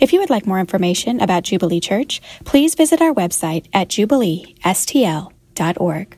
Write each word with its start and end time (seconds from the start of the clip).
If 0.00 0.14
you 0.14 0.20
would 0.20 0.30
like 0.30 0.46
more 0.46 0.58
information 0.58 1.20
about 1.20 1.42
Jubilee 1.42 1.78
Church, 1.78 2.22
please 2.46 2.74
visit 2.74 3.02
our 3.02 3.12
website 3.12 3.66
at 3.74 3.88
jubileestl.org. 3.88 6.16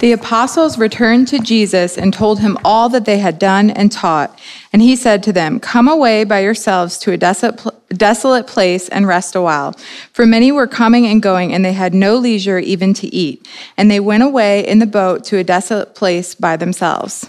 The 0.00 0.12
apostles 0.12 0.78
returned 0.78 1.28
to 1.28 1.38
Jesus 1.38 1.96
and 1.96 2.12
told 2.12 2.40
him 2.40 2.58
all 2.64 2.88
that 2.88 3.04
they 3.04 3.18
had 3.18 3.38
done 3.38 3.70
and 3.70 3.90
taught. 3.90 4.36
And 4.72 4.82
he 4.82 4.96
said 4.96 5.22
to 5.24 5.32
them, 5.32 5.60
Come 5.60 5.88
away 5.88 6.24
by 6.24 6.40
yourselves 6.40 6.98
to 6.98 7.12
a 7.12 7.16
desolate, 7.16 8.46
place 8.46 8.88
and 8.88 9.08
rest 9.08 9.34
a 9.34 9.40
while. 9.40 9.72
For 10.12 10.26
many 10.26 10.52
were 10.52 10.68
coming 10.68 11.06
and 11.06 11.22
going, 11.22 11.52
and 11.52 11.64
they 11.64 11.72
had 11.72 11.94
no 11.94 12.16
leisure 12.16 12.58
even 12.58 12.94
to 12.94 13.12
eat. 13.14 13.48
And 13.76 13.90
they 13.90 14.00
went 14.00 14.22
away 14.22 14.66
in 14.66 14.78
the 14.78 14.86
boat 14.86 15.24
to 15.24 15.38
a 15.38 15.44
desolate 15.44 15.96
place 15.96 16.34
by 16.34 16.56
themselves. 16.56 17.28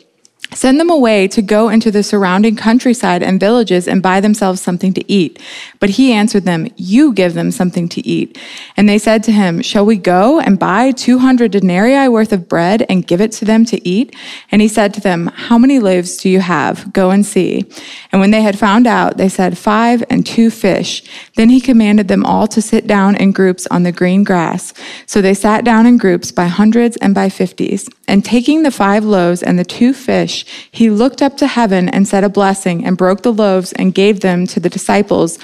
Send 0.53 0.81
them 0.81 0.89
away 0.89 1.29
to 1.29 1.41
go 1.41 1.69
into 1.69 1.91
the 1.91 2.03
surrounding 2.03 2.57
countryside 2.57 3.23
and 3.23 3.39
villages 3.39 3.87
and 3.87 4.03
buy 4.03 4.19
themselves 4.19 4.59
something 4.59 4.91
to 4.93 5.11
eat. 5.11 5.41
But 5.79 5.91
he 5.91 6.11
answered 6.11 6.43
them, 6.43 6.67
You 6.75 7.13
give 7.13 7.35
them 7.35 7.51
something 7.51 7.87
to 7.87 8.05
eat. 8.05 8.37
And 8.75 8.89
they 8.89 8.97
said 8.97 9.23
to 9.23 9.31
him, 9.31 9.61
Shall 9.61 9.85
we 9.85 9.95
go 9.95 10.41
and 10.41 10.59
buy 10.59 10.91
200 10.91 11.51
denarii 11.51 12.09
worth 12.09 12.33
of 12.33 12.49
bread 12.49 12.85
and 12.89 13.07
give 13.07 13.21
it 13.21 13.31
to 13.33 13.45
them 13.45 13.63
to 13.65 13.87
eat? 13.87 14.13
And 14.51 14.61
he 14.61 14.67
said 14.67 14.93
to 14.95 15.01
them, 15.01 15.27
How 15.27 15.57
many 15.57 15.79
loaves 15.79 16.17
do 16.17 16.29
you 16.29 16.41
have? 16.41 16.91
Go 16.91 17.11
and 17.11 17.25
see. 17.25 17.63
And 18.11 18.19
when 18.19 18.31
they 18.31 18.41
had 18.41 18.59
found 18.59 18.87
out, 18.87 19.15
they 19.15 19.29
said, 19.29 19.57
Five 19.57 20.03
and 20.09 20.25
two 20.25 20.49
fish. 20.49 21.01
Then 21.35 21.49
he 21.49 21.61
commanded 21.61 22.09
them 22.09 22.25
all 22.25 22.45
to 22.47 22.61
sit 22.61 22.87
down 22.87 23.15
in 23.15 23.31
groups 23.31 23.67
on 23.67 23.83
the 23.83 23.93
green 23.93 24.25
grass. 24.25 24.73
So 25.05 25.21
they 25.21 25.33
sat 25.33 25.63
down 25.63 25.85
in 25.85 25.97
groups 25.97 26.29
by 26.33 26.47
hundreds 26.47 26.97
and 26.97 27.15
by 27.15 27.29
fifties. 27.29 27.89
And 28.11 28.25
taking 28.25 28.63
the 28.63 28.71
five 28.71 29.05
loaves 29.05 29.41
and 29.41 29.57
the 29.57 29.63
two 29.63 29.93
fish, 29.93 30.40
he 30.71 30.89
looked 30.89 31.21
up 31.21 31.37
to 31.37 31.47
heaven 31.47 31.89
and 31.89 32.07
said 32.07 32.23
a 32.23 32.29
blessing 32.29 32.85
and 32.85 32.97
broke 32.97 33.23
the 33.23 33.33
loaves 33.33 33.73
and 33.73 33.93
gave 33.93 34.19
them 34.21 34.47
to 34.47 34.59
the 34.59 34.69
disciples 34.69 35.37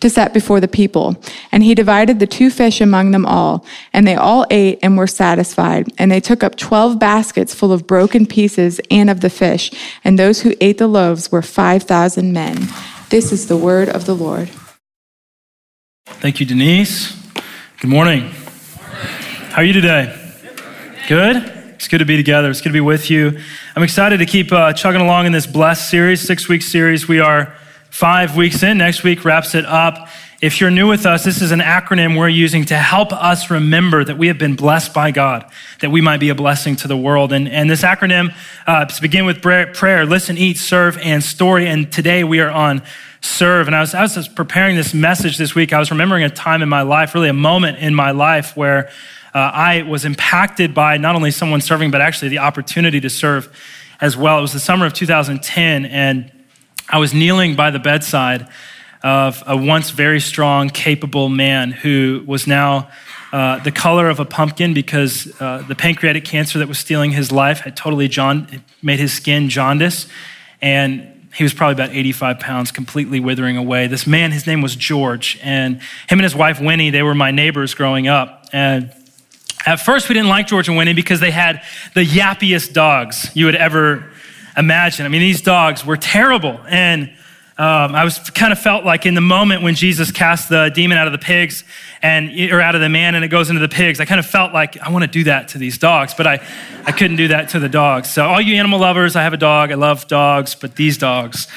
to 0.00 0.10
set 0.10 0.32
before 0.32 0.60
the 0.60 0.68
people. 0.68 1.22
And 1.52 1.62
he 1.62 1.74
divided 1.74 2.18
the 2.18 2.26
two 2.26 2.50
fish 2.50 2.80
among 2.80 3.10
them 3.10 3.26
all. 3.26 3.64
And 3.92 4.06
they 4.06 4.14
all 4.14 4.46
ate 4.50 4.78
and 4.82 4.96
were 4.96 5.06
satisfied. 5.06 5.88
And 5.98 6.10
they 6.10 6.20
took 6.20 6.42
up 6.42 6.56
twelve 6.56 6.98
baskets 6.98 7.54
full 7.54 7.72
of 7.72 7.86
broken 7.86 8.26
pieces 8.26 8.80
and 8.90 9.10
of 9.10 9.20
the 9.20 9.30
fish. 9.30 9.70
And 10.04 10.18
those 10.18 10.42
who 10.42 10.54
ate 10.60 10.78
the 10.78 10.86
loaves 10.86 11.30
were 11.30 11.42
5,000 11.42 12.32
men. 12.32 12.68
This 13.10 13.32
is 13.32 13.48
the 13.48 13.56
word 13.56 13.88
of 13.88 14.06
the 14.06 14.14
Lord. 14.14 14.50
Thank 16.06 16.40
you, 16.40 16.46
Denise. 16.46 17.16
Good 17.80 17.90
morning. 17.90 18.30
How 19.50 19.62
are 19.62 19.64
you 19.64 19.72
today? 19.72 20.16
Good? 21.08 21.59
It's 21.80 21.88
good 21.88 22.00
to 22.00 22.04
be 22.04 22.18
together. 22.18 22.50
It's 22.50 22.60
good 22.60 22.68
to 22.68 22.74
be 22.74 22.80
with 22.82 23.08
you. 23.08 23.40
I'm 23.74 23.82
excited 23.82 24.18
to 24.18 24.26
keep 24.26 24.52
uh, 24.52 24.74
chugging 24.74 25.00
along 25.00 25.24
in 25.24 25.32
this 25.32 25.46
Blessed 25.46 25.88
series, 25.88 26.20
six 26.20 26.46
week 26.46 26.60
series. 26.60 27.08
We 27.08 27.20
are 27.20 27.54
five 27.88 28.36
weeks 28.36 28.62
in. 28.62 28.76
Next 28.76 29.02
week 29.02 29.24
wraps 29.24 29.54
it 29.54 29.64
up. 29.64 30.08
If 30.42 30.60
you're 30.60 30.70
new 30.70 30.88
with 30.88 31.06
us, 31.06 31.24
this 31.24 31.40
is 31.40 31.52
an 31.52 31.60
acronym 31.60 32.18
we're 32.18 32.28
using 32.28 32.66
to 32.66 32.76
help 32.76 33.14
us 33.14 33.50
remember 33.50 34.04
that 34.04 34.18
we 34.18 34.26
have 34.26 34.36
been 34.36 34.56
blessed 34.56 34.92
by 34.92 35.10
God, 35.10 35.50
that 35.80 35.90
we 35.90 36.02
might 36.02 36.20
be 36.20 36.28
a 36.28 36.34
blessing 36.34 36.76
to 36.76 36.86
the 36.86 36.98
world. 36.98 37.32
And, 37.32 37.48
and 37.48 37.70
this 37.70 37.80
acronym 37.80 38.34
uh, 38.66 38.84
to 38.84 39.00
begin 39.00 39.24
with 39.24 39.40
prayer, 39.40 40.04
listen, 40.04 40.36
eat, 40.36 40.58
serve, 40.58 40.98
and 40.98 41.24
story. 41.24 41.66
And 41.66 41.90
today 41.90 42.24
we 42.24 42.40
are 42.40 42.50
on 42.50 42.82
serve. 43.22 43.68
And 43.68 43.74
I 43.74 43.80
was, 43.80 43.94
I 43.94 44.02
was 44.02 44.28
preparing 44.28 44.76
this 44.76 44.92
message 44.92 45.38
this 45.38 45.54
week. 45.54 45.72
I 45.72 45.78
was 45.78 45.90
remembering 45.90 46.24
a 46.24 46.30
time 46.30 46.60
in 46.60 46.68
my 46.68 46.82
life, 46.82 47.14
really 47.14 47.30
a 47.30 47.32
moment 47.32 47.78
in 47.78 47.94
my 47.94 48.10
life 48.10 48.54
where 48.54 48.90
uh, 49.34 49.38
I 49.38 49.82
was 49.82 50.04
impacted 50.04 50.74
by 50.74 50.96
not 50.96 51.14
only 51.14 51.30
someone 51.30 51.60
serving, 51.60 51.90
but 51.90 52.00
actually 52.00 52.28
the 52.28 52.38
opportunity 52.38 53.00
to 53.00 53.10
serve 53.10 53.54
as 54.00 54.16
well. 54.16 54.38
It 54.38 54.42
was 54.42 54.52
the 54.52 54.60
summer 54.60 54.86
of 54.86 54.92
2010, 54.92 55.86
and 55.86 56.32
I 56.88 56.98
was 56.98 57.14
kneeling 57.14 57.54
by 57.54 57.70
the 57.70 57.78
bedside 57.78 58.48
of 59.02 59.42
a 59.46 59.56
once 59.56 59.90
very 59.90 60.20
strong, 60.20 60.68
capable 60.68 61.28
man 61.28 61.70
who 61.70 62.24
was 62.26 62.46
now 62.46 62.90
uh, 63.32 63.62
the 63.62 63.70
color 63.70 64.08
of 64.08 64.18
a 64.18 64.24
pumpkin 64.24 64.74
because 64.74 65.32
uh, 65.40 65.64
the 65.68 65.74
pancreatic 65.74 66.24
cancer 66.24 66.58
that 66.58 66.68
was 66.68 66.78
stealing 66.78 67.12
his 67.12 67.30
life 67.30 67.60
had 67.60 67.76
totally 67.76 68.08
jaund- 68.08 68.60
made 68.82 68.98
his 68.98 69.12
skin 69.12 69.48
jaundice. 69.48 70.08
And 70.60 71.30
he 71.34 71.44
was 71.44 71.54
probably 71.54 71.74
about 71.74 71.94
85 71.94 72.40
pounds, 72.40 72.72
completely 72.72 73.20
withering 73.20 73.56
away. 73.56 73.86
This 73.86 74.06
man, 74.06 74.32
his 74.32 74.46
name 74.46 74.62
was 74.62 74.74
George, 74.74 75.38
and 75.42 75.76
him 75.76 76.18
and 76.18 76.22
his 76.22 76.34
wife 76.34 76.60
Winnie, 76.60 76.90
they 76.90 77.04
were 77.04 77.14
my 77.14 77.30
neighbors 77.30 77.72
growing 77.72 78.08
up. 78.08 78.46
And 78.52 78.92
at 79.66 79.76
first, 79.76 80.08
we 80.08 80.14
didn't 80.14 80.28
like 80.28 80.46
George 80.46 80.68
and 80.68 80.76
Winnie 80.76 80.94
because 80.94 81.20
they 81.20 81.30
had 81.30 81.62
the 81.94 82.04
yappiest 82.04 82.72
dogs 82.72 83.30
you 83.34 83.44
would 83.46 83.54
ever 83.54 84.10
imagine. 84.56 85.06
I 85.06 85.08
mean, 85.08 85.20
these 85.20 85.42
dogs 85.42 85.84
were 85.84 85.96
terrible. 85.96 86.60
And 86.68 87.10
um, 87.58 87.94
I 87.94 88.04
was 88.04 88.18
kind 88.30 88.52
of 88.52 88.58
felt 88.58 88.86
like 88.86 89.04
in 89.04 89.14
the 89.14 89.20
moment 89.20 89.62
when 89.62 89.74
Jesus 89.74 90.10
cast 90.10 90.48
the 90.48 90.70
demon 90.74 90.96
out 90.96 91.06
of 91.06 91.12
the 91.12 91.18
pigs 91.18 91.62
and 92.00 92.30
or 92.50 92.60
out 92.62 92.74
of 92.74 92.80
the 92.80 92.88
man 92.88 93.14
and 93.14 93.22
it 93.22 93.28
goes 93.28 93.50
into 93.50 93.60
the 93.60 93.68
pigs, 93.68 94.00
I 94.00 94.06
kind 94.06 94.18
of 94.18 94.24
felt 94.24 94.54
like 94.54 94.78
I 94.78 94.90
want 94.90 95.04
to 95.04 95.10
do 95.10 95.24
that 95.24 95.48
to 95.48 95.58
these 95.58 95.76
dogs, 95.76 96.14
but 96.14 96.26
I, 96.26 96.40
I 96.86 96.92
couldn't 96.92 97.18
do 97.18 97.28
that 97.28 97.50
to 97.50 97.58
the 97.58 97.68
dogs. 97.68 98.08
So 98.08 98.24
all 98.24 98.40
you 98.40 98.54
animal 98.54 98.78
lovers, 98.78 99.14
I 99.14 99.24
have 99.24 99.34
a 99.34 99.38
dog. 99.38 99.72
I 99.72 99.74
love 99.74 100.08
dogs, 100.08 100.54
but 100.54 100.76
these 100.76 100.96
dogs. 100.96 101.48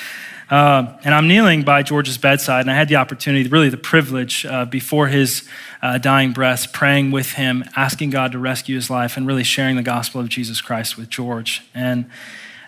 Um, 0.54 0.94
and 1.04 1.16
I'm 1.16 1.28
kneeling 1.28 1.64
by 1.64 1.82
George's 1.82 2.20
bedside, 2.20 2.62
and 2.62 2.70
I 2.70 2.76
had 2.76 2.88
the 2.88 2.98
opportunity, 2.98 3.50
really 3.50 3.70
the 3.70 3.78
privilege, 3.78 4.46
uh, 4.46 4.66
before 4.66 5.08
his 5.08 5.50
uh, 5.82 5.98
dying 5.98 6.32
breath, 6.32 6.72
praying 6.72 7.10
with 7.10 7.32
him, 7.32 7.64
asking 7.76 8.12
God 8.12 8.34
to 8.34 8.38
rescue 8.38 8.76
his 8.76 8.88
life, 8.88 9.18
and 9.18 9.26
really 9.26 9.44
sharing 9.44 9.78
the 9.78 9.82
gospel 9.82 10.22
of 10.22 10.30
Jesus 10.30 10.62
Christ 10.62 10.96
with 10.96 11.10
George. 11.10 11.64
And 11.74 12.06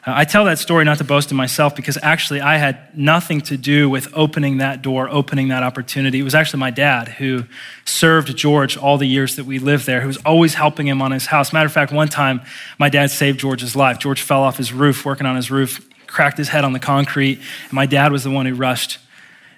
uh, 0.03 0.13
I 0.15 0.25
tell 0.25 0.45
that 0.45 0.57
story 0.57 0.83
not 0.83 0.97
to 0.97 1.03
boast 1.03 1.29
in 1.29 1.37
myself 1.37 1.75
because 1.75 1.95
actually 2.01 2.41
I 2.41 2.57
had 2.57 2.97
nothing 2.97 3.39
to 3.41 3.55
do 3.55 3.87
with 3.87 4.07
opening 4.15 4.57
that 4.57 4.81
door, 4.81 5.07
opening 5.07 5.49
that 5.49 5.61
opportunity. 5.61 6.19
It 6.19 6.23
was 6.23 6.33
actually 6.33 6.61
my 6.61 6.71
dad 6.71 7.07
who 7.07 7.43
served 7.85 8.35
George 8.35 8.77
all 8.77 8.97
the 8.97 9.07
years 9.07 9.35
that 9.35 9.45
we 9.45 9.59
lived 9.59 9.85
there, 9.85 10.01
who 10.01 10.07
was 10.07 10.17
always 10.25 10.55
helping 10.55 10.87
him 10.87 11.03
on 11.03 11.11
his 11.11 11.27
house. 11.27 11.53
Matter 11.53 11.67
of 11.67 11.73
fact, 11.73 11.91
one 11.91 12.07
time 12.07 12.41
my 12.79 12.89
dad 12.89 13.11
saved 13.11 13.39
George's 13.39 13.75
life. 13.75 13.99
George 13.99 14.23
fell 14.23 14.41
off 14.41 14.57
his 14.57 14.73
roof, 14.73 15.05
working 15.05 15.27
on 15.27 15.35
his 15.35 15.51
roof, 15.51 15.87
cracked 16.15 16.37
his 16.37 16.49
head 16.49 16.63
on 16.63 16.73
the 16.73 16.79
concrete, 16.79 17.39
and 17.65 17.73
my 17.73 17.85
dad 17.85 18.11
was 18.11 18.23
the 18.23 18.31
one 18.31 18.45
who 18.45 18.55
rushed 18.55 18.97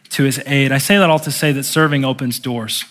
to 0.09 0.23
his 0.23 0.41
aid. 0.45 0.71
I 0.71 0.77
say 0.79 0.97
that 0.97 1.09
all 1.09 1.19
to 1.19 1.31
say 1.31 1.51
that 1.53 1.63
serving 1.63 2.03
opens 2.03 2.39
doors 2.39 2.83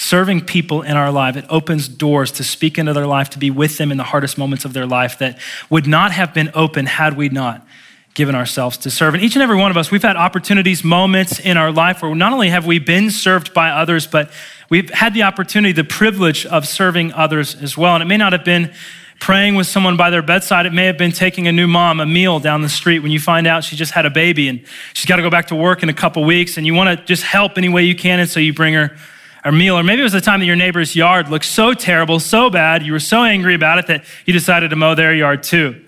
serving 0.00 0.40
people 0.40 0.80
in 0.82 0.96
our 0.96 1.12
life, 1.12 1.36
it 1.36 1.44
opens 1.50 1.86
doors 1.86 2.32
to 2.32 2.42
speak 2.42 2.78
into 2.78 2.92
their 2.92 3.06
life, 3.06 3.30
to 3.30 3.38
be 3.38 3.50
with 3.50 3.76
them 3.76 3.92
in 3.92 3.98
the 3.98 4.04
hardest 4.04 4.38
moments 4.38 4.64
of 4.64 4.72
their 4.72 4.86
life 4.86 5.18
that 5.18 5.38
would 5.68 5.86
not 5.86 6.10
have 6.10 6.32
been 6.32 6.50
open 6.54 6.86
had 6.86 7.16
we 7.16 7.28
not 7.28 7.66
given 8.14 8.34
ourselves 8.34 8.78
to 8.78 8.90
serve. 8.90 9.14
And 9.14 9.22
each 9.22 9.36
and 9.36 9.42
every 9.42 9.56
one 9.56 9.70
of 9.70 9.76
us, 9.76 9.90
we've 9.90 10.02
had 10.02 10.16
opportunities, 10.16 10.82
moments 10.82 11.38
in 11.38 11.56
our 11.56 11.70
life 11.70 12.02
where 12.02 12.14
not 12.14 12.32
only 12.32 12.48
have 12.48 12.66
we 12.66 12.78
been 12.78 13.10
served 13.10 13.52
by 13.54 13.70
others, 13.70 14.06
but 14.06 14.30
we've 14.68 14.90
had 14.90 15.14
the 15.14 15.22
opportunity, 15.22 15.72
the 15.72 15.84
privilege 15.84 16.46
of 16.46 16.66
serving 16.66 17.12
others 17.12 17.54
as 17.54 17.76
well. 17.76 17.94
And 17.94 18.02
it 18.02 18.06
may 18.06 18.16
not 18.16 18.32
have 18.32 18.44
been 18.44 18.72
praying 19.20 19.54
with 19.54 19.66
someone 19.66 19.96
by 19.96 20.10
their 20.10 20.22
bedside. 20.22 20.66
It 20.66 20.72
may 20.72 20.86
have 20.86 20.98
been 20.98 21.12
taking 21.12 21.46
a 21.46 21.52
new 21.52 21.68
mom 21.68 22.00
a 22.00 22.06
meal 22.06 22.40
down 22.40 22.62
the 22.62 22.68
street 22.68 23.00
when 23.00 23.12
you 23.12 23.20
find 23.20 23.46
out 23.46 23.62
she 23.62 23.76
just 23.76 23.92
had 23.92 24.06
a 24.06 24.10
baby 24.10 24.48
and 24.48 24.64
she's 24.94 25.06
got 25.06 25.16
to 25.16 25.22
go 25.22 25.30
back 25.30 25.48
to 25.48 25.54
work 25.54 25.82
in 25.82 25.88
a 25.88 25.94
couple 25.94 26.24
weeks 26.24 26.56
and 26.56 26.66
you 26.66 26.74
want 26.74 26.98
to 26.98 27.04
just 27.04 27.22
help 27.22 27.58
any 27.58 27.68
way 27.68 27.84
you 27.84 27.94
can. 27.94 28.18
And 28.18 28.28
so 28.28 28.40
you 28.40 28.52
bring 28.52 28.74
her 28.74 28.96
or 29.44 29.52
meal, 29.52 29.78
or 29.78 29.82
maybe 29.82 30.00
it 30.00 30.04
was 30.04 30.12
the 30.12 30.20
time 30.20 30.40
that 30.40 30.46
your 30.46 30.56
neighbor's 30.56 30.94
yard 30.94 31.28
looked 31.28 31.46
so 31.46 31.72
terrible, 31.72 32.20
so 32.20 32.50
bad, 32.50 32.82
you 32.82 32.92
were 32.92 33.00
so 33.00 33.24
angry 33.24 33.54
about 33.54 33.78
it 33.78 33.86
that 33.86 34.04
you 34.26 34.34
decided 34.34 34.68
to 34.68 34.76
mow 34.76 34.94
their 34.94 35.14
yard 35.14 35.42
too. 35.42 35.82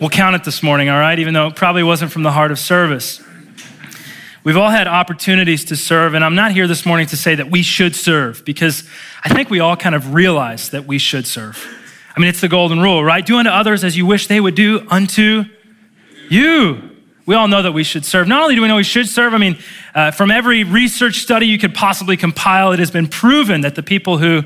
We'll 0.00 0.10
count 0.10 0.36
it 0.36 0.44
this 0.44 0.62
morning, 0.62 0.88
all 0.88 0.98
right, 0.98 1.18
even 1.18 1.34
though 1.34 1.46
it 1.46 1.56
probably 1.56 1.82
wasn't 1.82 2.10
from 2.10 2.22
the 2.22 2.32
heart 2.32 2.50
of 2.50 2.58
service. 2.58 3.22
We've 4.44 4.56
all 4.56 4.70
had 4.70 4.86
opportunities 4.86 5.64
to 5.66 5.76
serve, 5.76 6.14
and 6.14 6.24
I'm 6.24 6.34
not 6.34 6.52
here 6.52 6.66
this 6.66 6.86
morning 6.86 7.06
to 7.08 7.16
say 7.16 7.34
that 7.34 7.50
we 7.50 7.62
should 7.62 7.96
serve 7.96 8.44
because 8.44 8.88
I 9.24 9.28
think 9.28 9.50
we 9.50 9.60
all 9.60 9.76
kind 9.76 9.94
of 9.94 10.14
realize 10.14 10.70
that 10.70 10.86
we 10.86 10.98
should 10.98 11.26
serve. 11.26 11.66
I 12.16 12.20
mean, 12.20 12.28
it's 12.28 12.40
the 12.40 12.48
golden 12.48 12.80
rule, 12.80 13.04
right? 13.04 13.24
Do 13.24 13.36
unto 13.36 13.50
others 13.50 13.84
as 13.84 13.96
you 13.96 14.06
wish 14.06 14.26
they 14.26 14.40
would 14.40 14.54
do 14.54 14.86
unto 14.88 15.44
you 16.30 16.96
we 17.26 17.34
all 17.34 17.48
know 17.48 17.60
that 17.62 17.72
we 17.72 17.82
should 17.82 18.04
serve. 18.04 18.28
Not 18.28 18.42
only 18.42 18.54
do 18.54 18.62
we 18.62 18.68
know 18.68 18.76
we 18.76 18.84
should 18.84 19.08
serve, 19.08 19.34
I 19.34 19.38
mean, 19.38 19.58
uh, 19.94 20.12
from 20.12 20.30
every 20.30 20.62
research 20.62 21.16
study 21.16 21.46
you 21.46 21.58
could 21.58 21.74
possibly 21.74 22.16
compile, 22.16 22.70
it 22.70 22.78
has 22.78 22.92
been 22.92 23.08
proven 23.08 23.62
that 23.62 23.74
the 23.74 23.82
people 23.82 24.18
who 24.18 24.44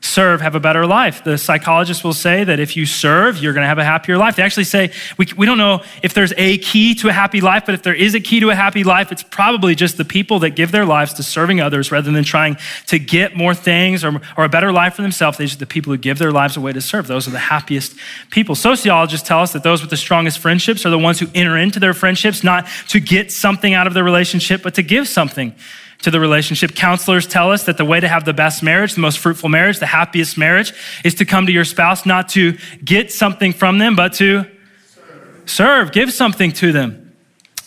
serve 0.00 0.40
have 0.40 0.54
a 0.54 0.60
better 0.60 0.86
life. 0.86 1.22
The 1.24 1.36
psychologists 1.36 2.02
will 2.02 2.14
say 2.14 2.44
that 2.44 2.58
if 2.58 2.76
you 2.76 2.86
serve, 2.86 3.38
you're 3.38 3.52
going 3.52 3.62
to 3.62 3.68
have 3.68 3.78
a 3.78 3.84
happier 3.84 4.16
life. 4.16 4.36
They 4.36 4.42
actually 4.42 4.64
say 4.64 4.92
we, 5.18 5.26
we 5.36 5.46
don't 5.46 5.58
know 5.58 5.82
if 6.02 6.14
there's 6.14 6.32
a 6.36 6.58
key 6.58 6.94
to 6.96 7.08
a 7.08 7.12
happy 7.12 7.40
life, 7.40 7.64
but 7.66 7.74
if 7.74 7.82
there 7.82 7.94
is 7.94 8.14
a 8.14 8.20
key 8.20 8.40
to 8.40 8.50
a 8.50 8.54
happy 8.54 8.82
life, 8.82 9.12
it's 9.12 9.22
probably 9.22 9.74
just 9.74 9.96
the 9.96 10.04
people 10.04 10.38
that 10.40 10.50
give 10.50 10.72
their 10.72 10.86
lives 10.86 11.14
to 11.14 11.22
serving 11.22 11.60
others 11.60 11.92
rather 11.92 12.10
than 12.10 12.24
trying 12.24 12.56
to 12.86 12.98
get 12.98 13.36
more 13.36 13.54
things 13.54 14.04
or, 14.04 14.20
or 14.36 14.44
a 14.44 14.48
better 14.48 14.72
life 14.72 14.94
for 14.94 15.02
themselves. 15.02 15.38
These 15.38 15.54
are 15.54 15.58
the 15.58 15.66
people 15.66 15.92
who 15.92 15.98
give 15.98 16.18
their 16.18 16.32
lives 16.32 16.56
away 16.56 16.72
to 16.72 16.80
serve. 16.80 17.06
Those 17.06 17.28
are 17.28 17.32
the 17.32 17.38
happiest 17.38 17.94
people. 18.30 18.54
Sociologists 18.54 19.26
tell 19.26 19.40
us 19.40 19.52
that 19.52 19.62
those 19.62 19.80
with 19.80 19.90
the 19.90 19.96
strongest 19.96 20.38
friendships 20.38 20.86
are 20.86 20.90
the 20.90 20.98
ones 20.98 21.20
who 21.20 21.26
enter 21.34 21.56
into 21.56 21.78
their 21.78 21.94
friendships 21.94 22.42
not 22.42 22.66
to 22.88 23.00
get 23.00 23.30
something 23.30 23.74
out 23.74 23.86
of 23.86 23.94
their 23.94 24.04
relationship, 24.04 24.62
but 24.62 24.74
to 24.74 24.82
give 24.82 25.06
something 25.06 25.54
to 26.02 26.10
the 26.10 26.20
relationship. 26.20 26.74
Counselors 26.74 27.26
tell 27.26 27.50
us 27.50 27.64
that 27.64 27.76
the 27.76 27.84
way 27.84 28.00
to 28.00 28.08
have 28.08 28.24
the 28.24 28.32
best 28.32 28.62
marriage, 28.62 28.94
the 28.94 29.00
most 29.00 29.18
fruitful 29.18 29.48
marriage, 29.48 29.78
the 29.78 29.86
happiest 29.86 30.38
marriage 30.38 30.72
is 31.04 31.14
to 31.16 31.24
come 31.24 31.46
to 31.46 31.52
your 31.52 31.64
spouse 31.64 32.06
not 32.06 32.28
to 32.30 32.56
get 32.84 33.12
something 33.12 33.52
from 33.52 33.78
them, 33.78 33.96
but 33.96 34.14
to 34.14 34.44
serve, 34.88 35.46
serve 35.46 35.92
give 35.92 36.12
something 36.12 36.52
to 36.52 36.72
them. 36.72 37.14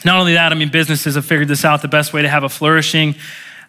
Not 0.05 0.19
only 0.19 0.33
that, 0.33 0.51
I 0.51 0.55
mean, 0.55 0.69
businesses 0.69 1.15
have 1.15 1.25
figured 1.25 1.47
this 1.47 1.63
out. 1.63 1.81
The 1.81 1.87
best 1.87 2.11
way 2.11 2.23
to 2.23 2.29
have 2.29 2.43
a 2.43 2.49
flourishing, 2.49 3.15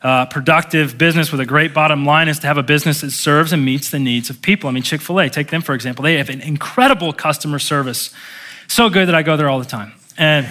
uh, 0.02 0.26
productive 0.26 0.98
business 0.98 1.30
with 1.30 1.40
a 1.40 1.46
great 1.46 1.72
bottom 1.72 2.04
line 2.04 2.28
is 2.28 2.38
to 2.40 2.46
have 2.46 2.58
a 2.58 2.62
business 2.62 3.02
that 3.02 3.10
serves 3.10 3.52
and 3.52 3.64
meets 3.64 3.90
the 3.90 3.98
needs 3.98 4.30
of 4.30 4.42
people. 4.42 4.68
I 4.68 4.72
mean, 4.72 4.82
Chick 4.82 5.00
fil 5.00 5.20
A, 5.20 5.30
take 5.30 5.48
them 5.48 5.62
for 5.62 5.74
example. 5.74 6.02
They 6.02 6.16
have 6.16 6.28
an 6.28 6.40
incredible 6.40 7.12
customer 7.12 7.58
service. 7.58 8.12
So 8.66 8.90
good 8.90 9.08
that 9.08 9.14
I 9.14 9.22
go 9.22 9.36
there 9.36 9.48
all 9.48 9.58
the 9.58 9.64
time. 9.64 9.92
And, 10.16 10.46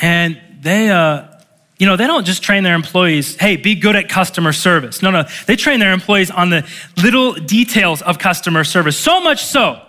and 0.00 0.40
they, 0.60 0.90
uh, 0.90 1.37
you 1.78 1.86
know, 1.86 1.96
they 1.96 2.06
don't 2.06 2.24
just 2.26 2.42
train 2.42 2.64
their 2.64 2.74
employees, 2.74 3.36
hey, 3.36 3.56
be 3.56 3.76
good 3.76 3.94
at 3.94 4.08
customer 4.08 4.52
service. 4.52 5.00
No, 5.00 5.10
no. 5.10 5.24
They 5.46 5.54
train 5.54 5.78
their 5.78 5.92
employees 5.92 6.30
on 6.30 6.50
the 6.50 6.66
little 6.96 7.34
details 7.34 8.02
of 8.02 8.18
customer 8.18 8.64
service. 8.64 8.98
So 8.98 9.20
much 9.20 9.44
so 9.44 9.80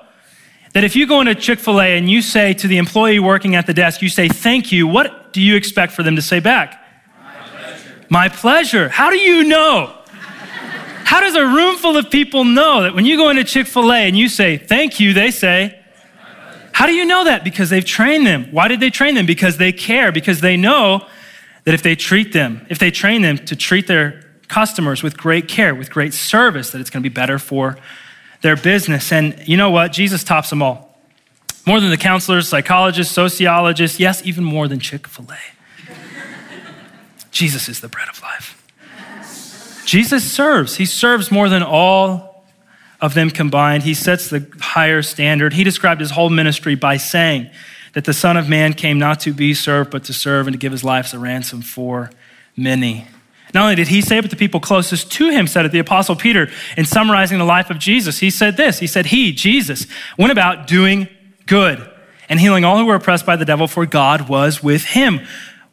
that 0.74 0.83
if 0.83 0.95
you 0.95 1.07
go 1.07 1.19
into 1.19 1.33
Chick 1.33 1.59
fil 1.59 1.81
A 1.81 1.97
and 1.97 2.07
you 2.07 2.21
say 2.21 2.53
to 2.53 2.68
the 2.68 2.77
employee 2.77 3.19
working 3.19 3.56
at 3.56 3.65
the 3.65 3.74
desk, 3.74 4.03
you 4.03 4.09
say, 4.09 4.27
thank 4.27 4.71
you, 4.71 4.86
what 4.86 5.33
do 5.33 5.41
you 5.41 5.56
expect 5.56 5.94
for 5.94 6.03
them 6.03 6.15
to 6.15 6.21
say 6.21 6.39
back? 6.39 6.80
My 7.18 7.50
pleasure. 7.50 8.06
My 8.09 8.30
pleasure. 8.30 8.89
How 8.89 9.09
do 9.09 9.18
you 9.18 9.44
know? 9.45 9.95
How 11.06 11.21
does 11.21 11.33
a 11.33 11.44
room 11.44 11.75
full 11.75 11.97
of 11.97 12.12
people 12.12 12.44
know 12.44 12.83
that 12.83 12.94
when 12.94 13.03
you 13.03 13.18
go 13.18 13.31
into 13.31 13.44
Chick 13.44 13.65
fil 13.65 13.91
A 13.91 14.07
and 14.07 14.15
you 14.15 14.30
say, 14.30 14.57
thank 14.57 15.00
you, 15.00 15.13
they 15.13 15.31
say, 15.31 15.75
how 16.71 16.86
do 16.86 16.94
you 16.94 17.03
know 17.03 17.24
that? 17.24 17.44
Because 17.44 17.71
they've 17.71 17.83
trained 17.83 18.27
them. 18.27 18.45
Why 18.51 18.68
did 18.68 18.80
they 18.80 18.91
train 18.91 19.15
them? 19.15 19.25
Because 19.25 19.57
they 19.57 19.71
care, 19.71 20.12
because 20.12 20.39
they 20.39 20.56
know 20.56 21.07
that 21.69 21.75
if 21.75 21.83
they 21.83 21.95
treat 21.95 22.33
them, 22.33 22.66
if 22.68 22.80
they 22.80 22.89
train 22.89 23.21
them 23.21 23.38
to 23.38 23.56
treat 23.56 23.86
their 23.86 24.24
customers 24.48 25.04
with 25.04 25.16
great 25.16 25.48
care, 25.48 25.75
with 25.75 25.92
great 25.92 26.16
service, 26.16 26.71
that 26.71 26.81
it's 26.81 26.89
going 26.89 27.04
to 27.04 27.07
be 27.07 27.13
better 27.13 27.38
for 27.38 27.77
their 28.42 28.56
business. 28.56 29.12
And 29.12 29.48
you 29.48 29.56
know 29.56 29.69
what? 29.69 29.92
Jesus 29.92 30.24
tops 30.24 30.50
them 30.50 30.63
all. 30.63 30.98
More 31.68 31.80
than 31.80 31.92
the 31.92 31.98
counselors, 31.98 32.50
psychologists, 32.50 33.13
sociologists, 33.13 34.00
yes, 34.00 34.25
even 34.25 34.44
more 34.44 34.68
than 34.68 34.80
Chick 34.80 35.07
fil 35.07 35.27
A. 35.30 35.38
Jesus 37.30 37.69
is 37.69 37.81
the 37.81 37.88
bread 37.88 38.10
of 38.10 38.19
life. 38.24 38.56
Jesus 39.86 40.24
serves. 40.24 40.77
He 40.77 40.88
serves 40.88 41.31
more 41.31 41.50
than 41.50 41.62
all 41.62 42.45
of 43.00 43.13
them 43.13 43.30
combined. 43.30 43.83
He 43.83 43.94
sets 43.94 44.31
the 44.31 44.51
higher 44.60 45.04
standard. 45.04 45.54
He 45.54 45.63
described 45.63 46.01
his 46.01 46.10
whole 46.10 46.31
ministry 46.31 46.74
by 46.74 46.98
saying, 46.98 47.51
that 47.94 48.06
the 48.06 48.13
Son 48.13 48.38
of 48.38 48.47
Man 48.47 48.74
came 48.74 49.00
not 49.00 49.19
to 49.21 49.33
be 49.33 49.53
served, 49.53 49.91
but 49.91 50.03
to 50.06 50.13
serve 50.13 50.47
and 50.47 50.53
to 50.53 50.57
give 50.57 50.71
his 50.71 50.83
life 50.83 51.06
as 51.06 51.13
a 51.13 51.19
ransom 51.19 51.62
for 51.62 52.12
many. 52.56 53.07
Not 53.53 53.63
only 53.63 53.75
did 53.75 53.88
he 53.88 54.01
say 54.01 54.19
it, 54.19 54.21
but 54.21 54.30
the 54.30 54.38
people 54.38 54.59
closest 54.59 55.12
to 55.13 55.30
him 55.30 55.47
said 55.47 55.65
it. 55.65 55.71
The 55.71 55.80
Apostle 55.80 56.15
Peter, 56.15 56.50
in 56.77 56.86
summarizing 56.86 57.39
the 57.39 57.45
life 57.45 57.69
of 57.69 57.80
Jesus, 57.80 58.19
he 58.19 58.30
said 58.30 58.57
this 58.57 58.80
He 58.80 58.88
said, 58.88 59.07
He, 59.07 59.31
Jesus, 59.31 59.88
went 60.18 60.31
about 60.31 60.68
doing 60.68 61.07
good 61.47 61.89
and 62.30 62.39
healing 62.39 62.63
all 62.63 62.77
who 62.77 62.86
were 62.86 62.95
oppressed 62.95 63.25
by 63.25 63.36
the 63.36 63.45
devil, 63.45 63.68
for 63.68 63.86
God 63.88 64.30
was 64.30 64.62
with 64.62 64.83
him. 64.83 65.21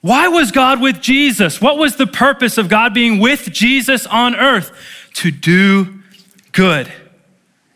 Why 0.01 0.29
was 0.29 0.53
God 0.53 0.81
with 0.81 1.01
Jesus? 1.01 1.61
What 1.61 1.77
was 1.77 1.97
the 1.97 2.07
purpose 2.07 2.59
of 2.59 2.69
God 2.69 2.95
being 2.95 3.19
with 3.19 3.53
Jesus 3.53 4.07
on 4.07 4.35
earth? 4.35 4.73
To 5.15 5.31
do 5.31 6.01
good. 6.53 6.91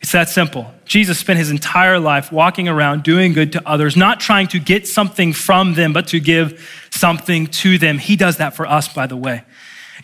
It's 0.01 0.13
that 0.13 0.31
simple. 0.31 0.73
Jesus 0.87 1.19
spent 1.19 1.39
his 1.39 1.51
entire 1.51 1.99
life 1.99 2.33
walking 2.33 2.69
around 2.69 3.03
doing 3.03 3.33
good 3.35 3.53
to 3.53 3.69
others, 3.69 3.97
not 3.97 4.19
trying 4.19 4.49
to 4.49 4.59
get 4.59 4.89
something 4.89 5.33
from 5.33 5.75
them, 5.75 5.93
but 5.93 6.09
to 6.09 6.21
give 6.21 6.89
something 6.91 7.47
to 7.49 7.77
them. 7.77 7.99
He 7.99 8.17
does 8.17 8.39
that 8.39 8.57
for 8.57 8.67
us, 8.67 8.89
by 8.89 9.07
the 9.07 9.17
way. 9.17 9.43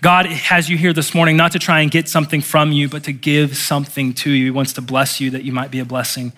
God 0.03 0.27
has 0.27 0.69
you 0.69 0.77
here 0.77 0.93
this 0.93 1.15
morning 1.15 1.39
not 1.39 1.53
to 1.53 1.59
try 1.59 1.81
and 1.81 1.91
get 1.91 2.09
something 2.09 2.43
from 2.43 2.73
you, 2.73 2.89
but 2.89 3.05
to 3.05 3.13
give 3.13 3.57
something 3.57 4.13
to 4.15 4.31
you. 4.31 4.45
He 4.45 4.51
wants 4.51 4.75
to 4.75 4.83
bless 4.83 5.21
you 5.21 5.31
that 5.31 5.45
you 5.45 5.53
might 5.53 5.71
be 5.71 5.79
a 5.79 5.87
blessing 5.87 6.35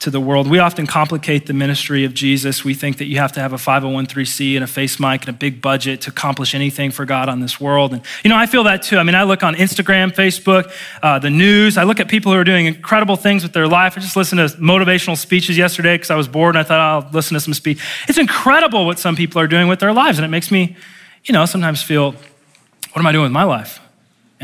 to 0.00 0.10
the 0.10 0.20
world. 0.20 0.48
We 0.50 0.58
often 0.58 0.86
complicate 0.86 1.46
the 1.46 1.52
ministry 1.52 2.04
of 2.04 2.14
Jesus. 2.14 2.64
We 2.64 2.74
think 2.74 2.98
that 2.98 3.06
you 3.06 3.18
have 3.18 3.32
to 3.32 3.40
have 3.40 3.52
a 3.52 3.56
501c 3.56 4.54
and 4.54 4.64
a 4.64 4.66
face 4.66 5.00
mic 5.00 5.22
and 5.22 5.30
a 5.30 5.32
big 5.32 5.62
budget 5.62 6.02
to 6.02 6.10
accomplish 6.10 6.54
anything 6.54 6.90
for 6.90 7.04
God 7.04 7.28
on 7.28 7.40
this 7.40 7.60
world. 7.60 7.92
And, 7.92 8.02
you 8.22 8.28
know, 8.28 8.36
I 8.36 8.46
feel 8.46 8.64
that 8.64 8.82
too. 8.82 8.98
I 8.98 9.02
mean, 9.02 9.14
I 9.14 9.22
look 9.22 9.42
on 9.42 9.54
Instagram, 9.54 10.12
Facebook, 10.12 10.72
uh, 11.02 11.18
the 11.18 11.30
news. 11.30 11.78
I 11.78 11.84
look 11.84 12.00
at 12.00 12.08
people 12.08 12.32
who 12.32 12.38
are 12.38 12.44
doing 12.44 12.66
incredible 12.66 13.16
things 13.16 13.42
with 13.42 13.52
their 13.52 13.68
life. 13.68 13.96
I 13.96 14.00
just 14.00 14.16
listened 14.16 14.38
to 14.40 14.56
motivational 14.58 15.16
speeches 15.16 15.56
yesterday 15.56 15.94
because 15.94 16.10
I 16.10 16.16
was 16.16 16.28
bored 16.28 16.54
and 16.54 16.60
I 16.60 16.64
thought 16.64 16.80
I'll 16.80 17.10
listen 17.12 17.34
to 17.34 17.40
some 17.40 17.54
speech. 17.54 17.82
It's 18.08 18.18
incredible 18.18 18.86
what 18.86 18.98
some 18.98 19.16
people 19.16 19.40
are 19.40 19.48
doing 19.48 19.68
with 19.68 19.80
their 19.80 19.92
lives. 19.92 20.18
And 20.18 20.24
it 20.24 20.28
makes 20.28 20.50
me, 20.50 20.76
you 21.24 21.32
know, 21.32 21.46
sometimes 21.46 21.82
feel, 21.82 22.12
what 22.12 22.98
am 22.98 23.06
I 23.06 23.12
doing 23.12 23.24
with 23.24 23.32
my 23.32 23.44
life? 23.44 23.80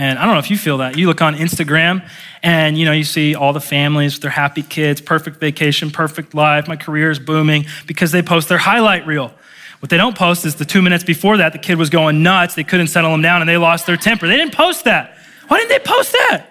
And 0.01 0.19
I 0.19 0.25
don't 0.25 0.33
know 0.33 0.39
if 0.41 0.51
you 0.51 0.57
feel 0.57 0.79
that. 0.79 0.97
You 0.97 1.09
look 1.09 1.21
on 1.21 1.35
Instagram 1.35 2.09
and 2.43 2.79
you 2.79 2.87
know 2.87 2.93
you 2.93 3.05
see 3.05 3.35
all 3.35 3.53
the 3.53 3.61
families 3.61 4.15
with 4.15 4.23
their 4.23 4.31
happy 4.31 4.63
kids, 4.63 4.99
perfect 4.99 5.37
vacation, 5.37 5.91
perfect 5.91 6.33
life, 6.33 6.67
my 6.67 6.77
career 6.77 7.11
is 7.11 7.19
booming 7.19 7.67
because 7.87 8.11
they 8.11 8.23
post 8.23 8.49
their 8.49 8.57
highlight 8.57 9.07
reel. 9.07 9.31
What 9.81 9.91
they 9.91 9.99
don't 9.99 10.17
post 10.17 10.47
is 10.47 10.55
the 10.55 10.65
2 10.65 10.81
minutes 10.81 11.05
before 11.05 11.37
that 11.37 11.53
the 11.53 11.59
kid 11.59 11.77
was 11.77 11.91
going 11.91 12.23
nuts, 12.23 12.55
they 12.55 12.65
couldn't 12.65 12.87
settle 12.87 13.13
him 13.13 13.21
down 13.21 13.43
and 13.43 13.49
they 13.49 13.59
lost 13.59 13.85
their 13.85 13.99
temper. 13.99 14.27
They 14.27 14.39
didn't 14.39 14.55
post 14.55 14.85
that. 14.85 15.19
Why 15.49 15.59
didn't 15.59 15.69
they 15.69 15.81
post 15.81 16.13
that? 16.13 16.47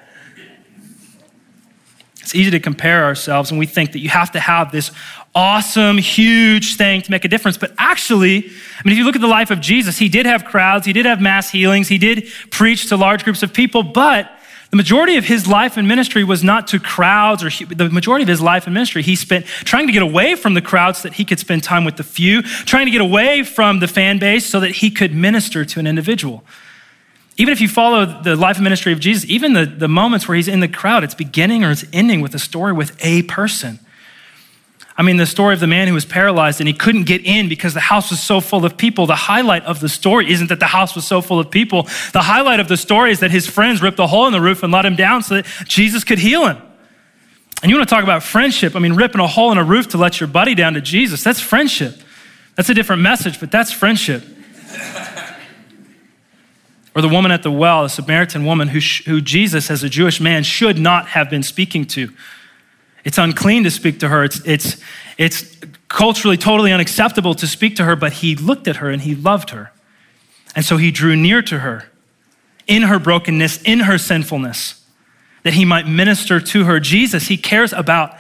It's 2.20 2.36
easy 2.36 2.52
to 2.52 2.60
compare 2.60 3.06
ourselves 3.06 3.50
and 3.50 3.58
we 3.58 3.66
think 3.66 3.94
that 3.94 4.00
you 4.00 4.10
have 4.10 4.32
to 4.34 4.40
have 4.40 4.72
this 4.72 4.92
awesome, 5.36 5.98
huge 5.98 6.76
thing 6.76 7.02
to 7.02 7.12
make 7.12 7.26
a 7.26 7.28
difference. 7.28 7.58
But 7.58 7.74
actually, 7.78 8.38
I 8.38 8.82
mean, 8.84 8.94
if 8.94 8.98
you 8.98 9.04
look 9.04 9.16
at 9.16 9.22
the 9.22 9.28
life 9.28 9.52
of 9.52 9.62
Jesus, 9.62 9.98
he 9.98 10.10
did 10.10 10.26
have 10.26 10.46
crowds, 10.46 10.86
he 10.86 10.94
did 10.94 11.06
have 11.06 11.22
mass 11.22 11.50
healings, 11.50 11.88
he 11.88 11.98
did 11.98 12.28
preach 12.52 12.90
to 12.90 12.98
large 12.98 13.24
groups 13.24 13.44
of 13.44 13.54
people, 13.54 13.84
but 13.84 14.32
the 14.72 14.78
majority 14.78 15.18
of 15.18 15.26
his 15.26 15.48
life 15.48 15.78
and 15.78 15.88
ministry 15.88 16.24
was 16.24 16.44
not 16.44 16.68
to 16.68 16.80
crowds, 16.80 17.44
or 17.44 17.50
the 17.50 17.90
majority 17.90 18.22
of 18.22 18.30
his 18.30 18.42
life 18.42 18.66
and 18.66 18.74
ministry 18.74 19.02
he 19.02 19.16
spent 19.16 19.46
trying 19.46 19.88
to 19.88 19.94
get 19.94 20.04
away 20.04 20.36
from 20.36 20.54
the 20.54 20.62
crowds 20.62 21.00
so 21.00 21.10
that 21.10 21.16
he 21.16 21.26
could 21.26 21.40
spend 21.40 21.64
time 21.64 21.86
with 21.86 21.98
the 21.98 22.04
few, 22.04 22.44
trying 22.44 22.86
to 22.86 22.92
get 22.92 23.02
away 23.02 23.44
from 23.44 23.80
the 23.80 23.88
fan 23.88 24.20
base 24.20 24.46
so 24.46 24.60
that 24.60 24.72
he 24.72 24.92
could 24.92 25.14
minister 25.14 25.66
to 25.66 25.80
an 25.80 25.88
individual. 25.88 26.44
Even 27.38 27.52
if 27.52 27.62
you 27.62 27.68
follow 27.68 28.22
the 28.22 28.36
life 28.36 28.58
and 28.58 28.64
ministry 28.64 28.92
of 28.92 29.00
Jesus, 29.00 29.28
even 29.30 29.54
the, 29.54 29.66
the 29.66 29.88
moments 29.88 30.28
where 30.28 30.36
he's 30.36 30.48
in 30.48 30.60
the 30.60 30.68
crowd, 30.68 31.04
it's 31.04 31.16
beginning 31.16 31.64
or 31.64 31.72
it's 31.72 31.86
ending 31.92 32.22
with 32.22 32.36
a 32.36 32.40
story 32.40 32.74
with 32.74 32.96
a 33.00 33.24
person. 33.24 33.80
I 35.00 35.02
mean, 35.02 35.16
the 35.16 35.26
story 35.26 35.54
of 35.54 35.62
the 35.62 35.68
man 35.68 35.88
who 35.88 35.94
was 35.94 36.04
paralyzed 36.04 36.60
and 36.60 36.68
he 36.68 36.74
couldn't 36.74 37.06
get 37.06 37.26
in 37.26 37.48
because 37.48 37.74
the 37.74 37.80
house 37.80 38.12
was 38.12 38.22
so 38.22 38.42
full 38.42 38.66
of 38.66 38.76
people. 38.76 39.08
The 39.08 39.16
highlight 39.16 39.64
of 39.64 39.80
the 39.80 39.88
story 39.88 40.30
isn't 40.30 40.48
that 40.48 40.60
the 40.60 40.66
house 40.66 40.94
was 40.94 41.08
so 41.08 41.22
full 41.22 41.40
of 41.40 41.50
people. 41.50 41.84
The 42.12 42.24
highlight 42.24 42.60
of 42.60 42.68
the 42.68 42.76
story 42.76 43.12
is 43.12 43.22
that 43.22 43.32
his 43.32 43.48
friends 43.48 43.82
ripped 43.82 43.98
a 44.00 44.08
hole 44.08 44.28
in 44.28 44.34
the 44.34 44.42
roof 44.42 44.62
and 44.62 44.74
let 44.74 44.86
him 44.86 44.98
down 44.98 45.24
so 45.24 45.36
that 45.36 45.46
Jesus 45.70 46.04
could 46.04 46.20
heal 46.20 46.46
him. 46.46 46.58
And 47.64 47.70
you 47.70 47.78
want 47.78 47.88
to 47.88 47.96
talk 47.96 48.04
about 48.04 48.24
friendship? 48.24 48.76
I 48.76 48.80
mean, 48.80 48.92
ripping 48.92 49.22
a 49.22 49.28
hole 49.28 49.54
in 49.54 49.58
a 49.58 49.64
roof 49.64 49.88
to 49.90 49.98
let 49.98 50.20
your 50.20 50.28
buddy 50.28 50.54
down 50.54 50.74
to 50.74 50.82
Jesus, 50.82 51.24
that's 51.24 51.40
friendship. 51.40 51.96
That's 52.58 52.68
a 52.68 52.74
different 52.74 53.02
message, 53.02 53.40
but 53.40 53.52
that's 53.52 53.72
friendship. 53.72 54.22
or 56.94 57.02
the 57.02 57.08
woman 57.08 57.32
at 57.32 57.44
the 57.44 57.52
well, 57.52 57.84
the 57.84 57.90
Samaritan 57.90 58.44
woman 58.44 58.68
who, 58.68 58.80
who 59.06 59.22
Jesus, 59.22 59.72
as 59.72 59.82
a 59.82 59.88
Jewish 59.88 60.20
man, 60.20 60.44
should 60.44 60.78
not 60.78 61.08
have 61.08 61.30
been 61.30 61.44
speaking 61.44 61.86
to. 61.86 62.12
It's 63.04 63.18
unclean 63.18 63.64
to 63.64 63.72
speak 63.72 64.00
to 64.00 64.10
her. 64.10 64.24
It's, 64.24 64.42
it's, 64.46 64.82
it's 65.18 65.58
culturally 65.88 66.38
totally 66.38 66.72
unacceptable 66.72 67.34
to 67.36 67.48
speak 67.48 67.76
to 67.78 67.86
her, 67.86 67.96
but 67.96 68.14
he 68.14 68.36
looked 68.36 68.68
at 68.68 68.78
her 68.78 68.90
and 68.90 69.02
he 69.02 69.16
loved 69.16 69.52
her. 69.52 69.72
And 70.56 70.66
so 70.66 70.78
he 70.78 70.92
drew 70.92 71.16
near 71.16 71.42
to 71.44 71.60
her 71.60 71.90
in 72.68 72.84
her 72.84 73.00
brokenness, 73.00 73.62
in 73.64 73.82
her 73.82 73.98
sinfulness, 73.98 74.86
that 75.44 75.54
he 75.54 75.66
might 75.66 75.88
minister 75.88 76.40
to 76.40 76.66
her. 76.66 76.80
Jesus, 76.80 77.28
he 77.28 77.38
cares 77.38 77.74
about 77.74 78.16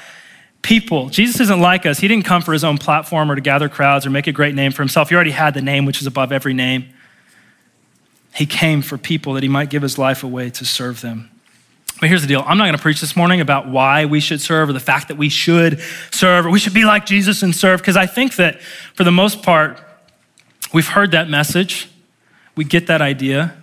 people. 0.62 1.09
Jesus 1.09 1.39
isn't 1.39 1.59
like 1.59 1.86
us. 1.86 2.00
He 2.00 2.07
didn't 2.07 2.25
come 2.25 2.41
for 2.41 2.53
his 2.53 2.63
own 2.63 2.77
platform 2.77 3.31
or 3.31 3.36
to 3.36 3.41
gather 3.41 3.69
crowds 3.69 4.05
or 4.05 4.09
make 4.09 4.27
a 4.27 4.31
great 4.31 4.55
name 4.55 4.71
for 4.71 4.81
himself. 4.81 5.09
He 5.09 5.15
already 5.15 5.31
had 5.31 5.53
the 5.53 5.62
name 5.62 5.86
which 5.86 6.01
is 6.01 6.07
above 6.07 6.31
every 6.31 6.53
name. 6.53 6.89
He 8.33 8.45
came 8.45 8.81
for 8.81 8.98
people 8.98 9.33
that 9.33 9.43
he 9.43 9.50
might 9.50 9.69
give 9.69 9.81
his 9.81 9.98
life 9.98 10.24
away 10.24 10.50
to 10.51 10.65
serve 10.65 11.01
them. 11.01 11.29
But 12.00 12.08
here's 12.10 12.22
the 12.22 12.27
deal 12.27 12.44
I'm 12.46 12.58
not 12.58 12.65
going 12.65 12.75
to 12.75 12.82
preach 12.82 13.01
this 13.01 13.15
morning 13.15 13.41
about 13.41 13.68
why 13.68 14.06
we 14.06 14.20
should 14.20 14.41
serve 14.41 14.70
or 14.70 14.74
the 14.74 14.79
fact 14.79 15.10
that 15.10 15.18
we 15.18 15.29
should 15.29 15.82
serve 16.12 16.46
or 16.46 16.50
we 16.50 16.60
should 16.60 16.74
be 16.74 16.86
like 16.86 17.06
Jesus 17.06 17.44
and 17.44 17.56
serve, 17.56 17.79
because 17.79 17.98
I 17.98 18.06
think 18.06 18.36
that 18.38 18.62
for 18.94 19.03
the 19.03 19.12
most 19.12 19.44
part, 19.44 19.79
we've 20.74 20.88
heard 20.88 21.12
that 21.12 21.29
message, 21.29 21.89
we 22.56 22.63
get 22.63 22.88
that 22.88 23.01
idea. 23.01 23.56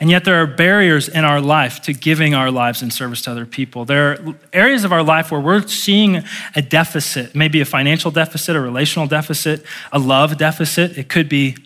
And 0.00 0.10
yet, 0.10 0.24
there 0.24 0.42
are 0.42 0.46
barriers 0.46 1.08
in 1.08 1.24
our 1.24 1.40
life 1.40 1.80
to 1.82 1.94
giving 1.94 2.34
our 2.34 2.50
lives 2.50 2.82
in 2.82 2.90
service 2.90 3.22
to 3.22 3.30
other 3.30 3.46
people. 3.46 3.84
There 3.84 4.10
are 4.10 4.34
areas 4.52 4.84
of 4.84 4.92
our 4.92 5.04
life 5.04 5.30
where 5.30 5.40
we're 5.40 5.66
seeing 5.66 6.24
a 6.54 6.60
deficit, 6.60 7.34
maybe 7.34 7.60
a 7.60 7.64
financial 7.64 8.10
deficit, 8.10 8.56
a 8.56 8.60
relational 8.60 9.06
deficit, 9.06 9.64
a 9.92 9.98
love 9.98 10.36
deficit. 10.36 10.98
It 10.98 11.08
could 11.08 11.28
be 11.28 11.56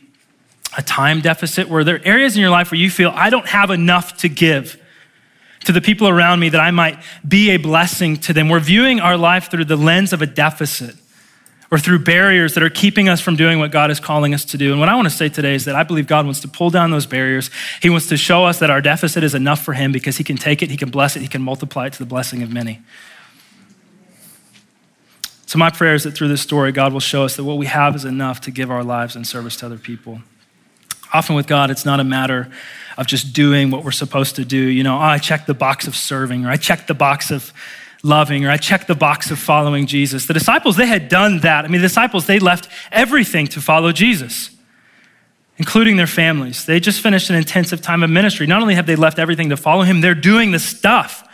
a 0.77 0.83
time 0.83 1.21
deficit, 1.21 1.69
where 1.69 1.83
there 1.83 1.97
are 1.97 2.05
areas 2.05 2.37
in 2.37 2.43
your 2.43 2.51
life 2.51 2.71
where 2.71 2.79
you 2.79 2.91
feel, 2.91 3.11
I 3.15 3.31
don't 3.31 3.49
have 3.49 3.71
enough 3.71 4.19
to 4.19 4.29
give 4.29 4.79
to 5.69 5.73
the 5.73 5.83
people 5.83 6.09
around 6.09 6.41
me 6.41 6.49
that 6.49 6.63
I 6.63 6.71
might 6.71 6.99
be 7.29 7.51
a 7.51 7.59
blessing 7.59 8.17
to 8.21 8.33
them. 8.33 8.49
We're 8.49 8.59
viewing 8.59 9.01
our 9.01 9.19
life 9.19 9.51
through 9.51 9.67
the 9.67 9.77
lens 9.77 10.15
of 10.15 10.23
a 10.23 10.27
deficit 10.27 10.97
or 11.71 11.79
through 11.79 11.99
barriers 11.99 12.55
that 12.55 12.63
are 12.63 12.71
keeping 12.71 13.07
us 13.07 13.21
from 13.21 13.37
doing 13.37 13.59
what 13.59 13.71
God 13.71 13.91
is 13.91 14.01
calling 14.01 14.33
us 14.33 14.47
to 14.47 14.57
do. 14.57 14.71
And 14.71 14.81
what 14.81 14.89
I 14.89 14.95
want 14.95 15.11
to 15.11 15.15
say 15.15 15.29
today 15.29 15.55
is 15.55 15.67
that 15.67 15.75
I 15.75 15.83
believe 15.83 16.07
God 16.07 16.25
wants 16.25 16.41
to 16.41 16.49
pull 16.49 16.71
down 16.71 16.91
those 16.91 17.05
barriers. 17.05 17.51
He 17.83 17.91
wants 17.91 18.07
to 18.07 18.17
show 18.17 18.47
us 18.47 18.61
that 18.61 18.71
our 18.71 18.81
deficit 18.81 19.23
is 19.23 19.35
enough 19.35 19.63
for 19.63 19.75
Him 19.75 19.93
because 19.93 20.17
He 20.17 20.25
can 20.25 20.39
take 20.39 20.63
it, 20.63 20.71
He 20.71 20.79
can 20.79 20.89
bless 20.89 21.17
it, 21.17 21.21
He 21.21 21.29
can 21.29 21.43
multiply 21.43 21.89
it 21.89 21.93
to 21.93 21.99
the 21.99 22.07
blessing 22.07 22.43
of 22.43 22.51
many. 22.51 22.81
So, 25.45 25.59
my 25.59 25.69
prayer 25.69 25.93
is 25.93 26.05
that 26.05 26.13
through 26.13 26.29
this 26.29 26.41
story, 26.41 26.73
God 26.73 26.95
will 26.95 27.01
show 27.01 27.25
us 27.25 27.37
that 27.37 27.45
what 27.45 27.59
we 27.59 27.67
have 27.67 27.95
is 27.95 28.07
enough 28.07 28.41
to 28.43 28.51
give 28.51 28.71
our 28.71 28.83
lives 28.83 29.17
in 29.17 29.27
service 29.27 29.57
to 29.57 29.67
other 29.67 29.77
people. 29.77 30.23
Often 31.13 31.37
with 31.37 31.47
God, 31.47 31.71
it's 31.71 31.85
not 31.85 32.01
a 32.01 32.05
matter 32.05 32.51
of 32.97 33.07
just 33.07 33.33
doing 33.33 33.71
what 33.71 33.85
we're 33.85 33.91
supposed 33.93 34.37
to 34.37 34.45
do. 34.45 34.59
You 34.59 34.83
know, 34.83 34.97
oh, 34.97 35.01
I 35.01 35.19
checked 35.19 35.47
the 35.47 35.55
box 35.55 35.87
of 35.87 35.97
serving, 35.97 36.45
or 36.45 36.51
I 36.51 36.57
checked 36.57 36.89
the 36.89 36.95
box 36.95 37.31
of 37.31 37.53
loving, 38.03 38.45
or 38.45 38.51
I 38.51 38.57
checked 38.57 38.89
the 38.89 38.95
box 38.95 39.31
of 39.31 39.39
following 39.39 39.87
Jesus. 39.87 40.27
The 40.27 40.35
disciples, 40.35 40.77
they 40.77 40.87
had 40.87 41.09
done 41.09 41.41
that. 41.41 41.65
I 41.65 41.69
mean, 41.69 41.81
the 41.81 41.89
disciples, 41.89 42.27
they 42.27 42.39
left 42.39 42.69
everything 42.93 43.47
to 43.49 43.61
follow 43.61 43.93
Jesus, 43.93 44.51
including 45.57 45.97
their 45.97 46.07
families. 46.07 46.67
They 46.67 46.81
just 46.81 47.01
finished 47.01 47.31
an 47.31 47.37
intensive 47.37 47.81
time 47.81 48.03
of 48.03 48.11
ministry. 48.11 48.47
Not 48.47 48.63
only 48.63 48.75
have 48.75 48.87
they 48.87 48.97
left 48.97 49.19
everything 49.19 49.49
to 49.51 49.57
follow 49.57 49.83
him, 49.83 50.01
they're 50.01 50.15
doing 50.15 50.51
the 50.51 50.59
stuff. 50.59 51.25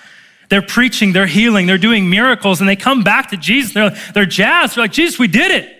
They're 0.50 0.62
preaching, 0.62 1.12
they're 1.12 1.26
healing, 1.26 1.66
they're 1.66 1.78
doing 1.78 2.08
miracles, 2.08 2.60
and 2.60 2.68
they 2.68 2.76
come 2.76 3.02
back 3.02 3.30
to 3.30 3.36
Jesus. 3.36 3.72
They're, 3.72 3.96
they're 4.12 4.26
jazzed. 4.26 4.76
They're 4.76 4.84
like, 4.84 4.92
Jesus, 4.92 5.18
we 5.18 5.26
did 5.26 5.50
it. 5.50 5.70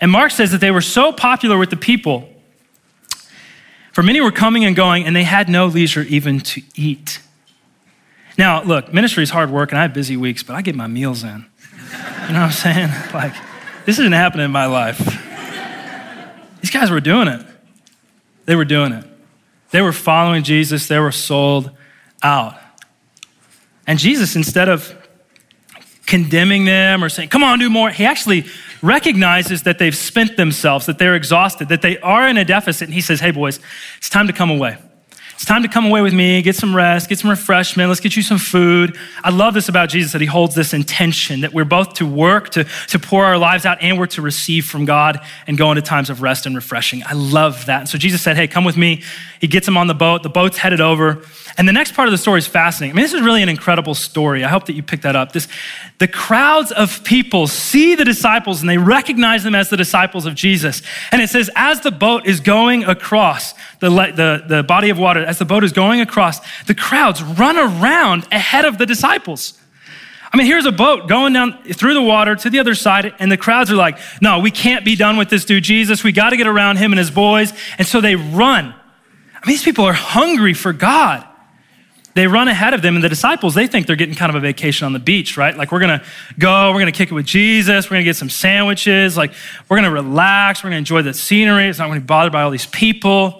And 0.00 0.10
Mark 0.10 0.30
says 0.30 0.52
that 0.52 0.60
they 0.60 0.70
were 0.70 0.80
so 0.80 1.12
popular 1.12 1.58
with 1.58 1.70
the 1.70 1.76
people. 1.76 2.28
For 3.92 4.02
many 4.02 4.20
were 4.20 4.32
coming 4.32 4.64
and 4.64 4.74
going, 4.74 5.04
and 5.04 5.14
they 5.14 5.22
had 5.22 5.48
no 5.48 5.66
leisure 5.66 6.02
even 6.02 6.40
to 6.40 6.62
eat. 6.74 7.20
Now, 8.38 8.62
look, 8.62 8.92
ministry 8.92 9.22
is 9.22 9.30
hard 9.30 9.50
work 9.50 9.70
and 9.70 9.78
I 9.78 9.82
have 9.82 9.92
busy 9.92 10.16
weeks, 10.16 10.42
but 10.42 10.56
I 10.56 10.62
get 10.62 10.74
my 10.74 10.86
meals 10.86 11.22
in. 11.22 11.28
You 11.30 12.32
know 12.32 12.40
what 12.40 12.46
I'm 12.46 12.52
saying? 12.52 12.90
Like, 13.14 13.34
this 13.84 13.98
isn't 13.98 14.12
happening 14.12 14.46
in 14.46 14.50
my 14.50 14.66
life. 14.66 14.98
These 16.60 16.70
guys 16.70 16.90
were 16.90 17.00
doing 17.00 17.28
it. 17.28 17.44
They 18.46 18.56
were 18.56 18.64
doing 18.64 18.92
it. 18.92 19.04
They 19.70 19.82
were 19.82 19.92
following 19.92 20.42
Jesus, 20.42 20.88
they 20.88 20.98
were 20.98 21.12
sold 21.12 21.70
out. 22.22 22.56
And 23.86 23.98
Jesus, 23.98 24.36
instead 24.36 24.68
of 24.68 24.94
condemning 26.06 26.64
them 26.64 27.02
or 27.02 27.08
saying, 27.08 27.30
come 27.30 27.42
on, 27.42 27.58
do 27.58 27.68
more, 27.68 27.90
he 27.90 28.04
actually 28.04 28.46
recognizes 28.82 29.62
that 29.62 29.78
they've 29.78 29.96
spent 29.96 30.36
themselves, 30.36 30.86
that 30.86 30.98
they're 30.98 31.14
exhausted, 31.14 31.68
that 31.68 31.82
they 31.82 31.98
are 31.98 32.28
in 32.28 32.36
a 32.36 32.44
deficit. 32.44 32.88
And 32.88 32.94
he 32.94 33.00
says, 33.00 33.20
hey, 33.20 33.30
boys, 33.30 33.60
it's 33.96 34.10
time 34.10 34.26
to 34.26 34.32
come 34.32 34.50
away. 34.50 34.76
It's 35.42 35.48
time 35.48 35.62
to 35.62 35.68
come 35.68 35.86
away 35.86 36.02
with 36.02 36.14
me, 36.14 36.40
get 36.40 36.54
some 36.54 36.76
rest, 36.76 37.08
get 37.08 37.18
some 37.18 37.28
refreshment, 37.28 37.88
let's 37.88 38.00
get 38.00 38.14
you 38.14 38.22
some 38.22 38.38
food. 38.38 38.96
I 39.24 39.30
love 39.30 39.54
this 39.54 39.68
about 39.68 39.88
Jesus 39.88 40.12
that 40.12 40.20
he 40.20 40.26
holds 40.28 40.54
this 40.54 40.72
intention 40.72 41.40
that 41.40 41.52
we're 41.52 41.64
both 41.64 41.94
to 41.94 42.06
work, 42.06 42.50
to, 42.50 42.62
to 42.88 42.98
pour 43.00 43.24
our 43.24 43.36
lives 43.38 43.66
out, 43.66 43.78
and 43.80 43.98
we're 43.98 44.06
to 44.06 44.22
receive 44.22 44.66
from 44.66 44.84
God 44.84 45.20
and 45.48 45.58
go 45.58 45.72
into 45.72 45.82
times 45.82 46.10
of 46.10 46.22
rest 46.22 46.46
and 46.46 46.54
refreshing. 46.54 47.02
I 47.04 47.14
love 47.14 47.66
that. 47.66 47.80
And 47.80 47.88
so 47.88 47.98
Jesus 47.98 48.22
said, 48.22 48.36
Hey, 48.36 48.46
come 48.46 48.62
with 48.62 48.76
me. 48.76 49.02
He 49.40 49.48
gets 49.48 49.66
him 49.66 49.76
on 49.76 49.88
the 49.88 49.94
boat. 49.94 50.22
The 50.22 50.28
boat's 50.28 50.58
headed 50.58 50.80
over. 50.80 51.24
And 51.58 51.68
the 51.68 51.72
next 51.72 51.94
part 51.94 52.08
of 52.08 52.12
the 52.12 52.18
story 52.18 52.38
is 52.38 52.46
fascinating. 52.46 52.94
I 52.94 52.96
mean, 52.96 53.04
this 53.04 53.12
is 53.12 53.20
really 53.20 53.42
an 53.42 53.48
incredible 53.48 53.94
story. 53.94 54.42
I 54.42 54.48
hope 54.48 54.66
that 54.66 54.72
you 54.72 54.82
picked 54.82 55.02
that 55.02 55.16
up. 55.16 55.32
This, 55.32 55.48
the 55.98 56.08
crowds 56.08 56.72
of 56.72 57.04
people 57.04 57.46
see 57.46 57.94
the 57.94 58.04
disciples 58.04 58.60
and 58.60 58.70
they 58.70 58.78
recognize 58.78 59.44
them 59.44 59.54
as 59.54 59.68
the 59.68 59.76
disciples 59.76 60.24
of 60.24 60.34
Jesus. 60.34 60.82
And 61.10 61.20
it 61.20 61.28
says, 61.28 61.50
as 61.54 61.80
the 61.80 61.90
boat 61.90 62.26
is 62.26 62.40
going 62.40 62.84
across 62.84 63.52
the, 63.80 63.90
the, 63.90 64.44
the 64.48 64.62
body 64.62 64.88
of 64.88 64.98
water, 64.98 65.24
as 65.24 65.38
the 65.38 65.44
boat 65.44 65.62
is 65.62 65.72
going 65.72 66.00
across, 66.00 66.40
the 66.64 66.74
crowds 66.74 67.22
run 67.22 67.58
around 67.58 68.26
ahead 68.32 68.64
of 68.64 68.78
the 68.78 68.86
disciples. 68.86 69.58
I 70.32 70.38
mean, 70.38 70.46
here's 70.46 70.64
a 70.64 70.72
boat 70.72 71.08
going 71.08 71.34
down 71.34 71.62
through 71.64 71.92
the 71.92 72.02
water 72.02 72.34
to 72.34 72.48
the 72.48 72.58
other 72.58 72.74
side, 72.74 73.12
and 73.18 73.30
the 73.30 73.36
crowds 73.36 73.70
are 73.70 73.76
like, 73.76 73.98
no, 74.22 74.38
we 74.38 74.50
can't 74.50 74.82
be 74.82 74.96
done 74.96 75.18
with 75.18 75.28
this 75.28 75.44
dude, 75.44 75.62
Jesus. 75.62 76.02
We 76.02 76.12
got 76.12 76.30
to 76.30 76.38
get 76.38 76.46
around 76.46 76.78
him 76.78 76.92
and 76.92 76.98
his 76.98 77.10
boys. 77.10 77.52
And 77.76 77.86
so 77.86 78.00
they 78.00 78.16
run. 78.16 78.64
I 78.64 79.46
mean, 79.46 79.48
these 79.48 79.62
people 79.62 79.84
are 79.84 79.92
hungry 79.92 80.54
for 80.54 80.72
God 80.72 81.28
they 82.14 82.26
run 82.26 82.48
ahead 82.48 82.74
of 82.74 82.82
them, 82.82 82.94
and 82.94 83.02
the 83.02 83.08
disciples, 83.08 83.54
they 83.54 83.66
think 83.66 83.86
they're 83.86 83.96
getting 83.96 84.14
kind 84.14 84.30
of 84.30 84.36
a 84.36 84.40
vacation 84.40 84.84
on 84.84 84.92
the 84.92 84.98
beach, 84.98 85.36
right? 85.36 85.56
Like, 85.56 85.72
we're 85.72 85.80
gonna 85.80 86.02
go, 86.38 86.72
we're 86.72 86.78
gonna 86.78 86.92
kick 86.92 87.10
it 87.10 87.14
with 87.14 87.26
Jesus, 87.26 87.88
we're 87.88 87.94
gonna 87.94 88.04
get 88.04 88.16
some 88.16 88.30
sandwiches, 88.30 89.16
like, 89.16 89.32
we're 89.68 89.76
gonna 89.76 89.90
relax, 89.90 90.62
we're 90.62 90.70
gonna 90.70 90.78
enjoy 90.78 91.02
the 91.02 91.14
scenery, 91.14 91.68
it's 91.68 91.78
not 91.78 91.88
gonna 91.88 92.00
be 92.00 92.06
bothered 92.06 92.32
by 92.32 92.42
all 92.42 92.50
these 92.50 92.66
people. 92.66 93.38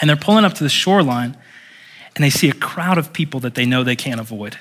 And 0.00 0.08
they're 0.08 0.16
pulling 0.16 0.44
up 0.44 0.54
to 0.54 0.64
the 0.64 0.70
shoreline, 0.70 1.36
and 2.16 2.24
they 2.24 2.30
see 2.30 2.50
a 2.50 2.54
crowd 2.54 2.98
of 2.98 3.12
people 3.12 3.38
that 3.40 3.54
they 3.54 3.64
know 3.64 3.84
they 3.84 3.94
can't 3.94 4.20
avoid. 4.20 4.58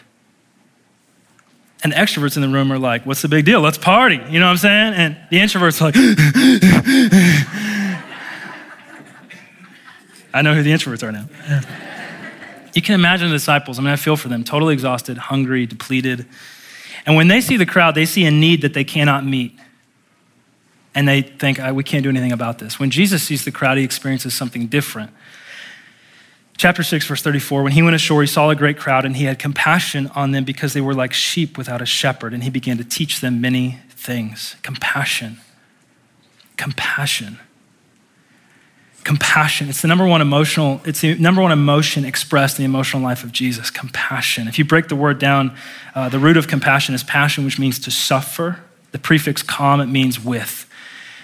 And 1.83 1.93
the 1.93 1.95
extroverts 1.95 2.35
in 2.35 2.43
the 2.43 2.47
room 2.47 2.71
are 2.71 2.77
like, 2.77 3.07
What's 3.07 3.23
the 3.23 3.27
big 3.27 3.45
deal? 3.45 3.59
Let's 3.59 3.79
party. 3.79 4.21
You 4.29 4.39
know 4.39 4.45
what 4.45 4.51
I'm 4.51 4.57
saying? 4.57 4.93
And 4.93 5.17
the 5.31 5.37
introverts 5.37 5.81
are 5.81 5.85
like, 5.85 5.95
I 10.33 10.43
know 10.43 10.53
who 10.53 10.61
the 10.61 10.71
introverts 10.71 11.03
are 11.03 11.11
now. 11.11 11.25
You 12.73 12.81
can 12.81 12.95
imagine 12.95 13.29
the 13.29 13.35
disciples. 13.35 13.79
I 13.79 13.81
mean, 13.81 13.91
I 13.91 13.95
feel 13.95 14.15
for 14.15 14.27
them, 14.27 14.43
totally 14.43 14.73
exhausted, 14.73 15.17
hungry, 15.17 15.65
depleted. 15.65 16.25
And 17.05 17.15
when 17.15 17.27
they 17.27 17.41
see 17.41 17.57
the 17.57 17.65
crowd, 17.65 17.95
they 17.95 18.05
see 18.05 18.25
a 18.25 18.31
need 18.31 18.61
that 18.61 18.73
they 18.73 18.83
cannot 18.83 19.25
meet. 19.25 19.57
And 20.93 21.07
they 21.07 21.21
think, 21.21 21.59
we 21.73 21.83
can't 21.83 22.03
do 22.03 22.09
anything 22.09 22.31
about 22.31 22.59
this. 22.59 22.79
When 22.79 22.91
Jesus 22.91 23.23
sees 23.23 23.45
the 23.45 23.51
crowd, 23.51 23.77
he 23.77 23.83
experiences 23.83 24.33
something 24.33 24.67
different. 24.67 25.11
Chapter 26.57 26.83
6, 26.83 27.07
verse 27.07 27.21
34 27.23 27.63
When 27.63 27.71
he 27.71 27.81
went 27.81 27.95
ashore, 27.95 28.21
he 28.21 28.27
saw 28.27 28.49
a 28.49 28.55
great 28.55 28.77
crowd, 28.77 29.05
and 29.05 29.15
he 29.15 29.23
had 29.23 29.39
compassion 29.39 30.11
on 30.15 30.31
them 30.31 30.43
because 30.43 30.73
they 30.73 30.81
were 30.81 30.93
like 30.93 31.13
sheep 31.13 31.57
without 31.57 31.81
a 31.81 31.85
shepherd. 31.85 32.33
And 32.33 32.43
he 32.43 32.49
began 32.49 32.77
to 32.77 32.83
teach 32.83 33.21
them 33.21 33.41
many 33.41 33.79
things. 33.89 34.55
Compassion. 34.61 35.37
Compassion 36.57 37.39
compassion. 39.03 39.69
It's 39.69 39.81
the 39.81 39.87
number 39.87 40.05
one 40.05 40.21
emotional, 40.21 40.81
it's 40.85 41.01
the 41.01 41.15
number 41.15 41.41
one 41.41 41.51
emotion 41.51 42.05
expressed 42.05 42.59
in 42.59 42.63
the 42.63 42.69
emotional 42.69 43.01
life 43.01 43.23
of 43.23 43.31
Jesus, 43.31 43.69
compassion. 43.69 44.47
If 44.47 44.59
you 44.59 44.65
break 44.65 44.87
the 44.87 44.95
word 44.95 45.19
down, 45.19 45.55
uh, 45.95 46.09
the 46.09 46.19
root 46.19 46.37
of 46.37 46.47
compassion 46.47 46.93
is 46.95 47.03
passion, 47.03 47.45
which 47.45 47.59
means 47.59 47.79
to 47.79 47.91
suffer. 47.91 48.59
The 48.91 48.99
prefix 48.99 49.41
com, 49.41 49.79
it 49.79 49.87
means 49.87 50.23
with. 50.23 50.67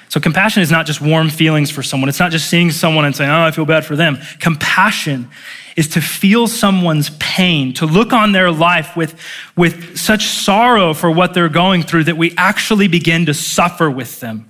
So 0.09 0.21
compassion 0.21 0.63
is 0.63 0.71
not 0.71 0.85
just 0.85 1.01
warm 1.01 1.29
feelings 1.29 1.69
for 1.69 1.83
someone. 1.83 2.07
It's 2.07 2.19
not 2.19 2.31
just 2.31 2.49
seeing 2.49 2.71
someone 2.71 3.03
and 3.03 3.13
saying, 3.13 3.29
oh, 3.29 3.41
I 3.41 3.51
feel 3.51 3.65
bad 3.65 3.85
for 3.85 3.97
them. 3.97 4.19
Compassion 4.39 5.29
is 5.75 5.89
to 5.89 6.01
feel 6.01 6.47
someone's 6.47 7.11
pain, 7.19 7.73
to 7.73 7.85
look 7.85 8.13
on 8.13 8.31
their 8.31 8.49
life 8.49 8.95
with, 8.95 9.19
with 9.55 9.97
such 9.97 10.25
sorrow 10.25 10.93
for 10.93 11.11
what 11.11 11.33
they're 11.33 11.49
going 11.49 11.83
through 11.83 12.05
that 12.05 12.17
we 12.17 12.33
actually 12.37 12.87
begin 12.87 13.25
to 13.25 13.33
suffer 13.33 13.91
with 13.91 14.21
them. 14.21 14.49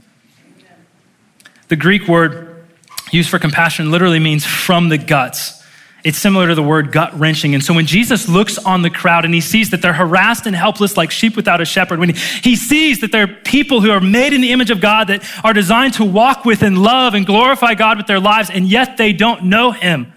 The 1.69 1.75
Greek 1.75 2.07
word 2.07 2.56
used 3.11 3.29
for 3.29 3.39
compassion 3.39 3.91
literally 3.91 4.19
means 4.19 4.45
from 4.45 4.89
the 4.89 4.97
guts. 4.97 5.63
It's 6.03 6.17
similar 6.17 6.47
to 6.47 6.55
the 6.55 6.63
word 6.63 6.91
gut 6.91 7.19
wrenching. 7.19 7.53
And 7.53 7.63
so 7.63 7.73
when 7.73 7.85
Jesus 7.85 8.29
looks 8.29 8.57
on 8.57 8.81
the 8.81 8.89
crowd 8.89 9.25
and 9.25 9.33
he 9.33 9.41
sees 9.41 9.71
that 9.71 9.81
they're 9.81 9.93
harassed 9.93 10.45
and 10.45 10.55
helpless 10.55 10.95
like 10.95 11.11
sheep 11.11 11.35
without 11.35 11.59
a 11.59 11.65
shepherd, 11.65 11.99
when 11.99 12.13
he 12.15 12.55
sees 12.55 13.01
that 13.01 13.11
they're 13.11 13.27
people 13.27 13.81
who 13.81 13.91
are 13.91 13.99
made 13.99 14.31
in 14.31 14.39
the 14.41 14.51
image 14.51 14.69
of 14.69 14.79
God 14.79 15.07
that 15.07 15.27
are 15.43 15.53
designed 15.53 15.95
to 15.95 16.05
walk 16.05 16.45
with 16.45 16.61
and 16.61 16.77
love 16.77 17.13
and 17.13 17.25
glorify 17.25 17.73
God 17.73 17.97
with 17.97 18.07
their 18.07 18.19
lives, 18.19 18.49
and 18.49 18.67
yet 18.67 18.95
they 18.97 19.11
don't 19.11 19.45
know 19.45 19.71
him. 19.71 20.13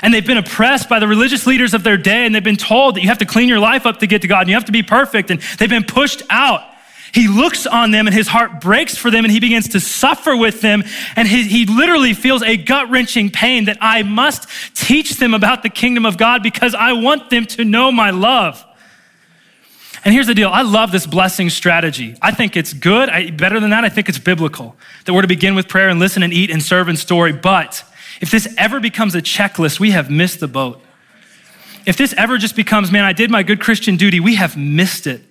And 0.00 0.14
they've 0.14 0.26
been 0.26 0.38
oppressed 0.38 0.88
by 0.88 1.00
the 1.00 1.08
religious 1.08 1.46
leaders 1.46 1.74
of 1.74 1.82
their 1.82 1.96
day, 1.96 2.24
and 2.24 2.34
they've 2.34 2.42
been 2.42 2.56
told 2.56 2.94
that 2.94 3.02
you 3.02 3.08
have 3.08 3.18
to 3.18 3.26
clean 3.26 3.48
your 3.48 3.58
life 3.58 3.84
up 3.84 3.98
to 3.98 4.06
get 4.06 4.22
to 4.22 4.28
God, 4.28 4.42
and 4.42 4.48
you 4.48 4.54
have 4.54 4.66
to 4.66 4.72
be 4.72 4.84
perfect, 4.84 5.30
and 5.30 5.40
they've 5.58 5.68
been 5.68 5.84
pushed 5.84 6.22
out. 6.30 6.62
He 7.12 7.28
looks 7.28 7.66
on 7.66 7.90
them 7.90 8.06
and 8.06 8.14
his 8.14 8.28
heart 8.28 8.60
breaks 8.60 8.96
for 8.96 9.10
them 9.10 9.24
and 9.24 9.32
he 9.32 9.40
begins 9.40 9.68
to 9.68 9.80
suffer 9.80 10.36
with 10.36 10.60
them. 10.60 10.84
And 11.16 11.26
he, 11.26 11.44
he 11.44 11.66
literally 11.66 12.14
feels 12.14 12.42
a 12.42 12.56
gut 12.56 12.90
wrenching 12.90 13.30
pain 13.30 13.64
that 13.64 13.78
I 13.80 14.02
must 14.02 14.48
teach 14.74 15.16
them 15.16 15.34
about 15.34 15.62
the 15.62 15.70
kingdom 15.70 16.04
of 16.04 16.16
God 16.16 16.42
because 16.42 16.74
I 16.74 16.92
want 16.92 17.30
them 17.30 17.46
to 17.46 17.64
know 17.64 17.90
my 17.90 18.10
love. 18.10 18.64
And 20.04 20.14
here's 20.14 20.26
the 20.26 20.34
deal 20.34 20.50
I 20.50 20.62
love 20.62 20.92
this 20.92 21.06
blessing 21.06 21.50
strategy. 21.50 22.16
I 22.22 22.32
think 22.32 22.56
it's 22.56 22.72
good. 22.72 23.08
I, 23.08 23.30
better 23.30 23.60
than 23.60 23.70
that, 23.70 23.84
I 23.84 23.88
think 23.88 24.08
it's 24.08 24.18
biblical 24.18 24.76
that 25.04 25.14
we're 25.14 25.22
to 25.22 25.28
begin 25.28 25.54
with 25.54 25.68
prayer 25.68 25.88
and 25.88 25.98
listen 25.98 26.22
and 26.22 26.32
eat 26.32 26.50
and 26.50 26.62
serve 26.62 26.88
and 26.88 26.98
story. 26.98 27.32
But 27.32 27.84
if 28.20 28.30
this 28.30 28.54
ever 28.56 28.80
becomes 28.80 29.14
a 29.14 29.22
checklist, 29.22 29.80
we 29.80 29.90
have 29.92 30.10
missed 30.10 30.40
the 30.40 30.48
boat. 30.48 30.80
If 31.86 31.96
this 31.96 32.12
ever 32.14 32.38
just 32.38 32.54
becomes, 32.54 32.92
man, 32.92 33.04
I 33.04 33.12
did 33.12 33.30
my 33.30 33.42
good 33.42 33.60
Christian 33.60 33.96
duty, 33.96 34.20
we 34.20 34.34
have 34.34 34.56
missed 34.56 35.06
it. 35.06 35.22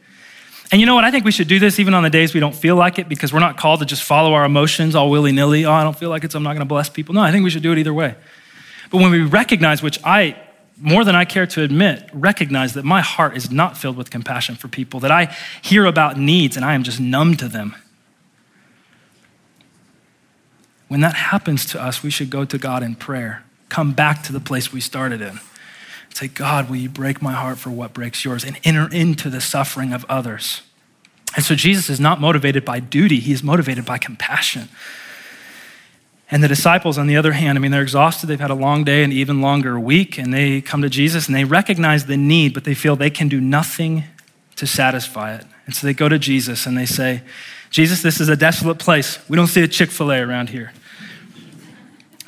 And 0.72 0.82
you 0.82 0.86
know 0.86 0.96
what? 0.96 1.06
I 1.06 1.12
think 1.12 1.24
we 1.24 1.32
should 1.32 1.48
do 1.48 1.60
this 1.60 1.80
even 1.80 1.94
on 1.94 2.04
the 2.04 2.10
days 2.10 2.34
we 2.34 2.42
don't 2.42 2.56
feel 2.56 2.76
like 2.76 3.00
it 3.00 3.08
because 3.08 3.32
we're 3.32 3.40
not 3.40 3.58
called 3.58 3.80
to 3.80 3.86
just 3.86 4.04
follow 4.04 4.34
our 4.34 4.44
emotions 4.44 4.96
all 4.96 5.10
willy 5.10 5.32
nilly. 5.32 5.66
Oh, 5.66 5.72
I 5.72 5.84
don't 5.84 5.98
feel 5.98 6.10
like 6.10 6.24
it, 6.24 6.32
so 6.32 6.38
I'm 6.38 6.44
not 6.44 6.54
going 6.54 6.60
to 6.60 6.66
bless 6.66 6.90
people. 6.90 7.16
No, 7.16 7.22
I 7.22 7.32
think 7.32 7.44
we 7.44 7.50
should 7.50 7.64
do 7.64 7.72
it 7.72 7.78
either 7.78 7.94
way. 7.94 8.16
But 8.90 9.00
when 9.00 9.12
we 9.12 9.22
recognize, 9.22 9.82
which 9.82 10.00
I, 10.04 10.38
more 10.80 11.06
than 11.06 11.16
I 11.16 11.24
care 11.24 11.48
to 11.48 11.64
admit, 11.64 12.10
recognize 12.14 12.74
that 12.74 12.84
my 12.84 13.02
heart 13.02 13.38
is 13.38 13.50
not 13.50 13.78
filled 13.78 13.96
with 13.96 14.10
compassion 14.10 14.56
for 14.56 14.68
people, 14.68 15.00
that 15.02 15.12
I 15.12 15.36
hear 15.62 15.86
about 15.86 16.18
needs 16.18 16.58
and 16.58 16.66
I 16.66 16.74
am 16.74 16.84
just 16.84 17.00
numb 17.00 17.38
to 17.38 17.48
them. 17.48 17.76
When 20.90 21.02
that 21.02 21.16
happens 21.16 21.66
to 21.68 21.82
us, 21.82 22.04
we 22.04 22.10
should 22.10 22.30
go 22.30 22.46
to 22.46 22.58
God 22.58 22.84
in 22.84 22.96
prayer, 22.96 23.44
come 23.70 23.94
back 23.94 24.24
to 24.24 24.34
the 24.34 24.40
place 24.40 24.72
we 24.72 24.82
started 24.82 25.22
in. 25.22 25.40
Say, 26.18 26.28
God, 26.28 26.68
will 26.68 26.78
you 26.78 26.90
break 26.90 27.22
my 27.22 27.34
heart 27.34 27.60
for 27.60 27.70
what 27.70 27.94
breaks 27.94 28.26
yours 28.26 28.44
and 28.44 28.60
enter 28.64 28.92
into 28.92 29.30
the 29.30 29.40
suffering 29.40 29.94
of 29.94 30.04
others? 30.10 30.64
And 31.36 31.46
so 31.46 31.54
Jesus 31.54 31.92
is 31.92 32.00
not 32.00 32.20
motivated 32.20 32.66
by 32.66 32.80
duty, 32.80 33.20
he 33.20 33.34
is 33.34 33.44
motivated 33.44 33.86
by 33.86 34.00
compassion. 34.00 34.68
And 36.32 36.44
the 36.44 36.48
disciples, 36.48 36.98
on 36.98 37.06
the 37.06 37.16
other 37.16 37.34
hand, 37.34 37.56
I 37.56 37.62
mean, 37.62 37.70
they're 37.70 37.84
exhausted. 37.84 38.26
They've 38.26 38.40
had 38.40 38.50
a 38.50 38.56
long 38.56 38.84
day, 38.84 39.04
and 39.04 39.14
even 39.14 39.42
longer 39.42 39.80
week, 39.80 40.18
and 40.18 40.34
they 40.34 40.60
come 40.60 40.82
to 40.82 40.90
Jesus 40.90 41.28
and 41.28 41.36
they 41.36 41.44
recognize 41.44 42.08
the 42.08 42.18
need, 42.18 42.52
but 42.52 42.64
they 42.64 42.74
feel 42.74 42.96
they 42.96 43.12
can 43.12 43.30
do 43.30 43.40
nothing 43.40 44.04
to 44.56 44.66
satisfy 44.66 45.36
it. 45.36 45.46
And 45.68 45.76
so 45.76 45.86
they 45.86 45.94
go 45.94 46.10
to 46.10 46.18
Jesus 46.18 46.66
and 46.66 46.76
they 46.76 46.88
say, 46.88 47.22
Jesus, 47.70 48.02
this 48.02 48.20
is 48.20 48.28
a 48.28 48.36
desolate 48.36 48.80
place. 48.80 49.20
We 49.30 49.36
don't 49.36 49.46
see 49.46 49.62
a 49.62 49.68
Chick 49.68 49.92
fil 49.92 50.12
A 50.12 50.20
around 50.20 50.50
here. 50.50 50.74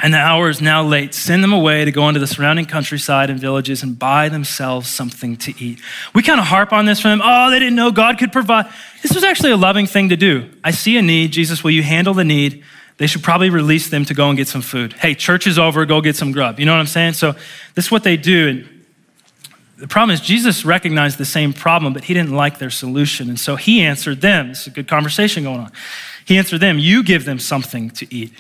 And 0.02 0.14
the 0.14 0.18
hour 0.18 0.50
is 0.50 0.62
now 0.62 0.82
late. 0.82 1.14
Send 1.14 1.44
them 1.44 1.52
away 1.52 1.84
to 1.84 1.92
go 1.92 2.08
into 2.08 2.22
the 2.22 2.28
surrounding 2.28 2.66
countryside 2.66 3.30
and 3.30 3.38
villages 3.38 3.84
and 3.84 4.00
buy 4.00 4.30
themselves 4.30 4.88
something 4.88 5.36
to 5.38 5.54
eat. 5.62 5.82
We 6.16 6.24
kind 6.24 6.40
of 6.40 6.46
harp 6.46 6.72
on 6.72 6.86
this 6.86 7.02
for 7.02 7.10
them. 7.10 7.22
Oh, 7.22 7.52
they 7.52 7.60
didn't 7.60 7.76
know 7.76 7.92
God 7.92 8.18
could 8.18 8.32
provide. 8.32 8.68
This 9.02 9.14
was 9.14 9.26
actually 9.26 9.52
a 9.52 9.58
loving 9.58 9.88
thing 9.88 10.10
to 10.10 10.16
do. 10.16 10.50
I 10.64 10.72
see 10.72 10.98
a 10.98 11.02
need. 11.02 11.32
Jesus, 11.32 11.64
will 11.64 11.72
you 11.72 11.84
handle 11.84 12.14
the 12.14 12.24
need? 12.24 12.64
They 12.96 13.08
should 13.08 13.24
probably 13.24 13.50
release 13.50 13.90
them 13.90 14.06
to 14.06 14.14
go 14.14 14.30
and 14.30 14.38
get 14.38 14.48
some 14.48 14.62
food. 14.62 14.94
Hey, 14.94 15.16
church 15.16 15.48
is 15.48 15.60
over, 15.60 15.86
go 15.86 16.02
get 16.02 16.16
some 16.16 16.32
grub. 16.32 16.60
You 16.60 16.66
know 16.66 16.74
what 16.74 16.80
I'm 16.80 16.88
saying? 16.88 17.14
So 17.14 17.34
this 17.76 17.86
is 17.86 17.92
what 17.92 18.04
they 18.04 18.16
do. 18.18 18.50
And 18.50 18.86
the 19.78 19.88
problem 19.88 20.14
is, 20.14 20.20
Jesus 20.20 20.66
recognized 20.66 21.18
the 21.18 21.26
same 21.26 21.54
problem, 21.54 21.94
but 21.94 22.06
he 22.06 22.14
didn't 22.14 22.34
like 22.34 22.58
their 22.58 22.70
solution. 22.70 23.30
And 23.30 23.40
so 23.40 23.56
he 23.56 23.82
answered 23.82 24.20
them. 24.22 24.52
Is 24.52 24.68
a 24.68 24.70
good 24.70 24.88
conversation 24.88 25.44
going 25.44 25.60
on. 25.60 25.72
He 26.26 26.38
answered 26.38 26.60
them, 26.60 26.78
You 26.78 27.04
give 27.04 27.24
them 27.24 27.40
something 27.40 27.90
to 27.92 28.14
eat. 28.14 28.34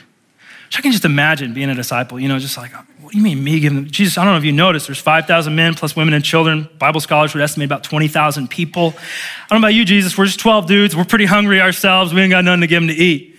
I 0.77 0.81
can 0.81 0.91
just 0.91 1.05
imagine 1.05 1.53
being 1.53 1.69
a 1.69 1.75
disciple, 1.75 2.19
you 2.19 2.27
know, 2.27 2.37
just 2.37 2.55
like, 2.55 2.71
what 3.01 3.11
do 3.11 3.17
you 3.17 3.23
mean 3.23 3.43
me 3.43 3.59
giving 3.59 3.75
them? 3.83 3.91
Jesus, 3.91 4.17
I 4.17 4.23
don't 4.23 4.33
know 4.33 4.37
if 4.37 4.43
you 4.43 4.51
noticed, 4.51 4.87
there's 4.87 4.99
5,000 4.99 5.55
men 5.55 5.73
plus 5.73 5.95
women 5.95 6.13
and 6.13 6.23
children. 6.23 6.69
Bible 6.77 7.01
scholars 7.01 7.33
would 7.33 7.41
estimate 7.41 7.65
about 7.65 7.83
20,000 7.83 8.49
people. 8.49 8.93
I 8.95 9.49
don't 9.49 9.61
know 9.61 9.67
about 9.67 9.73
you, 9.73 9.83
Jesus, 9.83 10.17
we're 10.17 10.25
just 10.25 10.39
12 10.39 10.67
dudes. 10.67 10.95
We're 10.95 11.05
pretty 11.05 11.25
hungry 11.25 11.59
ourselves. 11.59 12.13
We 12.13 12.21
ain't 12.21 12.29
got 12.29 12.45
nothing 12.45 12.61
to 12.61 12.67
give 12.67 12.81
them 12.81 12.89
to 12.89 12.95
eat 12.95 13.37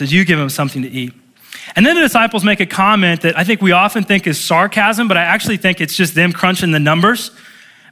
says, 0.00 0.12
You 0.12 0.24
give 0.24 0.38
them 0.38 0.48
something 0.48 0.82
to 0.82 0.88
eat. 0.88 1.12
And 1.76 1.86
then 1.86 1.94
the 1.94 2.00
disciples 2.00 2.42
make 2.42 2.58
a 2.58 2.66
comment 2.66 3.20
that 3.20 3.38
I 3.38 3.44
think 3.44 3.62
we 3.62 3.72
often 3.72 4.02
think 4.02 4.26
is 4.26 4.40
sarcasm, 4.42 5.06
but 5.06 5.16
I 5.16 5.22
actually 5.22 5.58
think 5.58 5.80
it's 5.80 5.94
just 5.94 6.14
them 6.14 6.32
crunching 6.32 6.72
the 6.72 6.80
numbers. 6.80 7.30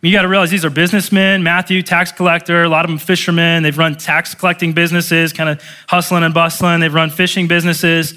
Mean, 0.00 0.12
you 0.12 0.18
got 0.18 0.22
to 0.22 0.28
realize 0.28 0.50
these 0.50 0.64
are 0.64 0.70
businessmen. 0.70 1.42
Matthew, 1.42 1.82
tax 1.82 2.12
collector, 2.12 2.62
a 2.62 2.68
lot 2.68 2.84
of 2.84 2.90
them 2.90 2.98
fishermen. 2.98 3.64
They've 3.64 3.76
run 3.76 3.96
tax 3.96 4.32
collecting 4.32 4.72
businesses, 4.72 5.32
kind 5.32 5.50
of 5.50 5.60
hustling 5.88 6.22
and 6.22 6.32
bustling. 6.32 6.78
They've 6.78 6.94
run 6.94 7.10
fishing 7.10 7.48
businesses. 7.48 8.12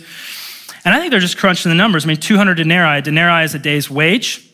And 0.85 0.93
I 0.93 0.99
think 0.99 1.09
they're 1.09 1.19
just 1.19 1.37
crunching 1.37 1.69
the 1.69 1.75
numbers. 1.75 2.05
I 2.05 2.09
mean, 2.09 2.17
200 2.17 2.55
denarii. 2.55 3.01
Denarii 3.01 3.45
is 3.45 3.55
a 3.55 3.59
day's 3.59 3.89
wage. 3.89 4.47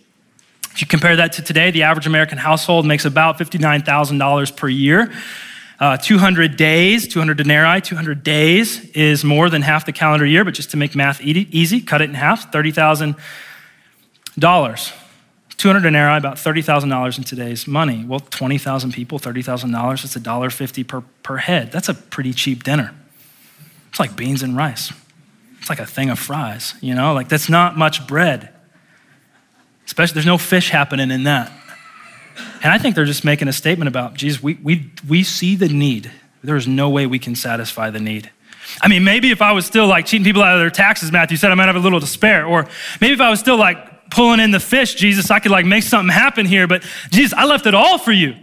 If 0.71 0.81
you 0.81 0.87
compare 0.87 1.17
that 1.17 1.33
to 1.33 1.41
today, 1.41 1.71
the 1.71 1.83
average 1.83 2.07
American 2.07 2.37
household 2.37 2.85
makes 2.85 3.03
about 3.03 3.37
$59,000 3.37 4.55
per 4.55 4.69
year. 4.69 5.11
Uh, 5.79 5.97
200 5.97 6.55
days, 6.55 7.07
200 7.07 7.37
denarii, 7.37 7.81
200 7.81 8.23
days 8.23 8.89
is 8.91 9.23
more 9.23 9.49
than 9.49 9.63
half 9.63 9.85
the 9.85 9.91
calendar 9.91 10.25
year, 10.25 10.45
but 10.45 10.53
just 10.53 10.71
to 10.71 10.77
make 10.77 10.95
math 10.95 11.21
easy, 11.21 11.81
cut 11.81 12.01
it 12.01 12.09
in 12.09 12.15
half, 12.15 12.51
$30,000. 12.51 15.06
200 15.57 15.81
denarii, 15.81 16.17
about 16.17 16.37
$30,000 16.37 17.17
in 17.17 17.23
today's 17.23 17.67
money. 17.67 18.05
Well, 18.05 18.19
20,000 18.19 18.91
people, 18.93 19.19
$30,000, 19.19 20.03
it's 20.03 20.15
$1.50 20.15 20.87
per, 20.87 21.01
per 21.23 21.37
head. 21.37 21.71
That's 21.71 21.89
a 21.89 21.95
pretty 21.95 22.31
cheap 22.33 22.63
dinner. 22.63 22.93
It's 23.89 23.99
like 23.99 24.15
beans 24.15 24.43
and 24.43 24.55
rice. 24.55 24.93
It's 25.59 25.69
like 25.69 25.79
a 25.79 25.85
thing 25.85 26.11
of 26.11 26.19
fries, 26.19 26.75
you 26.81 26.93
know? 26.93 27.13
Like, 27.13 27.27
that's 27.27 27.49
not 27.49 27.75
much 27.75 28.05
bread. 28.05 28.53
Especially, 29.85 30.13
there's 30.13 30.27
no 30.27 30.37
fish 30.37 30.69
happening 30.69 31.09
in 31.09 31.23
that. 31.23 31.51
And 32.61 32.71
I 32.71 32.77
think 32.77 32.95
they're 32.95 33.05
just 33.05 33.25
making 33.25 33.47
a 33.47 33.53
statement 33.53 33.87
about, 33.87 34.13
Jesus, 34.13 34.43
we, 34.43 34.55
we, 34.61 34.91
we 35.07 35.23
see 35.23 35.55
the 35.55 35.69
need. 35.69 36.11
There 36.43 36.55
is 36.55 36.67
no 36.67 36.89
way 36.89 37.07
we 37.07 37.17
can 37.17 37.35
satisfy 37.35 37.89
the 37.89 37.99
need. 37.99 38.29
I 38.81 38.89
mean, 38.89 39.03
maybe 39.03 39.31
if 39.31 39.41
I 39.41 39.53
was 39.53 39.65
still 39.65 39.87
like 39.87 40.05
cheating 40.05 40.25
people 40.25 40.43
out 40.43 40.55
of 40.55 40.61
their 40.61 40.69
taxes, 40.69 41.11
Matthew 41.11 41.37
said, 41.37 41.51
I 41.51 41.55
might 41.55 41.65
have 41.65 41.75
a 41.75 41.79
little 41.79 41.99
despair. 41.99 42.45
Or 42.45 42.67
maybe 43.01 43.13
if 43.13 43.21
I 43.21 43.31
was 43.31 43.39
still 43.39 43.57
like 43.57 43.77
pulling 44.17 44.39
in 44.39 44.51
the 44.51 44.59
fish, 44.59 44.95
Jesus, 44.95 45.31
I 45.31 45.39
could 45.39 45.51
like 45.51 45.65
make 45.65 45.83
something 45.83 46.11
happen 46.11 46.45
here. 46.45 46.67
But 46.67 46.83
Jesus, 47.09 47.33
I 47.33 47.45
left 47.45 47.65
it 47.67 47.73
all 47.73 47.97
for 47.97 48.11
you. 48.11 48.35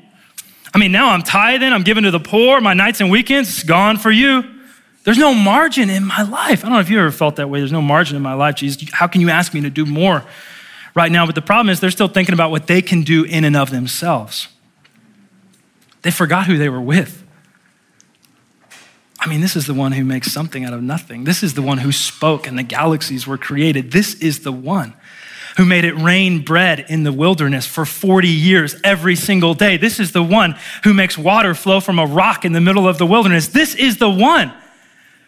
I 0.73 0.79
mean, 0.79 0.93
now 0.93 1.11
I'm 1.11 1.23
tithing, 1.23 1.73
I'm 1.73 1.83
giving 1.83 2.05
to 2.05 2.11
the 2.11 2.21
poor, 2.21 2.61
my 2.61 2.75
nights 2.75 3.01
and 3.01 3.11
weekends 3.11 3.63
gone 3.63 3.97
for 3.97 4.11
you. 4.11 4.43
There's 5.05 5.19
no 5.19 5.35
margin 5.35 5.91
in 5.91 6.05
my 6.05 6.23
life. 6.23 6.65
I 6.65 6.69
don't 6.69 6.73
know 6.73 6.81
if 6.81 6.89
you 6.89 6.99
ever 6.99 7.11
felt 7.11 7.37
that 7.37 7.51
way. 7.51 7.59
There's 7.59 7.73
no 7.73 7.83
margin 7.83 8.17
in 8.17 8.23
my 8.23 8.33
life, 8.33 8.55
Jesus. 8.55 8.91
How 8.91 9.07
can 9.07 9.21
you 9.21 9.29
ask 9.29 9.53
me 9.53 9.61
to 9.61 9.71
do 9.71 9.85
more 9.85 10.25
right 10.95 11.11
now. 11.11 11.27
But 11.27 11.35
the 11.35 11.43
problem 11.43 11.71
is 11.71 11.81
they're 11.81 11.91
still 11.91 12.09
thinking 12.09 12.33
about 12.33 12.51
what 12.51 12.67
they 12.67 12.81
can 12.81 13.03
do 13.03 13.25
in 13.25 13.45
and 13.45 13.57
of 13.57 13.71
themselves. 13.71 14.49
They 16.03 16.11
forgot 16.11 16.47
who 16.47 16.57
they 16.57 16.69
were 16.69 16.81
with. 16.81 17.23
I 19.19 19.27
mean, 19.27 19.41
this 19.41 19.57
is 19.57 19.67
the 19.67 19.75
one 19.75 19.93
who 19.93 20.05
makes 20.05 20.31
something 20.33 20.65
out 20.65 20.75
of 20.75 20.83
nothing. 20.83 21.25
This 21.25 21.43
is 21.43 21.55
the 21.55 21.63
one 21.63 21.79
who 21.79 21.93
spoke 21.93 22.47
and 22.47 22.59
the 22.59 22.63
galaxies 22.63 23.27
were 23.27 23.39
created. 23.39 23.91
This 23.91 24.15
is 24.15 24.41
the 24.41 24.53
one 24.53 24.95
who 25.57 25.65
made 25.65 25.85
it 25.85 25.95
rain 25.95 26.41
bread 26.41 26.87
in 26.89 27.05
the 27.05 27.13
wilderness 27.13 27.67
for 27.67 27.85
40 27.85 28.29
years 28.29 28.75
every 28.83 29.17
single 29.17 29.55
day. 29.55 29.77
This 29.77 30.01
is 30.01 30.13
the 30.13 30.23
one 30.23 30.57
who 30.83 30.93
makes 30.93 31.17
water 31.17 31.55
flow 31.55 31.81
from 31.81 31.99
a 31.99 32.07
rock 32.07 32.45
in 32.45 32.53
the 32.53 32.61
middle 32.61 32.89
of 32.89 32.99
the 32.99 33.07
wilderness. 33.07 33.49
This 33.49 33.75
is 33.75 33.99
the 33.99 34.11
one 34.11 34.53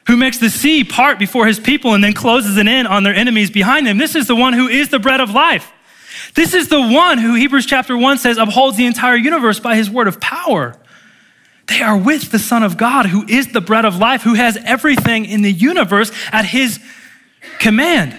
who 0.06 0.16
makes 0.16 0.38
the 0.38 0.50
sea 0.50 0.84
part 0.84 1.18
before 1.18 1.46
his 1.46 1.60
people 1.60 1.94
and 1.94 2.02
then 2.02 2.12
closes 2.12 2.56
it 2.56 2.66
in 2.66 2.86
on 2.86 3.02
their 3.02 3.14
enemies 3.14 3.50
behind 3.50 3.86
them. 3.86 3.98
This 3.98 4.14
is 4.14 4.26
the 4.26 4.36
one 4.36 4.52
who 4.52 4.68
is 4.68 4.88
the 4.88 4.98
bread 4.98 5.20
of 5.20 5.30
life. 5.30 5.72
This 6.34 6.54
is 6.54 6.68
the 6.68 6.80
one 6.80 7.18
who 7.18 7.34
Hebrews 7.34 7.66
chapter 7.66 7.96
1 7.96 8.18
says 8.18 8.38
upholds 8.38 8.76
the 8.76 8.86
entire 8.86 9.16
universe 9.16 9.60
by 9.60 9.76
his 9.76 9.90
word 9.90 10.08
of 10.08 10.20
power. 10.20 10.76
They 11.66 11.82
are 11.82 11.96
with 11.96 12.30
the 12.30 12.38
Son 12.38 12.62
of 12.62 12.76
God, 12.76 13.06
who 13.06 13.26
is 13.26 13.48
the 13.48 13.60
bread 13.60 13.84
of 13.84 13.96
life, 13.96 14.22
who 14.22 14.34
has 14.34 14.56
everything 14.64 15.24
in 15.24 15.42
the 15.42 15.52
universe 15.52 16.12
at 16.30 16.44
his 16.44 16.80
command. 17.58 18.16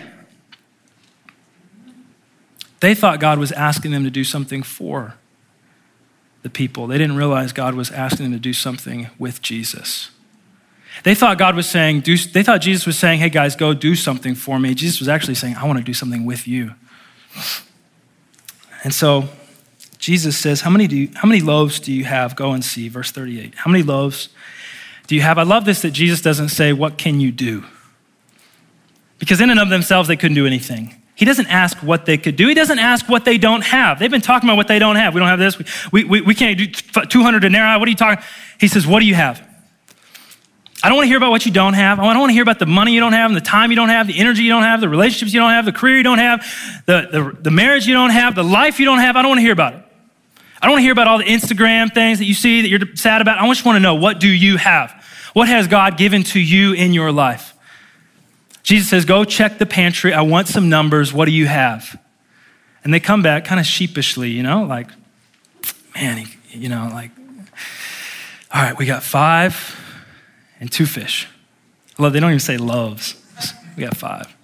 They 2.80 2.94
thought 2.94 3.20
God 3.20 3.40
was 3.40 3.52
asking 3.52 3.92
them 3.92 4.04
to 4.04 4.10
do 4.10 4.24
something 4.24 4.64
for 4.64 5.16
the 6.44 6.50
people. 6.50 6.88
They 6.88 6.98
didn't 6.98 7.18
realize 7.18 7.52
God 7.52 7.74
was 7.74 7.92
asking 7.92 8.26
them 8.26 8.34
to 8.34 8.40
do 8.40 8.54
something 8.54 9.10
with 9.18 9.42
Jesus. 9.42 10.12
They 11.04 11.16
thought 11.16 11.38
God 11.38 11.56
was 11.56 11.68
saying, 11.68 12.02
do, 12.02 12.18
they 12.18 12.44
thought 12.44 12.62
Jesus 12.62 12.86
was 12.86 12.98
saying, 12.98 13.20
hey 13.20 13.30
guys, 13.30 13.56
go 13.56 13.74
do 13.74 13.96
something 13.96 14.36
for 14.36 14.60
me. 14.60 14.74
Jesus 14.74 15.00
was 15.00 15.08
actually 15.08 15.36
saying, 15.36 15.56
I 15.56 15.66
want 15.66 15.78
to 15.80 15.84
do 15.84 15.94
something 15.94 16.26
with 16.26 16.48
you. 16.48 16.74
And 18.84 18.94
so 18.94 19.30
Jesus 19.98 20.38
says, 20.38 20.62
how 20.62 20.70
many, 20.70 20.88
do 20.88 20.96
you, 20.96 21.10
how 21.16 21.28
many 21.28 21.42
loaves 21.42 21.80
do 21.80 21.92
you 21.92 22.06
have? 22.06 22.36
Go 22.36 22.54
and 22.54 22.64
see. 22.64 22.88
Verse 22.88 23.12
38. 23.12 23.56
How 23.56 23.72
many 23.72 23.84
loaves 23.84 24.30
do 25.08 25.16
you 25.16 25.22
have? 25.22 25.38
I 25.38 25.44
love 25.44 25.66
this 25.66 25.82
that 25.82 25.92
Jesus 25.92 26.22
doesn't 26.22 26.50
say, 26.50 26.74
what 26.74 26.98
can 26.98 27.20
you 27.20 27.32
do? 27.32 27.66
Because 29.20 29.42
in 29.42 29.50
and 29.50 29.60
of 29.60 29.70
themselves, 29.70 30.08
they 30.08 30.16
couldn't 30.16 30.36
do 30.36 30.46
anything. 30.46 31.02
He 31.18 31.26
doesn't 31.26 31.48
ask 31.48 31.80
what 31.80 32.06
they 32.06 32.20
could 32.20 32.36
do. 32.36 32.48
He 32.48 32.54
doesn't 32.54 32.78
ask 32.78 33.10
what 33.10 33.26
they 33.26 33.40
don't 33.40 33.64
have. 33.64 33.98
They've 33.98 34.12
been 34.12 34.22
talking 34.22 34.48
about 34.48 34.56
what 34.56 34.68
they 34.68 34.78
don't 34.78 34.98
have. 34.98 35.16
We 35.16 35.20
don't 35.20 35.28
have 35.28 35.40
this. 35.40 35.58
We, 35.92 36.04
we, 36.04 36.22
we 36.22 36.36
can't 36.36 36.60
do 36.60 36.68
200 36.68 37.40
denarii. 37.40 37.80
What 37.80 37.88
are 37.88 37.90
you 37.90 37.98
talking? 37.98 38.24
He 38.60 38.68
says, 38.68 38.86
what 38.86 39.00
do 39.00 39.08
you 39.08 39.16
have? 39.16 39.42
I 40.84 40.90
don't 40.90 40.96
want 40.96 41.06
to 41.06 41.10
hear 41.10 41.18
about 41.18 41.32
what 41.32 41.44
you 41.44 41.52
don't 41.52 41.74
have. 41.74 42.00
I 42.00 42.04
don't 42.14 42.20
want 42.20 42.30
to 42.30 42.36
hear 42.36 42.44
about 42.44 42.60
the 42.60 42.68
money 42.68 42.94
you 42.94 43.00
don't 43.00 43.14
have, 43.14 43.32
and 43.32 43.36
the 43.36 43.42
time 43.42 43.72
you 43.72 43.76
don't 43.76 43.90
have, 43.90 44.06
the 44.06 44.20
energy 44.20 44.44
you 44.44 44.50
don't 44.50 44.62
have, 44.62 44.80
the 44.80 44.88
relationships 44.88 45.34
you 45.34 45.40
don't 45.40 45.50
have, 45.50 45.66
the 45.66 45.72
career 45.72 45.98
you 45.98 46.04
don't 46.04 46.20
have, 46.20 46.46
the, 46.86 47.08
the, 47.12 47.42
the 47.42 47.52
marriage 47.52 47.88
you 47.88 47.96
don't 47.96 48.12
have, 48.12 48.36
the 48.36 48.44
life 48.44 48.80
you 48.80 48.86
don't 48.86 49.00
have. 49.00 49.16
I 49.16 49.24
don't 49.24 49.30
want 49.30 49.40
to 49.40 49.44
hear 49.44 49.54
about 49.54 49.74
it. 49.74 49.84
I 50.62 50.68
don't 50.68 50.74
want 50.74 50.82
to 50.82 50.84
hear 50.84 50.92
about 50.92 51.08
all 51.08 51.18
the 51.18 51.24
Instagram 51.24 51.92
things 51.92 52.20
that 52.20 52.26
you 52.26 52.36
see 52.36 52.62
that 52.62 52.68
you're 52.68 52.96
sad 52.96 53.22
about. 53.22 53.40
I 53.40 53.48
just 53.48 53.66
want 53.66 53.78
to 53.78 53.80
know 53.80 53.96
what 53.96 54.20
do 54.20 54.28
you 54.28 54.58
have? 54.58 54.92
What 55.34 55.48
has 55.48 55.68
God 55.68 55.98
given 55.98 56.22
to 56.26 56.40
you 56.40 56.74
in 56.74 56.94
your 56.94 57.12
life? 57.12 57.56
Jesus 58.68 58.90
says, 58.90 59.06
Go 59.06 59.24
check 59.24 59.60
the 59.60 59.66
pantry. 59.66 60.14
I 60.14 60.24
want 60.24 60.50
some 60.50 60.68
numbers. 60.68 61.14
What 61.14 61.24
do 61.24 61.32
you 61.32 61.48
have? 61.48 61.98
And 62.84 62.94
they 62.94 63.00
come 63.00 63.22
back 63.22 63.46
kind 63.46 63.62
of 63.62 63.66
sheepishly, 63.66 64.30
you 64.30 64.44
know, 64.44 64.66
like, 64.66 64.90
man, 65.96 66.28
you 66.50 66.68
know, 66.68 66.90
like, 66.92 67.12
all 68.54 68.62
right, 68.62 68.78
we 68.78 68.86
got 68.86 69.04
five 69.04 69.80
and 70.60 70.70
two 70.70 70.86
fish. 70.86 71.30
Love, 71.98 72.12
they 72.12 72.20
don't 72.20 72.30
even 72.30 72.42
say 72.42 72.58
loaves. 72.58 73.16
We 73.78 73.84
got 73.84 73.96
five. 73.96 74.36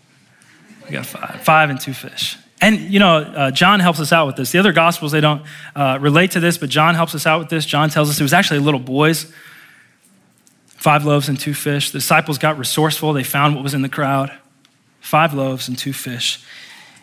We 0.86 0.92
got 0.92 1.06
five. 1.06 1.42
Five 1.42 1.70
and 1.70 1.78
two 1.78 1.94
fish. 1.94 2.38
And, 2.62 2.80
you 2.80 3.00
know, 3.00 3.18
uh, 3.18 3.52
John 3.52 3.82
helps 3.82 4.00
us 4.00 4.14
out 4.14 4.26
with 4.26 4.38
this. 4.38 4.54
The 4.54 4.60
other 4.60 4.72
gospels, 4.72 5.12
they 5.12 5.20
don't 5.20 5.42
uh, 5.76 5.98
relate 6.00 6.32
to 6.32 6.40
this, 6.40 6.58
but 6.58 6.70
John 6.70 6.96
helps 6.96 7.14
us 7.14 7.28
out 7.28 7.40
with 7.40 7.50
this. 7.50 7.66
John 7.66 7.90
tells 7.90 8.10
us 8.10 8.22
it 8.22 8.24
was 8.24 8.32
actually 8.32 8.62
little 8.62 8.80
boys, 8.80 9.30
five 10.84 11.06
loaves 11.06 11.30
and 11.30 11.40
two 11.40 11.54
fish. 11.54 11.92
The 11.92 12.00
disciples 12.00 12.38
got 12.38 12.58
resourceful. 12.58 13.14
They 13.14 13.24
found 13.24 13.56
what 13.56 13.64
was 13.64 13.74
in 13.74 13.84
the 13.84 13.90
crowd. 13.90 14.38
five 15.00 15.34
loaves 15.34 15.70
and 15.70 15.78
two 15.78 15.94
fish. 15.94 16.44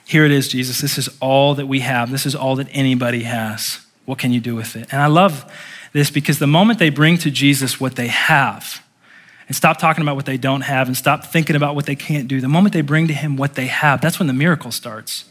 Here 0.04 0.26
it 0.26 0.30
is, 0.32 0.48
Jesus. 0.48 0.82
This 0.82 0.98
is 0.98 1.08
all 1.18 1.54
that 1.54 1.66
we 1.66 1.80
have. 1.80 2.10
This 2.10 2.26
is 2.26 2.34
all 2.34 2.56
that 2.56 2.68
anybody 2.72 3.22
has. 3.22 3.80
What 4.04 4.18
can 4.18 4.32
you 4.32 4.40
do 4.40 4.54
with 4.54 4.76
it? 4.76 4.92
And 4.92 5.00
I 5.00 5.06
love 5.06 5.50
this 5.94 6.10
because 6.10 6.38
the 6.38 6.46
moment 6.46 6.78
they 6.78 6.90
bring 6.90 7.16
to 7.18 7.30
Jesus 7.30 7.80
what 7.80 7.96
they 7.96 8.08
have, 8.08 8.82
and 9.48 9.56
stop 9.56 9.78
talking 9.78 10.02
about 10.02 10.14
what 10.14 10.26
they 10.26 10.36
don't 10.36 10.60
have 10.60 10.86
and 10.86 10.96
stop 10.96 11.24
thinking 11.24 11.56
about 11.56 11.74
what 11.74 11.86
they 11.86 11.96
can't 11.96 12.28
do, 12.28 12.38
the 12.42 12.48
moment 12.48 12.74
they 12.74 12.82
bring 12.82 13.08
to 13.08 13.14
Him 13.14 13.38
what 13.38 13.54
they 13.54 13.66
have, 13.66 14.02
that's 14.02 14.18
when 14.18 14.28
the 14.28 14.34
miracle 14.34 14.72
starts. 14.72 15.24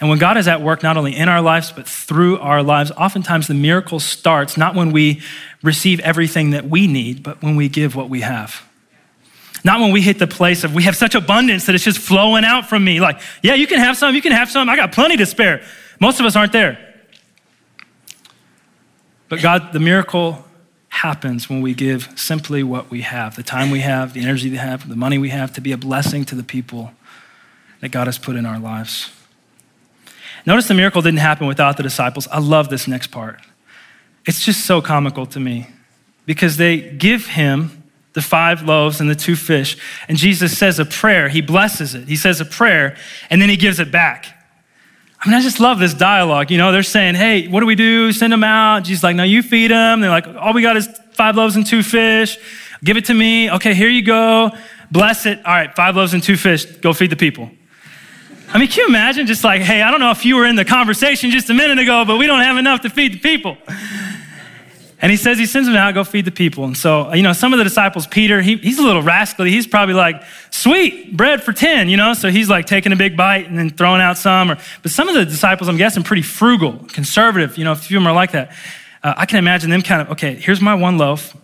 And 0.00 0.08
when 0.08 0.18
God 0.18 0.38
is 0.38 0.48
at 0.48 0.62
work, 0.62 0.82
not 0.82 0.96
only 0.96 1.14
in 1.14 1.28
our 1.28 1.42
lives, 1.42 1.72
but 1.72 1.86
through 1.86 2.38
our 2.38 2.62
lives, 2.62 2.90
oftentimes 2.92 3.46
the 3.48 3.54
miracle 3.54 4.00
starts 4.00 4.56
not 4.56 4.74
when 4.74 4.92
we 4.92 5.20
receive 5.62 6.00
everything 6.00 6.50
that 6.50 6.68
we 6.68 6.86
need, 6.86 7.22
but 7.22 7.42
when 7.42 7.54
we 7.54 7.68
give 7.68 7.94
what 7.94 8.08
we 8.08 8.22
have. 8.22 8.66
Not 9.62 9.80
when 9.80 9.92
we 9.92 10.00
hit 10.00 10.18
the 10.18 10.26
place 10.26 10.64
of 10.64 10.74
we 10.74 10.84
have 10.84 10.96
such 10.96 11.14
abundance 11.14 11.66
that 11.66 11.74
it's 11.74 11.84
just 11.84 11.98
flowing 11.98 12.44
out 12.44 12.66
from 12.66 12.82
me. 12.82 12.98
Like, 12.98 13.20
yeah, 13.42 13.54
you 13.54 13.66
can 13.66 13.78
have 13.78 13.98
some, 13.98 14.14
you 14.14 14.22
can 14.22 14.32
have 14.32 14.50
some. 14.50 14.70
I 14.70 14.76
got 14.76 14.92
plenty 14.92 15.18
to 15.18 15.26
spare. 15.26 15.62
Most 16.00 16.18
of 16.18 16.24
us 16.24 16.34
aren't 16.34 16.52
there. 16.52 16.78
But 19.28 19.42
God, 19.42 19.74
the 19.74 19.80
miracle 19.80 20.44
happens 20.88 21.50
when 21.50 21.60
we 21.60 21.74
give 21.74 22.08
simply 22.16 22.62
what 22.62 22.90
we 22.90 23.02
have 23.02 23.36
the 23.36 23.42
time 23.42 23.70
we 23.70 23.80
have, 23.80 24.14
the 24.14 24.22
energy 24.22 24.50
we 24.50 24.56
have, 24.56 24.88
the 24.88 24.96
money 24.96 25.18
we 25.18 25.28
have 25.28 25.52
to 25.52 25.60
be 25.60 25.72
a 25.72 25.76
blessing 25.76 26.24
to 26.24 26.34
the 26.34 26.42
people 26.42 26.92
that 27.80 27.90
God 27.90 28.06
has 28.06 28.18
put 28.18 28.36
in 28.36 28.46
our 28.46 28.58
lives. 28.58 29.10
Notice 30.46 30.68
the 30.68 30.74
miracle 30.74 31.02
didn't 31.02 31.20
happen 31.20 31.46
without 31.46 31.76
the 31.76 31.82
disciples. 31.82 32.28
I 32.28 32.38
love 32.38 32.68
this 32.68 32.88
next 32.88 33.08
part. 33.08 33.40
It's 34.26 34.44
just 34.44 34.66
so 34.66 34.80
comical 34.80 35.26
to 35.26 35.40
me 35.40 35.66
because 36.26 36.56
they 36.56 36.78
give 36.78 37.26
him 37.26 37.82
the 38.12 38.22
five 38.22 38.62
loaves 38.62 39.00
and 39.00 39.08
the 39.08 39.14
two 39.14 39.36
fish, 39.36 39.76
and 40.08 40.18
Jesus 40.18 40.58
says 40.58 40.78
a 40.78 40.84
prayer. 40.84 41.28
He 41.28 41.40
blesses 41.40 41.94
it. 41.94 42.08
He 42.08 42.16
says 42.16 42.40
a 42.40 42.44
prayer, 42.44 42.96
and 43.30 43.40
then 43.40 43.48
he 43.48 43.56
gives 43.56 43.78
it 43.78 43.92
back. 43.92 44.36
I 45.20 45.28
mean, 45.28 45.36
I 45.36 45.42
just 45.42 45.60
love 45.60 45.78
this 45.78 45.94
dialogue. 45.94 46.50
You 46.50 46.58
know, 46.58 46.72
they're 46.72 46.82
saying, 46.82 47.14
hey, 47.14 47.46
what 47.46 47.60
do 47.60 47.66
we 47.66 47.74
do? 47.74 48.10
Send 48.10 48.32
them 48.32 48.42
out. 48.42 48.84
Jesus 48.84 49.04
like, 49.04 49.16
no, 49.16 49.22
you 49.22 49.42
feed 49.42 49.70
them. 49.70 50.00
They're 50.00 50.10
like, 50.10 50.26
all 50.26 50.54
we 50.54 50.62
got 50.62 50.76
is 50.76 50.88
five 51.12 51.36
loaves 51.36 51.56
and 51.56 51.66
two 51.66 51.82
fish. 51.82 52.38
Give 52.82 52.96
it 52.96 53.04
to 53.06 53.14
me. 53.14 53.50
Okay, 53.50 53.74
here 53.74 53.90
you 53.90 54.02
go. 54.02 54.50
Bless 54.90 55.26
it. 55.26 55.38
All 55.44 55.52
right, 55.52 55.74
five 55.76 55.94
loaves 55.94 56.14
and 56.14 56.22
two 56.22 56.36
fish. 56.36 56.64
Go 56.64 56.94
feed 56.94 57.10
the 57.10 57.16
people. 57.16 57.50
I 58.52 58.58
mean, 58.58 58.68
can 58.68 58.82
you 58.82 58.88
imagine 58.88 59.28
just 59.28 59.44
like, 59.44 59.62
hey, 59.62 59.80
I 59.80 59.92
don't 59.92 60.00
know 60.00 60.10
if 60.10 60.24
you 60.24 60.34
were 60.34 60.44
in 60.44 60.56
the 60.56 60.64
conversation 60.64 61.30
just 61.30 61.48
a 61.50 61.54
minute 61.54 61.78
ago, 61.78 62.04
but 62.04 62.18
we 62.18 62.26
don't 62.26 62.40
have 62.40 62.56
enough 62.56 62.80
to 62.80 62.90
feed 62.90 63.12
the 63.12 63.18
people. 63.18 63.56
And 65.00 65.10
he 65.10 65.16
says 65.16 65.38
he 65.38 65.46
sends 65.46 65.68
them 65.68 65.76
out, 65.76 65.94
go 65.94 66.02
feed 66.02 66.24
the 66.24 66.32
people. 66.32 66.64
And 66.64 66.76
so, 66.76 67.14
you 67.14 67.22
know, 67.22 67.32
some 67.32 67.52
of 67.52 67.58
the 67.58 67.64
disciples, 67.64 68.08
Peter, 68.08 68.42
he, 68.42 68.56
he's 68.56 68.80
a 68.80 68.82
little 68.82 69.02
rascally. 69.02 69.52
He's 69.52 69.68
probably 69.68 69.94
like, 69.94 70.22
sweet, 70.50 71.16
bread 71.16 71.44
for 71.44 71.52
10, 71.52 71.88
you 71.88 71.96
know? 71.96 72.12
So 72.12 72.28
he's 72.28 72.50
like 72.50 72.66
taking 72.66 72.92
a 72.92 72.96
big 72.96 73.16
bite 73.16 73.48
and 73.48 73.56
then 73.56 73.70
throwing 73.70 74.00
out 74.00 74.18
some. 74.18 74.50
Or, 74.50 74.58
but 74.82 74.90
some 74.90 75.08
of 75.08 75.14
the 75.14 75.24
disciples, 75.24 75.68
I'm 75.68 75.76
guessing, 75.76 76.02
pretty 76.02 76.22
frugal, 76.22 76.72
conservative, 76.88 77.56
you 77.56 77.64
know, 77.64 77.72
a 77.72 77.76
few 77.76 77.98
of 77.98 78.02
them 78.02 78.08
are 78.08 78.14
like 78.14 78.32
that. 78.32 78.50
Uh, 79.02 79.14
I 79.16 79.26
can 79.26 79.38
imagine 79.38 79.70
them 79.70 79.82
kind 79.82 80.02
of, 80.02 80.10
okay, 80.10 80.34
here's 80.34 80.60
my 80.60 80.74
one 80.74 80.98
loaf. 80.98 81.36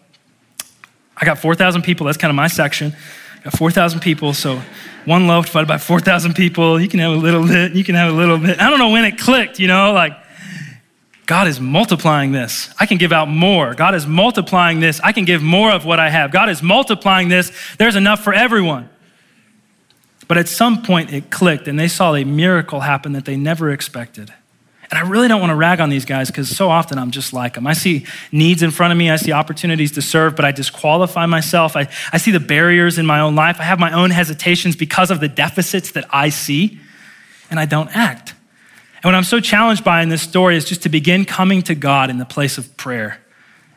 I 1.17 1.25
got 1.25 1.39
4,000 1.39 1.83
people. 1.83 2.05
That's 2.07 2.19
kind 2.19 2.31
of 2.31 2.35
my 2.35 2.49
section. 2.49 2.95
Uh, 3.47 3.51
Got 3.51 3.59
4,000 3.59 4.01
people. 4.01 4.35
So 4.35 4.61
one 5.05 5.27
loaf 5.27 5.47
divided 5.47 5.69
by 5.69 5.79
4,000 5.79 6.35
people. 6.35 6.81
You 6.81 6.89
can 6.89 7.01
have 7.01 7.13
a 7.13 7.17
little 7.17 7.47
bit, 7.47 7.73
you 7.73 7.85
can 7.85 7.95
have 7.95 8.13
a 8.13 8.17
little 8.17 8.39
bit. 8.39 8.61
I 8.61 8.71
don't 8.71 8.79
know 8.79 8.91
when 8.91 9.05
it 9.05 9.19
clicked, 9.19 9.59
you 9.59 9.69
know, 9.69 9.93
like 9.93 10.13
God 11.27 11.49
is 11.49 11.61
multiplying 11.61 12.33
this. 12.33 12.73
I 12.79 12.87
can 12.87 12.99
give 12.99 13.13
out 13.13 13.29
more. 13.29 13.75
God 13.75 13.95
is 13.95 14.07
multiplying 14.07 14.81
this. 14.81 15.01
I 15.01 15.13
can 15.13 15.25
give 15.25 15.43
more 15.43 15.73
of 15.73 15.85
what 15.85 15.99
I 15.99 16.11
have. 16.11 16.31
God 16.31 16.49
is 16.49 16.63
multiplying 16.63 17.29
this. 17.29 17.53
There's 17.79 17.97
enough 17.97 18.23
for 18.23 18.33
everyone. 18.33 18.89
But 20.29 20.39
at 20.39 20.49
some 20.49 20.83
point 20.83 21.13
it 21.13 21.31
clicked 21.31 21.69
and 21.69 21.79
they 21.79 21.89
saw 21.89 22.15
a 22.15 22.25
miracle 22.25 22.81
happen 22.81 23.13
that 23.13 23.25
they 23.25 23.37
never 23.37 23.71
expected. 23.71 24.33
And 24.91 24.99
I 24.99 25.09
really 25.09 25.27
don't 25.27 25.41
want 25.41 25.51
to 25.51 25.57
rag 25.57 25.81
on 25.81 25.91
these 25.91 26.05
guys 26.05 26.29
because 26.29 26.55
so 26.55 26.69
often 26.69 26.99
I'm 26.99 27.11
just 27.11 27.33
like 27.33 27.55
them. 27.55 27.67
I 27.67 27.73
see 27.73 28.07
needs 28.31 28.63
in 28.63 28.71
front 28.71 28.93
of 28.93 28.99
me, 28.99 29.11
I 29.11 29.17
see 29.17 29.33
opportunities 29.33 29.93
to 29.93 30.03
serve, 30.03 30.37
but 30.37 30.45
I 30.45 30.53
disqualify 30.53 31.27
myself. 31.27 31.77
I, 31.77 31.89
I 32.13 32.19
see 32.19 32.31
the 32.31 32.41
barriers 32.41 32.99
in 32.99 33.07
my 33.07 33.21
own 33.21 33.35
life. 33.35 33.59
I 33.59 33.65
have 33.65 33.81
my 33.81 33.93
own 33.93 34.11
hesitations 34.11 34.77
because 34.77 35.11
of 35.11 35.19
the 35.19 35.29
deficits 35.29 35.93
that 35.93 36.07
I 36.11 36.29
see, 36.29 36.79
and 37.51 37.59
I 37.59 37.67
don't 37.67 37.95
act. 37.97 38.35
And 38.97 39.05
what 39.05 39.15
I'm 39.15 39.25
so 39.25 39.41
challenged 39.41 39.85
by 39.85 40.03
in 40.03 40.09
this 40.09 40.23
story 40.23 40.57
is 40.57 40.65
just 40.65 40.83
to 40.85 40.89
begin 40.89 41.25
coming 41.25 41.63
to 41.63 41.75
God 41.75 42.09
in 42.09 42.19
the 42.19 42.25
place 42.25 42.57
of 42.57 42.77
prayer 42.77 43.21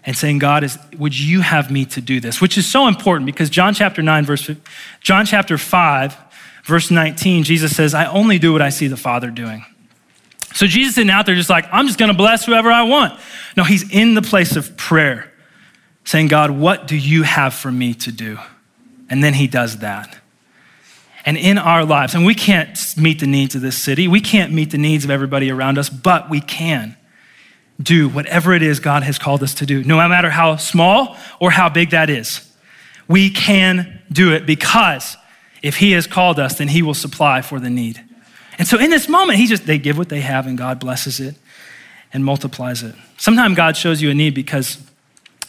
and 0.06 0.15
saying, 0.15 0.39
God, 0.39 0.63
is, 0.63 0.78
would 0.98 1.17
you 1.17 1.41
have 1.41 1.69
me 1.69 1.86
to 1.86 2.02
do 2.02 2.19
this? 2.19 2.39
Which 2.41 2.58
is 2.58 2.69
so 2.69 2.88
important 2.88 3.26
because 3.26 3.50
John 3.50 3.74
chapter 3.74 4.02
9, 4.02 4.26
verse, 4.26 4.50
John 5.02 5.26
chapter 5.26 5.58
5, 5.58 6.17
verse 6.63 6.89
19, 6.89 7.43
Jesus 7.43 7.76
says, 7.76 7.93
I 7.93 8.06
only 8.06 8.39
do 8.39 8.54
what 8.54 8.62
I 8.62 8.69
see 8.69 8.88
the 8.88 8.98
Father 8.98 9.30
doing. 9.30 9.65
So 10.53 10.65
Jesus 10.65 10.97
isn't 10.97 11.09
out 11.09 11.25
there 11.25 11.35
just 11.35 11.49
like, 11.49 11.65
I'm 11.71 11.85
just 11.88 11.99
going 11.99 12.12
to 12.12 12.17
bless 12.17 12.45
whoever 12.45 12.71
I 12.71 12.83
want. 12.83 13.19
No, 13.55 13.63
he's 13.63 13.89
in 13.91 14.15
the 14.15 14.21
place 14.21 14.55
of 14.55 14.75
prayer, 14.77 15.31
saying, 16.03 16.27
God, 16.27 16.51
what 16.51 16.88
do 16.88 16.97
you 16.97 17.23
have 17.23 17.53
for 17.53 17.71
me 17.71 17.93
to 17.95 18.12
do? 18.12 18.39
And 19.09 19.23
then 19.23 19.33
he 19.33 19.47
does 19.47 19.77
that. 19.77 20.17
And 21.25 21.38
in 21.38 21.57
our 21.57 21.85
lives, 21.85 22.15
and 22.15 22.25
we 22.25 22.33
can't 22.33 22.77
meet 22.97 23.19
the 23.19 23.27
needs 23.27 23.53
of 23.53 23.62
this 23.62 23.77
city, 23.77 24.07
we 24.07 24.21
can't 24.21 24.53
meet 24.53 24.71
the 24.71 24.77
needs 24.77 25.03
of 25.03 25.12
everybody 25.12 25.51
around 25.51 25.77
us, 25.77 25.89
but 25.89 26.29
we 26.29 26.41
can 26.41 26.95
do 27.81 28.09
whatever 28.09 28.53
it 28.53 28.62
is 28.62 28.79
God 28.79 29.03
has 29.03 29.17
called 29.17 29.43
us 29.43 29.53
to 29.55 29.65
do, 29.65 29.83
no 29.83 29.95
matter 29.95 30.29
how 30.29 30.55
small 30.57 31.15
or 31.39 31.51
how 31.51 31.69
big 31.69 31.91
that 31.91 32.09
is. 32.09 32.45
We 33.07 33.29
can 33.29 34.01
do 34.12 34.33
it 34.33 34.45
because 34.45 35.17
if 35.62 35.77
He 35.77 35.91
has 35.91 36.07
called 36.07 36.39
us, 36.39 36.57
then 36.57 36.69
He 36.69 36.81
will 36.81 36.93
supply 36.93 37.41
for 37.41 37.59
the 37.59 37.69
need. 37.69 38.03
And 38.60 38.67
so 38.67 38.78
in 38.78 38.91
this 38.91 39.10
moment, 39.10 39.39
he 39.39 39.48
just, 39.48 39.65
they 39.65 39.80
give 39.80 39.98
what 39.98 40.10
they 40.10 40.22
have 40.22 40.45
and 40.45 40.58
God 40.58 40.80
blesses 40.80 41.19
it 41.19 41.36
and 42.13 42.24
multiplies 42.24 42.84
it. 42.84 42.93
Sometimes 43.17 43.56
God 43.56 43.76
shows 43.76 44.02
you 44.02 44.12
a 44.12 44.13
need 44.13 44.36
because 44.36 44.78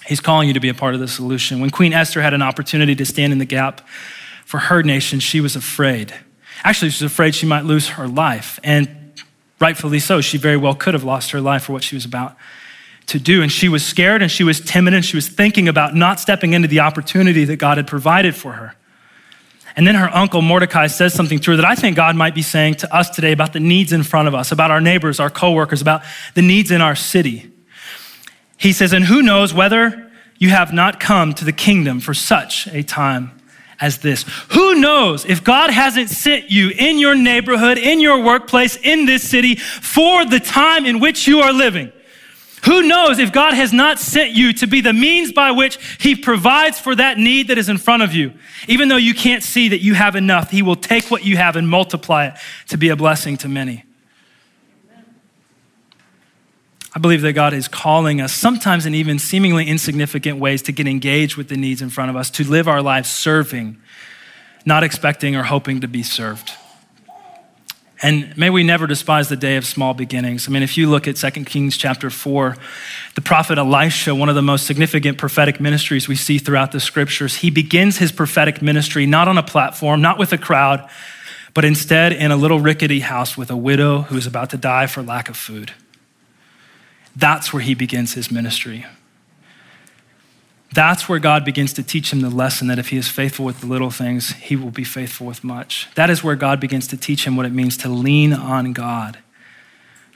he's 0.06 0.20
calling 0.20 0.48
you 0.48 0.54
to 0.54 0.60
be 0.60 0.68
a 0.68 0.74
part 0.74 0.94
of 0.94 1.00
the 1.00 1.08
solution. 1.08 1.60
When 1.60 1.70
Queen 1.70 1.92
Esther 1.92 2.22
had 2.22 2.32
an 2.32 2.40
opportunity 2.40 2.94
to 2.94 3.04
stand 3.04 3.32
in 3.32 3.38
the 3.38 3.44
gap 3.44 3.86
for 4.46 4.58
her 4.58 4.82
nation, 4.82 5.20
she 5.20 5.40
was 5.40 5.56
afraid. 5.56 6.14
Actually, 6.64 6.90
she 6.90 7.04
was 7.04 7.12
afraid 7.12 7.34
she 7.34 7.46
might 7.46 7.64
lose 7.64 7.88
her 7.88 8.08
life. 8.08 8.58
And 8.62 8.88
rightfully 9.60 9.98
so. 10.00 10.20
She 10.20 10.38
very 10.38 10.56
well 10.56 10.74
could 10.74 10.94
have 10.94 11.04
lost 11.04 11.30
her 11.32 11.40
life 11.40 11.64
for 11.64 11.72
what 11.72 11.84
she 11.84 11.94
was 11.94 12.04
about 12.04 12.36
to 13.06 13.20
do. 13.20 13.42
And 13.42 13.52
she 13.52 13.68
was 13.68 13.84
scared 13.84 14.22
and 14.22 14.30
she 14.30 14.42
was 14.42 14.60
timid 14.60 14.94
and 14.94 15.04
she 15.04 15.16
was 15.16 15.28
thinking 15.28 15.68
about 15.68 15.94
not 15.94 16.18
stepping 16.18 16.54
into 16.54 16.66
the 16.66 16.80
opportunity 16.80 17.44
that 17.44 17.56
God 17.56 17.76
had 17.76 17.86
provided 17.86 18.34
for 18.34 18.52
her. 18.52 18.74
And 19.76 19.86
then 19.86 19.94
her 19.94 20.14
uncle 20.14 20.42
Mordecai 20.42 20.88
says 20.88 21.14
something 21.14 21.38
her 21.52 21.56
that 21.56 21.64
I 21.64 21.74
think 21.74 21.96
God 21.96 22.16
might 22.16 22.34
be 22.34 22.42
saying 22.42 22.74
to 22.76 22.94
us 22.94 23.10
today 23.10 23.32
about 23.32 23.52
the 23.52 23.60
needs 23.60 23.92
in 23.92 24.02
front 24.02 24.28
of 24.28 24.34
us, 24.34 24.52
about 24.52 24.70
our 24.70 24.80
neighbors, 24.80 25.20
our 25.20 25.30
coworkers, 25.30 25.80
about 25.80 26.02
the 26.34 26.42
needs 26.42 26.70
in 26.70 26.80
our 26.80 26.96
city. 26.96 27.50
He 28.56 28.72
says, 28.72 28.92
And 28.92 29.04
who 29.04 29.22
knows 29.22 29.54
whether 29.54 30.10
you 30.38 30.50
have 30.50 30.72
not 30.72 31.00
come 31.00 31.34
to 31.34 31.44
the 31.44 31.52
kingdom 31.52 32.00
for 32.00 32.14
such 32.14 32.66
a 32.68 32.82
time 32.82 33.40
as 33.80 33.98
this? 33.98 34.24
Who 34.50 34.74
knows 34.74 35.24
if 35.24 35.44
God 35.44 35.70
hasn't 35.70 36.10
sent 36.10 36.50
you 36.50 36.70
in 36.70 36.98
your 36.98 37.14
neighborhood, 37.14 37.78
in 37.78 38.00
your 38.00 38.22
workplace, 38.22 38.76
in 38.76 39.06
this 39.06 39.28
city 39.28 39.54
for 39.54 40.24
the 40.24 40.40
time 40.40 40.84
in 40.84 41.00
which 41.00 41.26
you 41.26 41.40
are 41.40 41.52
living? 41.52 41.92
Who 42.64 42.82
knows 42.82 43.18
if 43.18 43.32
God 43.32 43.54
has 43.54 43.72
not 43.72 43.98
sent 43.98 44.32
you 44.32 44.52
to 44.54 44.66
be 44.66 44.80
the 44.80 44.92
means 44.92 45.32
by 45.32 45.50
which 45.50 45.78
He 45.98 46.14
provides 46.14 46.78
for 46.78 46.94
that 46.94 47.16
need 47.16 47.48
that 47.48 47.58
is 47.58 47.68
in 47.68 47.78
front 47.78 48.02
of 48.02 48.12
you? 48.12 48.34
Even 48.68 48.88
though 48.88 48.96
you 48.96 49.14
can't 49.14 49.42
see 49.42 49.68
that 49.68 49.80
you 49.80 49.94
have 49.94 50.14
enough, 50.14 50.50
He 50.50 50.62
will 50.62 50.76
take 50.76 51.10
what 51.10 51.24
you 51.24 51.36
have 51.36 51.56
and 51.56 51.68
multiply 51.68 52.26
it 52.26 52.34
to 52.68 52.76
be 52.76 52.90
a 52.90 52.96
blessing 52.96 53.36
to 53.38 53.48
many. 53.48 53.84
I 56.94 56.98
believe 56.98 57.22
that 57.22 57.34
God 57.34 57.54
is 57.54 57.68
calling 57.68 58.20
us, 58.20 58.32
sometimes 58.32 58.84
in 58.84 58.94
even 58.94 59.18
seemingly 59.18 59.66
insignificant 59.66 60.38
ways, 60.38 60.60
to 60.62 60.72
get 60.72 60.88
engaged 60.88 61.36
with 61.36 61.48
the 61.48 61.56
needs 61.56 61.80
in 61.80 61.88
front 61.88 62.10
of 62.10 62.16
us, 62.16 62.30
to 62.30 62.44
live 62.44 62.66
our 62.66 62.82
lives 62.82 63.08
serving, 63.08 63.78
not 64.66 64.82
expecting 64.82 65.36
or 65.36 65.44
hoping 65.44 65.80
to 65.80 65.88
be 65.88 66.02
served. 66.02 66.52
And 68.02 68.34
may 68.36 68.48
we 68.48 68.62
never 68.62 68.86
despise 68.86 69.28
the 69.28 69.36
day 69.36 69.56
of 69.56 69.66
small 69.66 69.92
beginnings. 69.92 70.48
I 70.48 70.50
mean, 70.50 70.62
if 70.62 70.78
you 70.78 70.88
look 70.88 71.06
at 71.06 71.16
2 71.16 71.30
Kings 71.44 71.76
chapter 71.76 72.08
4, 72.08 72.56
the 73.14 73.20
prophet 73.20 73.58
Elisha, 73.58 74.14
one 74.14 74.30
of 74.30 74.34
the 74.34 74.42
most 74.42 74.66
significant 74.66 75.18
prophetic 75.18 75.60
ministries 75.60 76.08
we 76.08 76.16
see 76.16 76.38
throughout 76.38 76.72
the 76.72 76.80
scriptures, 76.80 77.36
he 77.36 77.50
begins 77.50 77.98
his 77.98 78.10
prophetic 78.10 78.62
ministry 78.62 79.04
not 79.04 79.28
on 79.28 79.36
a 79.36 79.42
platform, 79.42 80.00
not 80.00 80.18
with 80.18 80.32
a 80.32 80.38
crowd, 80.38 80.88
but 81.52 81.64
instead 81.64 82.12
in 82.12 82.30
a 82.30 82.36
little 82.36 82.60
rickety 82.60 83.00
house 83.00 83.36
with 83.36 83.50
a 83.50 83.56
widow 83.56 84.02
who 84.02 84.16
is 84.16 84.26
about 84.26 84.48
to 84.50 84.56
die 84.56 84.86
for 84.86 85.02
lack 85.02 85.28
of 85.28 85.36
food. 85.36 85.72
That's 87.14 87.52
where 87.52 87.62
he 87.62 87.74
begins 87.74 88.14
his 88.14 88.30
ministry. 88.30 88.86
That's 90.72 91.08
where 91.08 91.18
God 91.18 91.44
begins 91.44 91.72
to 91.74 91.82
teach 91.82 92.12
him 92.12 92.20
the 92.20 92.30
lesson 92.30 92.68
that 92.68 92.78
if 92.78 92.90
he 92.90 92.96
is 92.96 93.08
faithful 93.08 93.44
with 93.44 93.60
the 93.60 93.66
little 93.66 93.90
things, 93.90 94.30
he 94.34 94.54
will 94.54 94.70
be 94.70 94.84
faithful 94.84 95.26
with 95.26 95.42
much. 95.42 95.88
That 95.96 96.10
is 96.10 96.22
where 96.22 96.36
God 96.36 96.60
begins 96.60 96.86
to 96.88 96.96
teach 96.96 97.26
him 97.26 97.36
what 97.36 97.44
it 97.44 97.52
means 97.52 97.76
to 97.78 97.88
lean 97.88 98.32
on 98.32 98.72
God, 98.72 99.18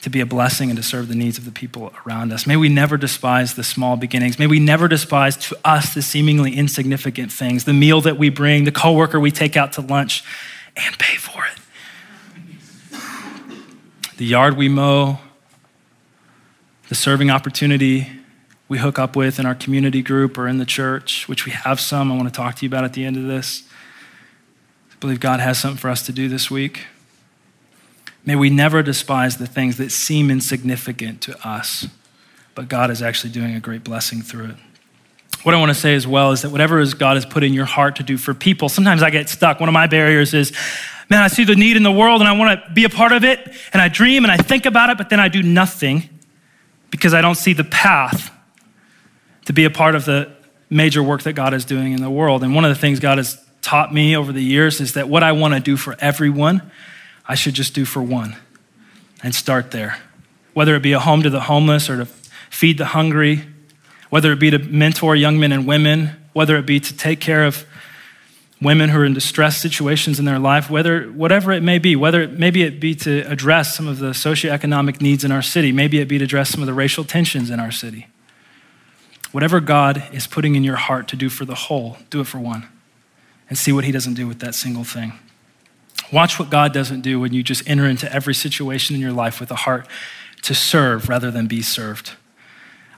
to 0.02 0.10
be 0.10 0.20
a 0.20 0.26
blessing 0.26 0.70
and 0.70 0.76
to 0.76 0.82
serve 0.82 1.08
the 1.08 1.16
needs 1.16 1.38
of 1.38 1.44
the 1.44 1.50
people 1.50 1.92
around 2.06 2.32
us. 2.32 2.46
May 2.46 2.56
we 2.56 2.68
never 2.68 2.96
despise 2.96 3.54
the 3.54 3.64
small 3.64 3.96
beginnings. 3.96 4.38
May 4.38 4.46
we 4.46 4.60
never 4.60 4.86
despise 4.86 5.36
to 5.48 5.58
us 5.64 5.92
the 5.92 6.02
seemingly 6.02 6.54
insignificant 6.54 7.32
things, 7.32 7.64
the 7.64 7.72
meal 7.72 8.00
that 8.02 8.16
we 8.16 8.28
bring, 8.28 8.62
the 8.62 8.72
coworker 8.72 9.18
we 9.18 9.32
take 9.32 9.56
out 9.56 9.72
to 9.72 9.80
lunch. 9.80 10.22
and 10.76 10.98
pay 10.98 11.16
for 11.16 11.44
it. 11.46 13.00
The 14.16 14.24
yard 14.24 14.56
we 14.56 14.68
mow, 14.68 15.18
the 16.88 16.94
serving 16.94 17.30
opportunity 17.30 18.08
we 18.68 18.78
hook 18.78 18.98
up 18.98 19.14
with 19.14 19.38
in 19.38 19.46
our 19.46 19.54
community 19.54 20.02
group 20.02 20.38
or 20.38 20.48
in 20.48 20.58
the 20.58 20.64
church, 20.64 21.28
which 21.28 21.44
we 21.44 21.52
have 21.52 21.80
some. 21.80 22.10
I 22.10 22.16
want 22.16 22.28
to 22.28 22.34
talk 22.34 22.56
to 22.56 22.62
you 22.64 22.68
about 22.68 22.84
at 22.84 22.94
the 22.94 23.04
end 23.04 23.16
of 23.16 23.24
this. 23.24 23.62
I 24.90 24.96
believe 25.00 25.20
God 25.20 25.40
has 25.40 25.58
something 25.58 25.78
for 25.78 25.90
us 25.90 26.04
to 26.06 26.12
do 26.12 26.28
this 26.28 26.50
week. 26.50 26.86
May 28.24 28.36
we 28.36 28.48
never 28.48 28.82
despise 28.82 29.36
the 29.36 29.46
things 29.46 29.76
that 29.76 29.92
seem 29.92 30.30
insignificant 30.30 31.20
to 31.22 31.46
us, 31.46 31.88
but 32.54 32.68
God 32.68 32.90
is 32.90 33.02
actually 33.02 33.30
doing 33.30 33.54
a 33.54 33.60
great 33.60 33.84
blessing 33.84 34.22
through 34.22 34.46
it. 34.46 34.56
What 35.42 35.54
I 35.54 35.58
want 35.58 35.68
to 35.68 35.78
say 35.78 35.94
as 35.94 36.06
well 36.06 36.32
is 36.32 36.40
that 36.40 36.50
whatever 36.50 36.80
is 36.80 36.94
God 36.94 37.18
has 37.18 37.26
put 37.26 37.44
in 37.44 37.52
your 37.52 37.66
heart 37.66 37.96
to 37.96 38.02
do 38.02 38.16
for 38.16 38.32
people, 38.32 38.70
sometimes 38.70 39.02
I 39.02 39.10
get 39.10 39.28
stuck. 39.28 39.60
One 39.60 39.68
of 39.68 39.74
my 39.74 39.86
barriers 39.86 40.32
is, 40.32 40.52
man, 41.10 41.20
I 41.20 41.28
see 41.28 41.44
the 41.44 41.54
need 41.54 41.76
in 41.76 41.82
the 41.82 41.92
world 41.92 42.22
and 42.22 42.28
I 42.28 42.32
want 42.32 42.64
to 42.64 42.72
be 42.72 42.84
a 42.84 42.88
part 42.88 43.12
of 43.12 43.24
it, 43.24 43.54
and 43.74 43.82
I 43.82 43.88
dream 43.88 44.24
and 44.24 44.32
I 44.32 44.38
think 44.38 44.64
about 44.64 44.88
it, 44.88 44.96
but 44.96 45.10
then 45.10 45.20
I 45.20 45.28
do 45.28 45.42
nothing 45.42 46.08
because 46.90 47.12
I 47.12 47.20
don't 47.20 47.34
see 47.34 47.52
the 47.52 47.64
path 47.64 48.33
to 49.46 49.52
be 49.52 49.64
a 49.64 49.70
part 49.70 49.94
of 49.94 50.04
the 50.04 50.30
major 50.70 51.02
work 51.02 51.22
that 51.22 51.34
God 51.34 51.54
is 51.54 51.64
doing 51.64 51.92
in 51.92 52.00
the 52.00 52.10
world. 52.10 52.42
And 52.42 52.54
one 52.54 52.64
of 52.64 52.70
the 52.70 52.80
things 52.80 53.00
God 53.00 53.18
has 53.18 53.42
taught 53.62 53.92
me 53.92 54.16
over 54.16 54.32
the 54.32 54.42
years 54.42 54.80
is 54.80 54.94
that 54.94 55.08
what 55.08 55.22
I 55.22 55.32
want 55.32 55.54
to 55.54 55.60
do 55.60 55.76
for 55.76 55.96
everyone, 55.98 56.70
I 57.26 57.34
should 57.34 57.54
just 57.54 57.74
do 57.74 57.84
for 57.84 58.02
one 58.02 58.36
and 59.22 59.34
start 59.34 59.70
there. 59.70 59.98
Whether 60.52 60.74
it 60.76 60.82
be 60.82 60.92
a 60.92 61.00
home 61.00 61.22
to 61.22 61.30
the 61.30 61.40
homeless 61.40 61.88
or 61.88 61.98
to 61.98 62.06
feed 62.50 62.78
the 62.78 62.86
hungry, 62.86 63.44
whether 64.10 64.32
it 64.32 64.38
be 64.38 64.50
to 64.50 64.58
mentor 64.58 65.16
young 65.16 65.40
men 65.40 65.50
and 65.52 65.66
women, 65.66 66.10
whether 66.32 66.56
it 66.56 66.66
be 66.66 66.78
to 66.78 66.96
take 66.96 67.20
care 67.20 67.44
of 67.44 67.66
women 68.60 68.88
who 68.88 68.98
are 68.98 69.04
in 69.04 69.12
distress 69.12 69.56
situations 69.56 70.18
in 70.18 70.24
their 70.24 70.38
life, 70.38 70.70
whether 70.70 71.04
whatever 71.06 71.52
it 71.52 71.62
may 71.62 71.78
be, 71.78 71.96
whether 71.96 72.22
it, 72.22 72.38
maybe 72.38 72.62
it 72.62 72.80
be 72.80 72.94
to 72.94 73.20
address 73.22 73.76
some 73.76 73.88
of 73.88 73.98
the 73.98 74.10
socioeconomic 74.10 75.00
needs 75.00 75.24
in 75.24 75.32
our 75.32 75.42
city, 75.42 75.72
maybe 75.72 75.98
it 75.98 76.06
be 76.06 76.18
to 76.18 76.24
address 76.24 76.50
some 76.50 76.60
of 76.60 76.66
the 76.66 76.74
racial 76.74 77.04
tensions 77.04 77.50
in 77.50 77.58
our 77.58 77.72
city. 77.72 78.06
Whatever 79.34 79.58
God 79.58 80.04
is 80.12 80.28
putting 80.28 80.54
in 80.54 80.62
your 80.62 80.76
heart 80.76 81.08
to 81.08 81.16
do 81.16 81.28
for 81.28 81.44
the 81.44 81.56
whole, 81.56 81.96
do 82.08 82.20
it 82.20 82.28
for 82.28 82.38
one 82.38 82.68
and 83.48 83.58
see 83.58 83.72
what 83.72 83.82
he 83.82 83.90
doesn't 83.90 84.14
do 84.14 84.28
with 84.28 84.38
that 84.38 84.54
single 84.54 84.84
thing. 84.84 85.12
Watch 86.12 86.38
what 86.38 86.50
God 86.50 86.72
doesn't 86.72 87.00
do 87.00 87.18
when 87.18 87.32
you 87.32 87.42
just 87.42 87.68
enter 87.68 87.84
into 87.84 88.10
every 88.12 88.32
situation 88.32 88.94
in 88.94 89.02
your 89.02 89.10
life 89.10 89.40
with 89.40 89.50
a 89.50 89.56
heart 89.56 89.88
to 90.42 90.54
serve 90.54 91.08
rather 91.08 91.32
than 91.32 91.48
be 91.48 91.62
served. 91.62 92.12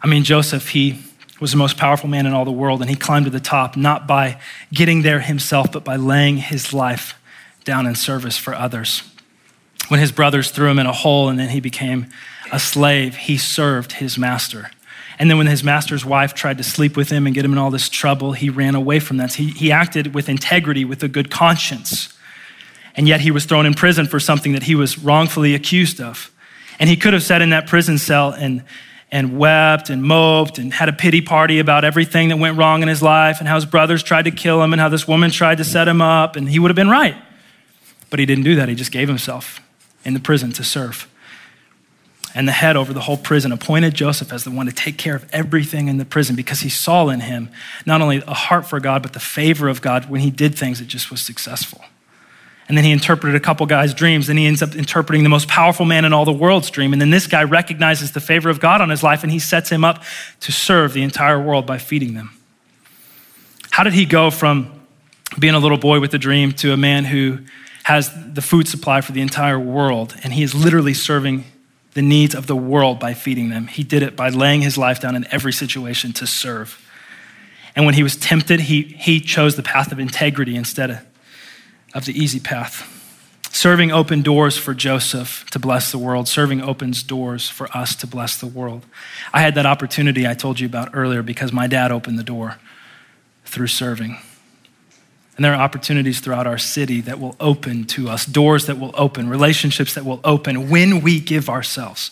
I 0.02 0.08
mean, 0.08 0.24
Joseph, 0.24 0.68
he 0.68 0.98
was 1.40 1.52
the 1.52 1.56
most 1.56 1.78
powerful 1.78 2.10
man 2.10 2.26
in 2.26 2.34
all 2.34 2.44
the 2.44 2.52
world, 2.52 2.82
and 2.82 2.90
he 2.90 2.96
climbed 2.96 3.24
to 3.24 3.30
the 3.30 3.40
top 3.40 3.74
not 3.74 4.06
by 4.06 4.38
getting 4.74 5.00
there 5.00 5.20
himself, 5.20 5.72
but 5.72 5.84
by 5.84 5.96
laying 5.96 6.36
his 6.36 6.74
life 6.74 7.14
down 7.64 7.86
in 7.86 7.94
service 7.94 8.36
for 8.36 8.54
others. 8.54 9.02
When 9.88 10.00
his 10.00 10.12
brothers 10.12 10.50
threw 10.50 10.68
him 10.68 10.78
in 10.78 10.84
a 10.84 10.92
hole 10.92 11.30
and 11.30 11.38
then 11.38 11.48
he 11.48 11.60
became 11.60 12.08
a 12.52 12.60
slave, 12.60 13.16
he 13.16 13.38
served 13.38 13.92
his 13.92 14.18
master. 14.18 14.70
And 15.18 15.30
then 15.30 15.38
when 15.38 15.46
his 15.46 15.64
master's 15.64 16.04
wife 16.04 16.34
tried 16.34 16.58
to 16.58 16.64
sleep 16.64 16.96
with 16.96 17.10
him 17.10 17.26
and 17.26 17.34
get 17.34 17.44
him 17.44 17.52
in 17.52 17.58
all 17.58 17.70
this 17.70 17.88
trouble, 17.88 18.32
he 18.32 18.50
ran 18.50 18.74
away 18.74 19.00
from 19.00 19.16
that. 19.16 19.34
He, 19.34 19.48
he 19.48 19.72
acted 19.72 20.14
with 20.14 20.28
integrity, 20.28 20.84
with 20.84 21.02
a 21.02 21.08
good 21.08 21.30
conscience. 21.30 22.12
And 22.94 23.08
yet 23.08 23.20
he 23.20 23.30
was 23.30 23.46
thrown 23.46 23.66
in 23.66 23.74
prison 23.74 24.06
for 24.06 24.20
something 24.20 24.52
that 24.52 24.64
he 24.64 24.74
was 24.74 24.98
wrongfully 24.98 25.54
accused 25.54 26.00
of. 26.00 26.30
And 26.78 26.90
he 26.90 26.96
could 26.96 27.14
have 27.14 27.22
sat 27.22 27.40
in 27.40 27.50
that 27.50 27.66
prison 27.66 27.96
cell 27.96 28.32
and, 28.32 28.62
and 29.10 29.38
wept 29.38 29.88
and 29.88 30.02
moped 30.02 30.58
and 30.58 30.72
had 30.72 30.90
a 30.90 30.92
pity 30.92 31.22
party 31.22 31.60
about 31.60 31.84
everything 31.84 32.28
that 32.28 32.36
went 32.36 32.58
wrong 32.58 32.82
in 32.82 32.88
his 32.88 33.02
life 33.02 33.38
and 33.38 33.48
how 33.48 33.54
his 33.54 33.64
brothers 33.64 34.02
tried 34.02 34.26
to 34.26 34.30
kill 34.30 34.62
him 34.62 34.74
and 34.74 34.80
how 34.80 34.90
this 34.90 35.08
woman 35.08 35.30
tried 35.30 35.58
to 35.58 35.64
set 35.64 35.88
him 35.88 36.02
up. 36.02 36.36
And 36.36 36.48
he 36.48 36.58
would 36.58 36.70
have 36.70 36.76
been 36.76 36.90
right. 36.90 37.16
But 38.10 38.18
he 38.18 38.26
didn't 38.26 38.44
do 38.44 38.56
that. 38.56 38.68
He 38.68 38.74
just 38.74 38.92
gave 38.92 39.08
himself 39.08 39.60
in 40.04 40.12
the 40.12 40.20
prison 40.20 40.52
to 40.52 40.64
serve 40.64 41.08
and 42.36 42.46
the 42.46 42.52
head 42.52 42.76
over 42.76 42.92
the 42.92 43.00
whole 43.00 43.16
prison, 43.16 43.50
appointed 43.50 43.94
Joseph 43.94 44.30
as 44.30 44.44
the 44.44 44.50
one 44.50 44.66
to 44.66 44.72
take 44.72 44.98
care 44.98 45.16
of 45.16 45.26
everything 45.32 45.88
in 45.88 45.96
the 45.96 46.04
prison 46.04 46.36
because 46.36 46.60
he 46.60 46.68
saw 46.68 47.08
in 47.08 47.20
him 47.20 47.48
not 47.86 48.02
only 48.02 48.18
a 48.26 48.34
heart 48.34 48.66
for 48.66 48.78
God, 48.78 49.02
but 49.02 49.14
the 49.14 49.20
favor 49.20 49.68
of 49.68 49.80
God 49.80 50.10
when 50.10 50.20
he 50.20 50.30
did 50.30 50.54
things, 50.54 50.78
it 50.82 50.86
just 50.86 51.10
was 51.10 51.22
successful. 51.22 51.82
And 52.68 52.76
then 52.76 52.84
he 52.84 52.92
interpreted 52.92 53.34
a 53.34 53.40
couple 53.40 53.64
guys' 53.64 53.94
dreams. 53.94 54.26
Then 54.26 54.36
he 54.36 54.44
ends 54.44 54.60
up 54.60 54.74
interpreting 54.74 55.22
the 55.22 55.30
most 55.30 55.48
powerful 55.48 55.86
man 55.86 56.04
in 56.04 56.12
all 56.12 56.26
the 56.26 56.32
world's 56.32 56.68
dream. 56.68 56.92
And 56.92 57.00
then 57.00 57.08
this 57.08 57.26
guy 57.26 57.42
recognizes 57.44 58.12
the 58.12 58.20
favor 58.20 58.50
of 58.50 58.60
God 58.60 58.82
on 58.82 58.90
his 58.90 59.02
life 59.02 59.22
and 59.22 59.32
he 59.32 59.38
sets 59.38 59.70
him 59.70 59.82
up 59.82 60.02
to 60.40 60.52
serve 60.52 60.92
the 60.92 61.02
entire 61.02 61.40
world 61.40 61.64
by 61.64 61.78
feeding 61.78 62.12
them. 62.12 62.36
How 63.70 63.82
did 63.82 63.94
he 63.94 64.04
go 64.04 64.30
from 64.30 64.72
being 65.38 65.54
a 65.54 65.58
little 65.58 65.78
boy 65.78 66.00
with 66.00 66.12
a 66.12 66.18
dream 66.18 66.52
to 66.54 66.72
a 66.72 66.76
man 66.76 67.06
who 67.06 67.38
has 67.84 68.10
the 68.34 68.42
food 68.42 68.68
supply 68.68 69.00
for 69.00 69.12
the 69.12 69.22
entire 69.22 69.58
world? 69.58 70.14
And 70.22 70.34
he 70.34 70.42
is 70.42 70.54
literally 70.54 70.92
serving 70.92 71.44
the 71.96 72.02
needs 72.02 72.34
of 72.34 72.46
the 72.46 72.54
world 72.54 73.00
by 73.00 73.14
feeding 73.14 73.48
them. 73.48 73.68
He 73.68 73.82
did 73.82 74.02
it 74.02 74.14
by 74.14 74.28
laying 74.28 74.60
his 74.60 74.76
life 74.76 75.00
down 75.00 75.16
in 75.16 75.26
every 75.30 75.52
situation 75.52 76.12
to 76.12 76.26
serve. 76.26 76.78
And 77.74 77.86
when 77.86 77.94
he 77.94 78.02
was 78.02 78.16
tempted, 78.16 78.60
he, 78.60 78.82
he 78.82 79.18
chose 79.18 79.56
the 79.56 79.62
path 79.62 79.92
of 79.92 79.98
integrity 79.98 80.56
instead 80.56 80.90
of, 80.90 80.98
of 81.94 82.04
the 82.04 82.12
easy 82.12 82.38
path. 82.38 82.92
Serving 83.50 83.92
opened 83.92 84.24
doors 84.24 84.58
for 84.58 84.74
Joseph 84.74 85.46
to 85.52 85.58
bless 85.58 85.90
the 85.90 85.96
world. 85.96 86.28
Serving 86.28 86.60
opens 86.60 87.02
doors 87.02 87.48
for 87.48 87.74
us 87.74 87.96
to 87.96 88.06
bless 88.06 88.36
the 88.36 88.46
world. 88.46 88.84
I 89.32 89.40
had 89.40 89.54
that 89.54 89.64
opportunity 89.64 90.26
I 90.26 90.34
told 90.34 90.60
you 90.60 90.66
about 90.66 90.90
earlier 90.92 91.22
because 91.22 91.50
my 91.50 91.66
dad 91.66 91.90
opened 91.90 92.18
the 92.18 92.22
door 92.22 92.58
through 93.46 93.68
serving. 93.68 94.18
And 95.36 95.44
there 95.44 95.52
are 95.52 95.60
opportunities 95.60 96.20
throughout 96.20 96.46
our 96.46 96.58
city 96.58 97.02
that 97.02 97.20
will 97.20 97.36
open 97.38 97.84
to 97.88 98.08
us, 98.08 98.24
doors 98.24 98.66
that 98.66 98.78
will 98.78 98.92
open, 98.94 99.28
relationships 99.28 99.94
that 99.94 100.04
will 100.04 100.20
open 100.24 100.70
when 100.70 101.02
we 101.02 101.20
give 101.20 101.50
ourselves 101.50 102.10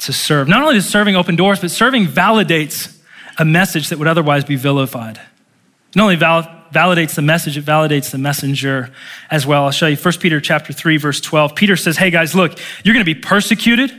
to 0.00 0.12
serve. 0.12 0.48
Not 0.48 0.62
only 0.62 0.74
does 0.74 0.88
serving 0.88 1.16
open 1.16 1.36
doors, 1.36 1.60
but 1.60 1.70
serving 1.70 2.06
validates 2.06 2.98
a 3.38 3.44
message 3.44 3.90
that 3.90 3.98
would 3.98 4.08
otherwise 4.08 4.44
be 4.44 4.56
vilified. 4.56 5.16
It 5.16 5.96
Not 5.96 6.04
only 6.04 6.16
val- 6.16 6.64
validates 6.72 7.14
the 7.14 7.22
message, 7.22 7.58
it 7.58 7.64
validates 7.64 8.10
the 8.10 8.18
messenger 8.18 8.90
as 9.30 9.46
well. 9.46 9.64
I'll 9.64 9.70
show 9.70 9.86
you 9.86 9.96
1 9.96 10.14
Peter 10.14 10.40
chapter 10.40 10.72
3, 10.72 10.96
verse 10.96 11.20
12. 11.20 11.54
Peter 11.54 11.76
says, 11.76 11.96
Hey 11.96 12.10
guys, 12.10 12.34
look, 12.34 12.58
you're 12.84 12.94
gonna 12.94 13.04
be 13.04 13.14
persecuted 13.14 13.92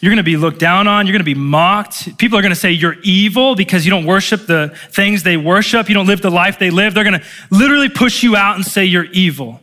you're 0.00 0.10
going 0.10 0.18
to 0.18 0.22
be 0.22 0.36
looked 0.36 0.58
down 0.58 0.86
on. 0.86 1.06
You're 1.06 1.12
going 1.12 1.20
to 1.20 1.24
be 1.24 1.34
mocked. 1.34 2.18
People 2.18 2.38
are 2.38 2.42
going 2.42 2.52
to 2.52 2.60
say 2.60 2.72
you're 2.72 2.96
evil 3.02 3.54
because 3.54 3.86
you 3.86 3.90
don't 3.90 4.04
worship 4.04 4.46
the 4.46 4.76
things 4.90 5.22
they 5.22 5.36
worship. 5.36 5.88
You 5.88 5.94
don't 5.94 6.06
live 6.06 6.20
the 6.20 6.30
life 6.30 6.58
they 6.58 6.70
live. 6.70 6.94
They're 6.94 7.04
going 7.04 7.20
to 7.20 7.26
literally 7.50 7.88
push 7.88 8.22
you 8.22 8.36
out 8.36 8.56
and 8.56 8.64
say 8.64 8.84
you're 8.84 9.04
evil. 9.04 9.60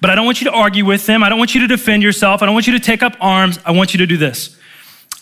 But 0.00 0.10
I 0.10 0.14
don't 0.14 0.24
want 0.24 0.40
you 0.40 0.50
to 0.50 0.56
argue 0.56 0.84
with 0.84 1.06
them. 1.06 1.22
I 1.22 1.28
don't 1.28 1.38
want 1.38 1.54
you 1.54 1.60
to 1.62 1.66
defend 1.66 2.02
yourself. 2.02 2.42
I 2.42 2.46
don't 2.46 2.54
want 2.54 2.66
you 2.66 2.72
to 2.74 2.80
take 2.80 3.02
up 3.02 3.16
arms. 3.20 3.58
I 3.64 3.72
want 3.72 3.92
you 3.92 3.98
to 3.98 4.06
do 4.06 4.16
this. 4.16 4.56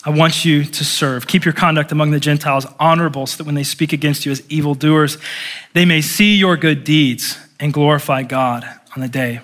I 0.05 0.11
want 0.11 0.45
you 0.45 0.65
to 0.65 0.85
serve. 0.85 1.27
Keep 1.27 1.45
your 1.45 1.55
conduct 1.55 1.91
among 1.91 2.13
the 2.13 2.21
Gentiles 2.21 2.67
honorable 2.79 3.27
so 3.27 3.39
that 3.39 3.45
when 3.45 3.57
they 3.57 3.65
speak 3.65 3.93
against 3.93 4.25
you 4.25 4.31
as 4.31 4.49
evildoers, 4.49 5.19
they 5.73 5.85
may 5.85 6.01
see 6.01 6.37
your 6.37 6.57
good 6.57 6.85
deeds 6.85 7.39
and 7.59 7.73
glorify 7.73 8.23
God 8.23 8.65
on 8.95 9.03
the 9.03 9.09
day 9.09 9.41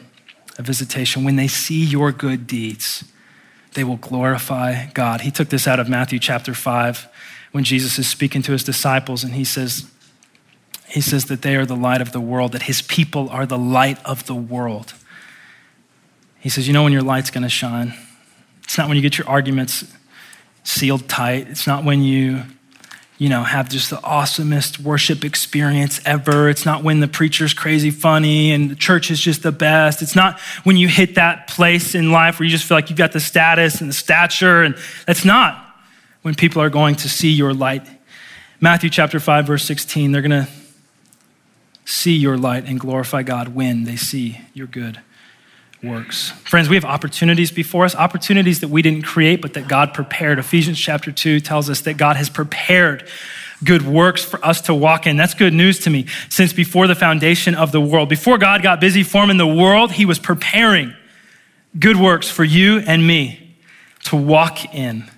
of 0.59 0.67
visitation. 0.67 1.25
When 1.25 1.37
they 1.37 1.49
see 1.49 1.85
your 1.85 2.13
good 2.13 2.47
deeds, 2.47 3.05
they 3.75 3.85
will 3.85 3.97
glorify 3.97 4.87
God. 4.87 5.23
He 5.23 5.31
took 5.31 5.49
this 5.49 5.67
out 5.67 5.81
of 5.81 5.89
Matthew 5.89 6.19
chapter 6.19 6.55
5 6.55 7.09
when 7.53 7.65
Jesus 7.65 7.99
is 7.99 8.09
speaking 8.09 8.43
to 8.43 8.53
his 8.53 8.65
disciples 8.65 9.25
and 9.25 9.35
he 9.35 9.45
says, 9.45 9.91
he 10.89 11.01
says 11.01 11.27
that 11.27 11.43
they 11.43 11.57
are 11.57 11.65
the 11.65 11.77
light 11.77 12.03
of 12.03 12.13
the 12.13 12.21
world, 12.21 12.53
that 12.53 12.63
his 12.63 12.83
people 12.83 13.31
are 13.31 13.47
the 13.47 13.59
light 13.59 13.99
of 14.05 14.27
the 14.27 14.35
world. 14.35 14.93
He 16.39 16.51
says, 16.51 16.67
You 16.67 16.75
know 16.75 16.83
when 16.83 16.93
your 16.93 17.03
light's 17.03 17.31
gonna 17.31 17.49
shine? 17.49 17.95
It's 18.65 18.77
not 18.77 18.89
when 18.89 18.97
you 18.97 19.03
get 19.03 19.17
your 19.17 19.29
arguments 19.29 19.85
sealed 20.65 21.09
tight. 21.09 21.49
It's 21.49 21.67
not 21.67 21.85
when 21.85 22.03
you 22.03 22.43
you 23.23 23.29
know, 23.29 23.45
have 23.45 23.69
just 23.69 23.89
the 23.89 23.99
awesomest 23.99 24.81
worship 24.81 25.25
experience 25.25 26.01
ever. 26.05 26.49
It's 26.49 26.67
not 26.67 26.83
when 26.83 26.99
the 26.99 27.07
preacher's 27.07 27.55
crazy 27.55 27.93
funny 27.93 28.51
and 28.51 28.69
the 28.69 28.75
church 28.75 29.13
is 29.13 29.21
just 29.21 29.45
the 29.45 29.53
best. 29.53 30.03
It's 30.03 30.17
not 30.17 30.41
when 30.65 30.77
you 30.77 30.89
hit 30.89 31.15
that 31.15 31.47
place 31.47 31.95
in 31.95 32.11
life 32.11 32.41
where 32.41 32.47
you 32.47 32.51
just 32.51 32.65
feel 32.65 32.77
like 32.77 32.91
you've 32.91 32.99
got 32.99 33.13
the 33.13 33.21
status 33.21 33.81
and 33.81 33.89
the 33.89 33.95
stature. 33.95 34.65
And 34.65 34.77
that's 35.07 35.25
not 35.25 35.65
when 36.23 36.35
people 36.35 36.61
are 36.63 36.69
going 36.69 36.97
to 36.97 37.09
see 37.09 37.31
your 37.31 37.55
light. 37.55 37.87
Matthew 38.61 38.91
chapter 38.91 39.21
5, 39.21 39.47
verse 39.47 39.65
16, 39.67 40.11
they're 40.11 40.21
going 40.21 40.45
to 40.45 40.49
see 41.85 42.17
your 42.17 42.37
light 42.37 42.65
and 42.67 42.81
glorify 42.81 43.23
God 43.23 43.55
when 43.55 43.85
they 43.85 43.95
see 43.95 44.41
your 44.53 44.67
good 44.67 45.01
works. 45.83 46.31
Friends, 46.45 46.69
we 46.69 46.77
have 46.77 46.85
opportunities 46.85 47.51
before 47.51 47.85
us, 47.85 47.95
opportunities 47.97 48.61
that 48.61 48.69
we 48.69 48.83
didn't 48.83 49.03
create, 49.03 49.43
but 49.43 49.55
that 49.55 49.67
God 49.67 49.93
prepared. 49.93 50.39
Ephesians 50.39 50.79
chapter 50.79 51.11
2 51.11 51.41
tells 51.41 51.69
us 51.69 51.81
that 51.83 51.95
God 51.95 52.17
has 52.17 52.31
prepared 52.31 53.09
good 53.65 53.83
works 53.83 54.25
for 54.25 54.45
us 54.45 54.61
to 54.63 54.75
walk 54.75 55.07
in. 55.07 55.17
That's 55.17 55.35
good 55.35 55.53
news 55.53 55.81
to 55.81 55.91
me 55.91 56.07
since 56.29 56.53
before 56.53 56.87
the 56.87 56.95
foundation 56.95 57.55
of 57.55 57.73
the 57.73 57.81
world. 57.81 58.09
Before 58.09 58.39
God 58.39 58.63
got 58.63 58.81
busy 58.81 59.03
forming 59.03 59.39
the 59.39 59.47
world, 59.47 59.93
he 59.93 60.05
was 60.05 60.19
preparing 60.19 60.95
good 61.79 61.97
works 61.97 62.29
for 62.29 62.45
you 62.45 62.79
and 62.79 63.05
me 63.07 63.57
to 64.05 64.17
walk 64.17 64.75
in. 64.75 65.11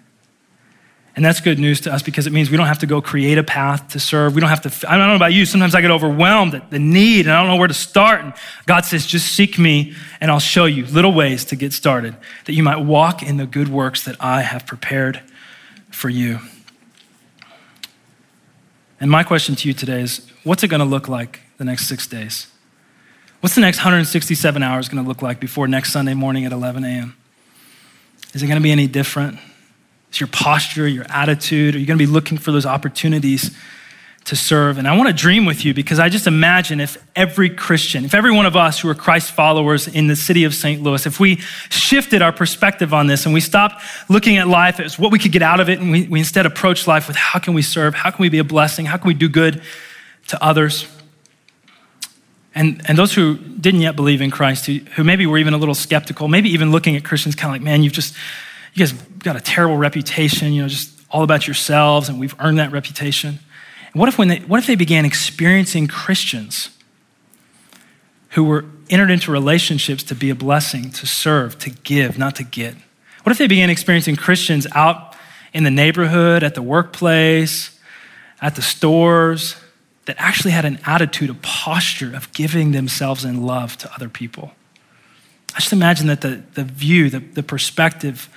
And 1.16 1.24
that's 1.24 1.40
good 1.40 1.60
news 1.60 1.80
to 1.82 1.92
us 1.92 2.02
because 2.02 2.26
it 2.26 2.32
means 2.32 2.50
we 2.50 2.56
don't 2.56 2.66
have 2.66 2.80
to 2.80 2.86
go 2.86 3.00
create 3.00 3.38
a 3.38 3.44
path 3.44 3.88
to 3.90 4.00
serve. 4.00 4.34
We 4.34 4.40
don't 4.40 4.50
have 4.50 4.62
to, 4.62 4.90
I 4.90 4.98
don't 4.98 5.06
know 5.06 5.14
about 5.14 5.32
you, 5.32 5.46
sometimes 5.46 5.74
I 5.74 5.80
get 5.80 5.92
overwhelmed 5.92 6.54
at 6.54 6.70
the 6.70 6.80
need 6.80 7.26
and 7.26 7.30
I 7.32 7.40
don't 7.40 7.50
know 7.50 7.56
where 7.56 7.68
to 7.68 7.74
start. 7.74 8.20
And 8.22 8.34
God 8.66 8.84
says, 8.84 9.06
just 9.06 9.32
seek 9.32 9.56
me 9.56 9.94
and 10.20 10.30
I'll 10.30 10.40
show 10.40 10.64
you 10.64 10.86
little 10.86 11.12
ways 11.12 11.44
to 11.46 11.56
get 11.56 11.72
started 11.72 12.16
that 12.46 12.54
you 12.54 12.64
might 12.64 12.78
walk 12.78 13.22
in 13.22 13.36
the 13.36 13.46
good 13.46 13.68
works 13.68 14.02
that 14.04 14.16
I 14.18 14.42
have 14.42 14.66
prepared 14.66 15.22
for 15.90 16.08
you. 16.08 16.40
And 19.00 19.08
my 19.08 19.22
question 19.22 19.54
to 19.54 19.68
you 19.68 19.74
today 19.74 20.00
is 20.00 20.28
what's 20.42 20.64
it 20.64 20.68
going 20.68 20.80
to 20.80 20.86
look 20.86 21.08
like 21.08 21.42
the 21.58 21.64
next 21.64 21.86
six 21.86 22.08
days? 22.08 22.48
What's 23.38 23.54
the 23.54 23.60
next 23.60 23.78
167 23.78 24.62
hours 24.62 24.88
going 24.88 25.02
to 25.02 25.06
look 25.06 25.22
like 25.22 25.38
before 25.38 25.68
next 25.68 25.92
Sunday 25.92 26.14
morning 26.14 26.44
at 26.44 26.50
11 26.50 26.82
a.m.? 26.82 27.16
Is 28.32 28.42
it 28.42 28.46
going 28.46 28.58
to 28.58 28.62
be 28.62 28.72
any 28.72 28.88
different? 28.88 29.38
Your 30.20 30.28
posture, 30.28 30.86
your 30.86 31.06
attitude? 31.08 31.74
Are 31.74 31.78
you 31.78 31.86
going 31.86 31.98
to 31.98 32.04
be 32.06 32.10
looking 32.10 32.38
for 32.38 32.52
those 32.52 32.66
opportunities 32.66 33.56
to 34.24 34.36
serve? 34.36 34.78
And 34.78 34.86
I 34.88 34.96
want 34.96 35.08
to 35.08 35.14
dream 35.14 35.44
with 35.44 35.64
you 35.64 35.74
because 35.74 35.98
I 35.98 36.08
just 36.08 36.26
imagine 36.26 36.80
if 36.80 36.96
every 37.14 37.50
Christian, 37.50 38.04
if 38.04 38.14
every 38.14 38.32
one 38.32 38.46
of 38.46 38.56
us 38.56 38.80
who 38.80 38.88
are 38.88 38.94
Christ 38.94 39.32
followers 39.32 39.88
in 39.88 40.06
the 40.06 40.16
city 40.16 40.44
of 40.44 40.54
St. 40.54 40.82
Louis, 40.82 41.06
if 41.06 41.20
we 41.20 41.36
shifted 41.68 42.22
our 42.22 42.32
perspective 42.32 42.94
on 42.94 43.06
this 43.06 43.26
and 43.26 43.34
we 43.34 43.40
stopped 43.40 43.82
looking 44.08 44.36
at 44.36 44.48
life 44.48 44.80
as 44.80 44.98
what 44.98 45.12
we 45.12 45.18
could 45.18 45.32
get 45.32 45.42
out 45.42 45.60
of 45.60 45.68
it 45.68 45.80
and 45.80 45.90
we, 45.90 46.06
we 46.06 46.18
instead 46.20 46.46
approach 46.46 46.86
life 46.86 47.08
with 47.08 47.16
how 47.16 47.38
can 47.38 47.54
we 47.54 47.62
serve? 47.62 47.94
How 47.94 48.10
can 48.10 48.22
we 48.22 48.28
be 48.28 48.38
a 48.38 48.44
blessing? 48.44 48.86
How 48.86 48.96
can 48.96 49.08
we 49.08 49.14
do 49.14 49.28
good 49.28 49.62
to 50.28 50.42
others? 50.42 50.86
And, 52.54 52.82
and 52.86 52.96
those 52.96 53.12
who 53.12 53.36
didn't 53.36 53.80
yet 53.80 53.96
believe 53.96 54.20
in 54.20 54.30
Christ, 54.30 54.66
who, 54.66 54.74
who 54.94 55.02
maybe 55.02 55.26
were 55.26 55.38
even 55.38 55.54
a 55.54 55.58
little 55.58 55.74
skeptical, 55.74 56.28
maybe 56.28 56.50
even 56.50 56.70
looking 56.70 56.94
at 56.94 57.04
Christians 57.04 57.34
kind 57.34 57.50
of 57.50 57.54
like, 57.54 57.62
man, 57.62 57.82
you've 57.82 57.92
just, 57.92 58.14
you 58.74 58.80
guys 58.80 58.92
got 58.92 59.36
a 59.36 59.40
terrible 59.40 59.76
reputation, 59.76 60.52
you 60.52 60.62
know, 60.62 60.68
just 60.68 60.90
all 61.08 61.22
about 61.22 61.46
yourselves, 61.46 62.08
and 62.08 62.18
we've 62.18 62.34
earned 62.40 62.58
that 62.58 62.72
reputation. 62.72 63.38
And 63.92 64.00
what 64.00 64.08
if, 64.08 64.18
when 64.18 64.28
they, 64.28 64.40
what 64.40 64.58
if 64.58 64.66
they 64.66 64.74
began 64.74 65.04
experiencing 65.04 65.86
Christians 65.86 66.70
who 68.30 68.42
were 68.42 68.64
entered 68.90 69.12
into 69.12 69.30
relationships 69.30 70.02
to 70.02 70.14
be 70.16 70.28
a 70.28 70.34
blessing, 70.34 70.90
to 70.90 71.06
serve, 71.06 71.56
to 71.60 71.70
give, 71.70 72.18
not 72.18 72.34
to 72.36 72.42
get? 72.42 72.74
What 73.22 73.30
if 73.30 73.38
they 73.38 73.46
began 73.46 73.70
experiencing 73.70 74.16
Christians 74.16 74.66
out 74.72 75.14
in 75.52 75.62
the 75.62 75.70
neighborhood, 75.70 76.42
at 76.42 76.56
the 76.56 76.62
workplace, 76.62 77.78
at 78.42 78.56
the 78.56 78.62
stores, 78.62 79.54
that 80.06 80.16
actually 80.18 80.50
had 80.50 80.64
an 80.64 80.80
attitude, 80.84 81.30
a 81.30 81.34
posture 81.34 82.14
of 82.14 82.30
giving 82.32 82.72
themselves 82.72 83.24
in 83.24 83.46
love 83.46 83.78
to 83.78 83.94
other 83.94 84.08
people? 84.08 84.52
I 85.54 85.60
just 85.60 85.72
imagine 85.72 86.08
that 86.08 86.22
the, 86.22 86.42
the 86.54 86.64
view, 86.64 87.08
the, 87.08 87.20
the 87.20 87.44
perspective 87.44 88.28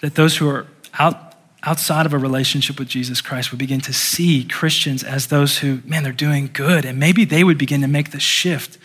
that 0.00 0.14
those 0.14 0.36
who 0.36 0.48
are 0.48 0.66
out, 0.98 1.34
outside 1.62 2.06
of 2.06 2.12
a 2.12 2.18
relationship 2.18 2.78
with 2.78 2.88
Jesus 2.88 3.20
Christ 3.20 3.50
would 3.50 3.58
begin 3.58 3.80
to 3.82 3.92
see 3.92 4.44
Christians 4.44 5.02
as 5.02 5.26
those 5.26 5.58
who, 5.58 5.80
man, 5.84 6.02
they're 6.02 6.12
doing 6.12 6.50
good. 6.52 6.84
And 6.84 6.98
maybe 6.98 7.24
they 7.24 7.44
would 7.44 7.58
begin 7.58 7.80
to 7.82 7.88
make 7.88 8.10
the 8.10 8.20
shift 8.20 8.78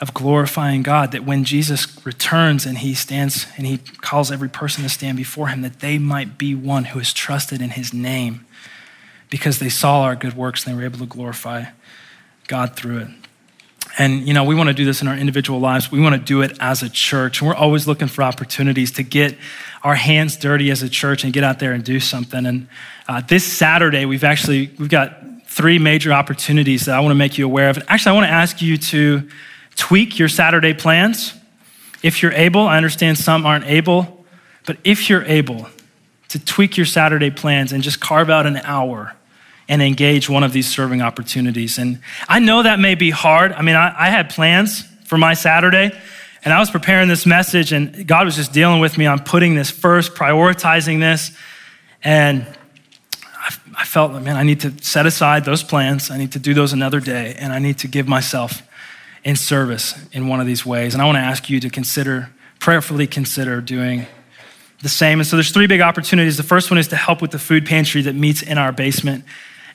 of 0.00 0.14
glorifying 0.14 0.82
God, 0.82 1.12
that 1.12 1.24
when 1.24 1.44
Jesus 1.44 2.04
returns 2.06 2.64
and 2.64 2.78
he 2.78 2.94
stands 2.94 3.46
and 3.58 3.66
he 3.66 3.78
calls 3.78 4.32
every 4.32 4.48
person 4.48 4.82
to 4.82 4.88
stand 4.88 5.18
before 5.18 5.48
him, 5.48 5.60
that 5.60 5.80
they 5.80 5.98
might 5.98 6.38
be 6.38 6.54
one 6.54 6.86
who 6.86 6.98
is 6.98 7.12
trusted 7.12 7.60
in 7.60 7.70
his 7.70 7.92
name 7.92 8.46
because 9.28 9.58
they 9.58 9.68
saw 9.68 10.02
our 10.02 10.16
good 10.16 10.34
works 10.34 10.64
and 10.64 10.72
they 10.72 10.78
were 10.78 10.84
able 10.84 10.98
to 10.98 11.06
glorify 11.06 11.64
God 12.48 12.74
through 12.76 12.98
it. 12.98 13.08
And, 13.98 14.26
you 14.26 14.34
know, 14.34 14.44
we 14.44 14.54
want 14.54 14.68
to 14.68 14.74
do 14.74 14.84
this 14.84 15.02
in 15.02 15.08
our 15.08 15.16
individual 15.16 15.58
lives. 15.58 15.90
We 15.90 16.00
want 16.00 16.14
to 16.14 16.20
do 16.20 16.42
it 16.42 16.56
as 16.60 16.82
a 16.82 16.88
church. 16.88 17.40
And 17.40 17.48
we're 17.48 17.56
always 17.56 17.86
looking 17.86 18.08
for 18.08 18.22
opportunities 18.22 18.92
to 18.92 19.02
get 19.02 19.36
our 19.82 19.94
hands 19.94 20.36
dirty 20.36 20.70
as 20.70 20.82
a 20.82 20.88
church 20.88 21.24
and 21.24 21.32
get 21.32 21.44
out 21.44 21.58
there 21.58 21.72
and 21.72 21.82
do 21.82 22.00
something. 22.00 22.46
And 22.46 22.68
uh, 23.08 23.20
this 23.22 23.44
Saturday, 23.44 24.04
we've 24.04 24.24
actually, 24.24 24.70
we've 24.78 24.88
got 24.88 25.16
three 25.46 25.78
major 25.78 26.12
opportunities 26.12 26.86
that 26.86 26.96
I 26.96 27.00
want 27.00 27.10
to 27.10 27.16
make 27.16 27.36
you 27.36 27.44
aware 27.44 27.68
of. 27.70 27.78
And 27.78 27.90
actually, 27.90 28.10
I 28.10 28.14
want 28.14 28.26
to 28.26 28.32
ask 28.32 28.62
you 28.62 28.76
to 28.76 29.28
tweak 29.76 30.18
your 30.18 30.28
Saturday 30.28 30.74
plans. 30.74 31.34
If 32.02 32.22
you're 32.22 32.32
able, 32.32 32.62
I 32.62 32.76
understand 32.76 33.18
some 33.18 33.44
aren't 33.44 33.66
able, 33.66 34.24
but 34.66 34.78
if 34.84 35.10
you're 35.10 35.24
able 35.24 35.66
to 36.28 36.38
tweak 36.38 36.76
your 36.76 36.86
Saturday 36.86 37.30
plans 37.30 37.72
and 37.72 37.82
just 37.82 38.00
carve 38.00 38.30
out 38.30 38.46
an 38.46 38.58
hour 38.58 39.16
and 39.70 39.80
engage 39.80 40.28
one 40.28 40.42
of 40.42 40.52
these 40.52 40.68
serving 40.68 41.00
opportunities. 41.00 41.78
And 41.78 42.00
I 42.28 42.40
know 42.40 42.64
that 42.64 42.80
may 42.80 42.96
be 42.96 43.10
hard. 43.10 43.52
I 43.52 43.62
mean, 43.62 43.76
I, 43.76 43.94
I 43.96 44.10
had 44.10 44.28
plans 44.28 44.82
for 45.04 45.16
my 45.16 45.32
Saturday, 45.32 45.92
and 46.44 46.52
I 46.52 46.58
was 46.58 46.72
preparing 46.72 47.06
this 47.06 47.24
message, 47.24 47.72
and 47.72 48.04
God 48.04 48.26
was 48.26 48.34
just 48.34 48.52
dealing 48.52 48.80
with 48.80 48.98
me 48.98 49.06
on 49.06 49.20
putting 49.20 49.54
this 49.54 49.70
first, 49.70 50.14
prioritizing 50.14 50.98
this. 50.98 51.30
And 52.02 52.44
I, 53.22 53.54
I 53.78 53.84
felt, 53.84 54.12
man, 54.20 54.36
I 54.36 54.42
need 54.42 54.58
to 54.62 54.72
set 54.82 55.06
aside 55.06 55.44
those 55.44 55.62
plans. 55.62 56.10
I 56.10 56.18
need 56.18 56.32
to 56.32 56.40
do 56.40 56.52
those 56.52 56.72
another 56.72 56.98
day, 56.98 57.36
and 57.38 57.52
I 57.52 57.60
need 57.60 57.78
to 57.78 57.86
give 57.86 58.08
myself 58.08 58.62
in 59.22 59.36
service 59.36 59.94
in 60.10 60.26
one 60.26 60.40
of 60.40 60.48
these 60.48 60.66
ways. 60.66 60.94
And 60.94 61.02
I 61.02 61.06
want 61.06 61.14
to 61.14 61.20
ask 61.20 61.48
you 61.48 61.60
to 61.60 61.70
consider, 61.70 62.30
prayerfully 62.58 63.06
consider 63.06 63.60
doing 63.60 64.06
the 64.82 64.88
same. 64.88 65.20
And 65.20 65.26
so 65.28 65.36
there's 65.36 65.52
three 65.52 65.68
big 65.68 65.80
opportunities. 65.80 66.38
The 66.38 66.42
first 66.42 66.72
one 66.72 66.78
is 66.78 66.88
to 66.88 66.96
help 66.96 67.22
with 67.22 67.30
the 67.30 67.38
food 67.38 67.66
pantry 67.66 68.02
that 68.02 68.16
meets 68.16 68.42
in 68.42 68.58
our 68.58 68.72
basement 68.72 69.24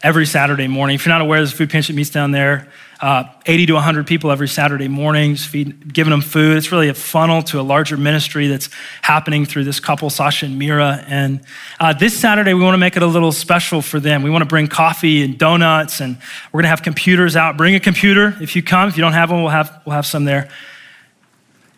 every 0.06 0.28
Saturday 0.28 0.68
morning. 0.68 0.94
If 0.94 1.04
you're 1.04 1.14
not 1.16 1.22
aware, 1.22 1.40
there's 1.40 1.52
a 1.52 1.56
food 1.56 1.72
pantry 1.72 1.92
that 1.92 1.98
meets 1.98 2.12
down 2.12 2.30
there. 2.30 2.68
Uh, 3.02 3.24
80 3.48 3.66
to 3.66 3.74
100 3.74 4.06
people 4.06 4.30
every 4.30 4.48
Saturday 4.48 4.88
morning, 4.88 5.36
feed, 5.36 5.92
giving 5.92 6.12
them 6.12 6.22
food. 6.22 6.58
It's 6.58 6.72
really 6.72 6.90
a 6.90 6.94
funnel 6.94 7.42
to 7.44 7.60
a 7.60 7.64
larger 7.64 7.98
ministry 7.98 8.46
that's 8.46 8.70
happening 9.02 9.48
through 9.48 9.64
this 9.64 9.80
couple, 9.80 10.12
Sasha 10.12 10.46
and 10.46 10.60
Mira. 10.60 11.04
And 11.08 11.42
uh, 11.80 11.94
this 11.94 12.16
Saturday, 12.16 12.54
we 12.54 12.62
want 12.62 12.76
to 12.76 12.78
make 12.78 12.96
it 12.96 13.02
a 13.02 13.08
little 13.08 13.32
special 13.32 13.82
for 13.82 14.00
them. 14.00 14.22
We 14.22 14.30
want 14.30 14.44
to 14.44 14.48
bring 14.48 14.68
coffee 14.68 15.24
and 15.24 15.40
donuts, 15.40 16.00
and 16.02 16.18
we're 16.52 16.60
going 16.60 16.66
to 16.66 16.70
have 16.70 16.84
computers 16.84 17.36
out. 17.36 17.58
Bring 17.58 17.74
a 17.74 17.80
computer 17.80 18.38
if 18.40 18.56
you 18.56 18.62
come. 18.62 18.88
If 18.88 18.98
you 18.98 19.02
don't 19.02 19.14
have 19.14 19.32
one, 19.32 19.42
we'll 19.42 19.50
have, 19.50 19.82
we'll 19.88 19.96
have 19.96 20.06
some 20.06 20.26
there. 20.26 20.50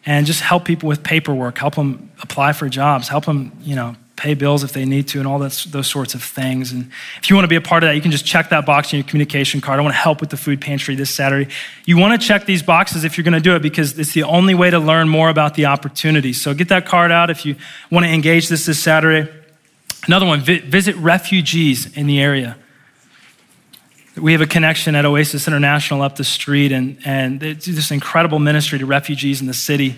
And 0.05 0.25
just 0.25 0.41
help 0.41 0.65
people 0.65 0.89
with 0.89 1.01
paperwork, 1.01 1.57
help 1.57 1.75
them 1.75 2.11
apply 2.21 2.51
for 2.51 2.67
jobs, 2.67 3.07
help 3.07 3.23
them, 3.23 3.53
you 3.61 3.77
know, 3.77 3.95
pay 4.17 4.33
bills 4.33 4.63
if 4.63 4.73
they 4.73 4.83
need 4.83 5.07
to, 5.07 5.19
and 5.19 5.27
all 5.27 5.39
those 5.39 5.87
sorts 5.87 6.15
of 6.15 6.23
things. 6.23 6.71
And 6.71 6.89
if 7.21 7.29
you 7.29 7.35
want 7.35 7.45
to 7.45 7.49
be 7.49 7.55
a 7.55 7.61
part 7.61 7.83
of 7.83 7.87
that, 7.87 7.95
you 7.95 8.01
can 8.01 8.11
just 8.11 8.25
check 8.25 8.49
that 8.49 8.65
box 8.65 8.91
in 8.91 8.99
your 8.99 9.07
communication 9.07 9.61
card. 9.61 9.79
I 9.79 9.83
want 9.83 9.93
to 9.93 9.99
help 9.99 10.19
with 10.19 10.31
the 10.31 10.37
food 10.37 10.59
pantry 10.59 10.95
this 10.95 11.11
Saturday. 11.11 11.49
You 11.85 11.97
want 11.97 12.19
to 12.19 12.27
check 12.27 12.45
these 12.45 12.63
boxes 12.63 13.03
if 13.03 13.17
you're 13.17 13.23
going 13.23 13.35
to 13.35 13.39
do 13.39 13.55
it 13.55 13.61
because 13.61 13.97
it's 13.97 14.13
the 14.13 14.23
only 14.23 14.55
way 14.55 14.71
to 14.71 14.79
learn 14.79 15.07
more 15.07 15.29
about 15.29 15.53
the 15.53 15.67
opportunity. 15.67 16.33
So 16.33 16.53
get 16.53 16.69
that 16.69 16.85
card 16.85 17.11
out 17.11 17.29
if 17.29 17.45
you 17.45 17.55
want 17.91 18.05
to 18.05 18.11
engage 18.11 18.49
this 18.49 18.65
this 18.65 18.81
Saturday. 18.81 19.31
Another 20.07 20.25
one, 20.25 20.41
visit 20.41 20.95
refugees 20.95 21.95
in 21.95 22.07
the 22.07 22.19
area. 22.19 22.57
We 24.15 24.31
have 24.31 24.41
a 24.41 24.47
connection 24.47 24.95
at 24.95 25.05
Oasis 25.05 25.47
International 25.47 26.01
up 26.01 26.15
the 26.15 26.23
street, 26.23 26.71
and, 26.71 26.97
and 27.05 27.43
it's 27.43 27.67
this 27.67 27.91
incredible 27.91 28.39
ministry 28.39 28.79
to 28.79 28.85
refugees 28.87 29.41
in 29.41 29.47
the 29.47 29.53
city. 29.53 29.95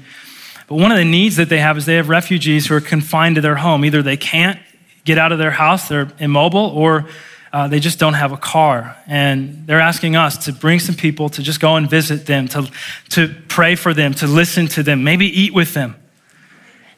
But 0.70 0.76
one 0.76 0.92
of 0.92 1.00
the 1.00 1.06
needs 1.06 1.38
that 1.38 1.50
they 1.50 1.58
have 1.58 1.78
is 1.80 1.88
they 1.88 1.96
have 1.96 2.10
refugees 2.10 2.68
who 2.68 2.76
are 2.76 2.82
confined 2.82 3.36
to 3.36 3.42
their 3.42 3.56
home. 3.56 3.84
Either 3.84 4.04
they 4.04 4.18
can't 4.18 4.60
get 5.04 5.18
out 5.18 5.32
of 5.32 5.40
their 5.40 5.50
house, 5.50 5.88
they're 5.88 6.12
immobile, 6.20 6.60
or 6.60 7.10
uh, 7.52 7.68
they 7.68 7.80
just 7.80 7.98
don't 7.98 8.14
have 8.14 8.32
a 8.32 8.38
car. 8.38 8.96
And 9.08 9.66
they're 9.66 9.80
asking 9.80 10.16
us 10.16 10.46
to 10.46 10.54
bring 10.54 10.80
some 10.80 10.94
people 10.94 11.28
to 11.30 11.42
just 11.42 11.60
go 11.60 11.76
and 11.76 11.90
visit 11.90 12.28
them, 12.28 12.48
to, 12.50 12.70
to 13.10 13.34
pray 13.48 13.74
for 13.74 13.96
them, 13.96 14.14
to 14.16 14.28
listen 14.28 14.68
to 14.68 14.84
them, 14.84 15.04
maybe 15.04 15.26
eat 15.26 15.56
with 15.56 15.74
them, 15.74 15.96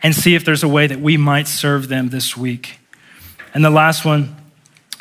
and 0.04 0.14
see 0.14 0.36
if 0.36 0.44
there's 0.44 0.64
a 0.64 0.68
way 0.68 0.88
that 0.88 1.00
we 1.00 1.16
might 1.16 1.48
serve 1.48 1.88
them 1.88 2.10
this 2.10 2.36
week. 2.36 2.78
And 3.54 3.64
the 3.64 3.70
last 3.70 4.04
one, 4.04 4.36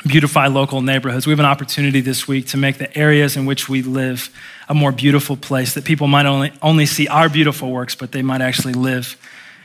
beautify 0.06 0.46
local 0.46 0.80
neighborhoods. 0.80 1.26
We 1.26 1.32
have 1.32 1.40
an 1.40 1.46
opportunity 1.46 2.00
this 2.00 2.26
week 2.26 2.46
to 2.48 2.56
make 2.56 2.78
the 2.78 2.96
areas 2.96 3.36
in 3.36 3.46
which 3.46 3.68
we 3.68 3.82
live 3.82 4.30
a 4.68 4.74
more 4.74 4.92
beautiful 4.92 5.36
place, 5.36 5.74
that 5.74 5.84
people 5.84 6.06
might 6.06 6.26
only, 6.26 6.52
only 6.62 6.86
see 6.86 7.06
our 7.08 7.28
beautiful 7.28 7.70
works, 7.70 7.94
but 7.94 8.12
they 8.12 8.22
might 8.22 8.40
actually 8.40 8.72
live 8.72 9.16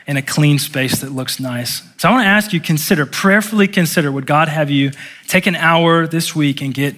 in 0.06 0.16
a 0.16 0.22
clean 0.22 0.58
space 0.58 1.00
that 1.00 1.10
looks 1.10 1.40
nice. 1.40 1.82
So 1.96 2.08
I 2.08 2.12
want 2.12 2.24
to 2.24 2.28
ask 2.28 2.52
you, 2.52 2.60
consider, 2.60 3.06
prayerfully 3.06 3.66
consider, 3.66 4.12
would 4.12 4.26
God 4.26 4.48
have 4.48 4.70
you 4.70 4.92
take 5.26 5.46
an 5.46 5.56
hour 5.56 6.06
this 6.06 6.34
week 6.34 6.60
and 6.60 6.72
get 6.74 6.96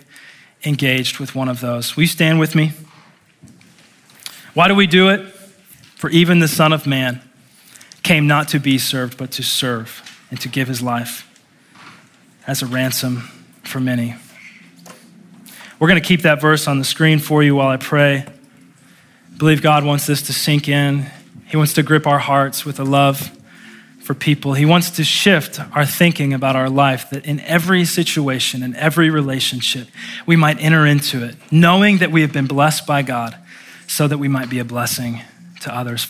engaged 0.65 1.19
with 1.19 1.35
one 1.35 1.49
of 1.49 1.61
those? 1.61 1.97
Will 1.97 2.03
you 2.03 2.09
stand 2.09 2.41
with 2.41 2.55
me? 2.55 2.73
Why 4.55 4.69
do 4.69 4.75
we 4.75 4.87
do 4.87 5.09
it? 5.09 5.21
For 5.97 6.11
even 6.11 6.41
the 6.41 6.49
Son 6.49 6.73
of 6.73 6.87
Man 6.87 7.23
came 8.03 8.27
not 8.27 8.49
to 8.49 8.59
be 8.59 8.79
served, 8.79 9.17
but 9.17 9.31
to 9.33 9.43
serve 9.43 10.03
and 10.31 10.41
to 10.41 10.49
give 10.49 10.69
his 10.69 10.83
life 10.83 11.28
as 12.49 12.63
a 12.63 12.67
ransom 12.67 13.19
for 13.63 13.79
many. 13.79 14.17
We're 15.79 15.87
going 15.87 16.01
to 16.01 16.07
keep 16.07 16.23
that 16.23 16.41
verse 16.41 16.67
on 16.67 16.79
the 16.79 16.85
screen 16.85 17.21
for 17.21 17.43
you 17.43 17.55
while 17.55 17.69
I 17.69 17.77
pray. 17.77 18.25
I 18.27 19.37
believe 19.37 19.63
God 19.63 19.85
wants 19.85 20.07
this 20.07 20.23
to 20.23 20.33
sink 20.33 20.67
in. 20.67 21.07
He 21.47 21.57
wants 21.57 21.75
to 21.75 21.83
grip 21.83 22.07
our 22.07 22.19
hearts 22.19 22.65
with 22.65 22.81
a 22.81 22.85
love 22.85 23.31
for 24.01 24.15
people. 24.15 24.55
He 24.55 24.65
wants 24.65 24.93
to 24.93 25.05
shift 25.05 25.61
our 25.77 25.85
thinking 25.85 26.33
about 26.33 26.57
our 26.57 26.71
life 26.71 27.11
that 27.11 27.27
in 27.27 27.39
every 27.41 27.85
situation, 27.85 28.63
in 28.63 28.75
every 28.75 29.11
relationship, 29.11 29.89
we 30.27 30.35
might 30.35 30.59
enter 30.59 30.87
into 30.87 31.23
it, 31.25 31.37
knowing 31.53 31.99
that 31.99 32.11
we 32.11 32.23
have 32.23 32.33
been 32.33 32.47
blessed 32.47 32.87
by 32.87 33.03
God 33.03 33.37
so 33.87 34.09
that 34.09 34.17
we 34.17 34.27
might 34.27 34.49
be 34.49 34.59
a 34.59 34.65
blessing 34.65 35.21
to 35.61 35.75
others. 35.75 36.07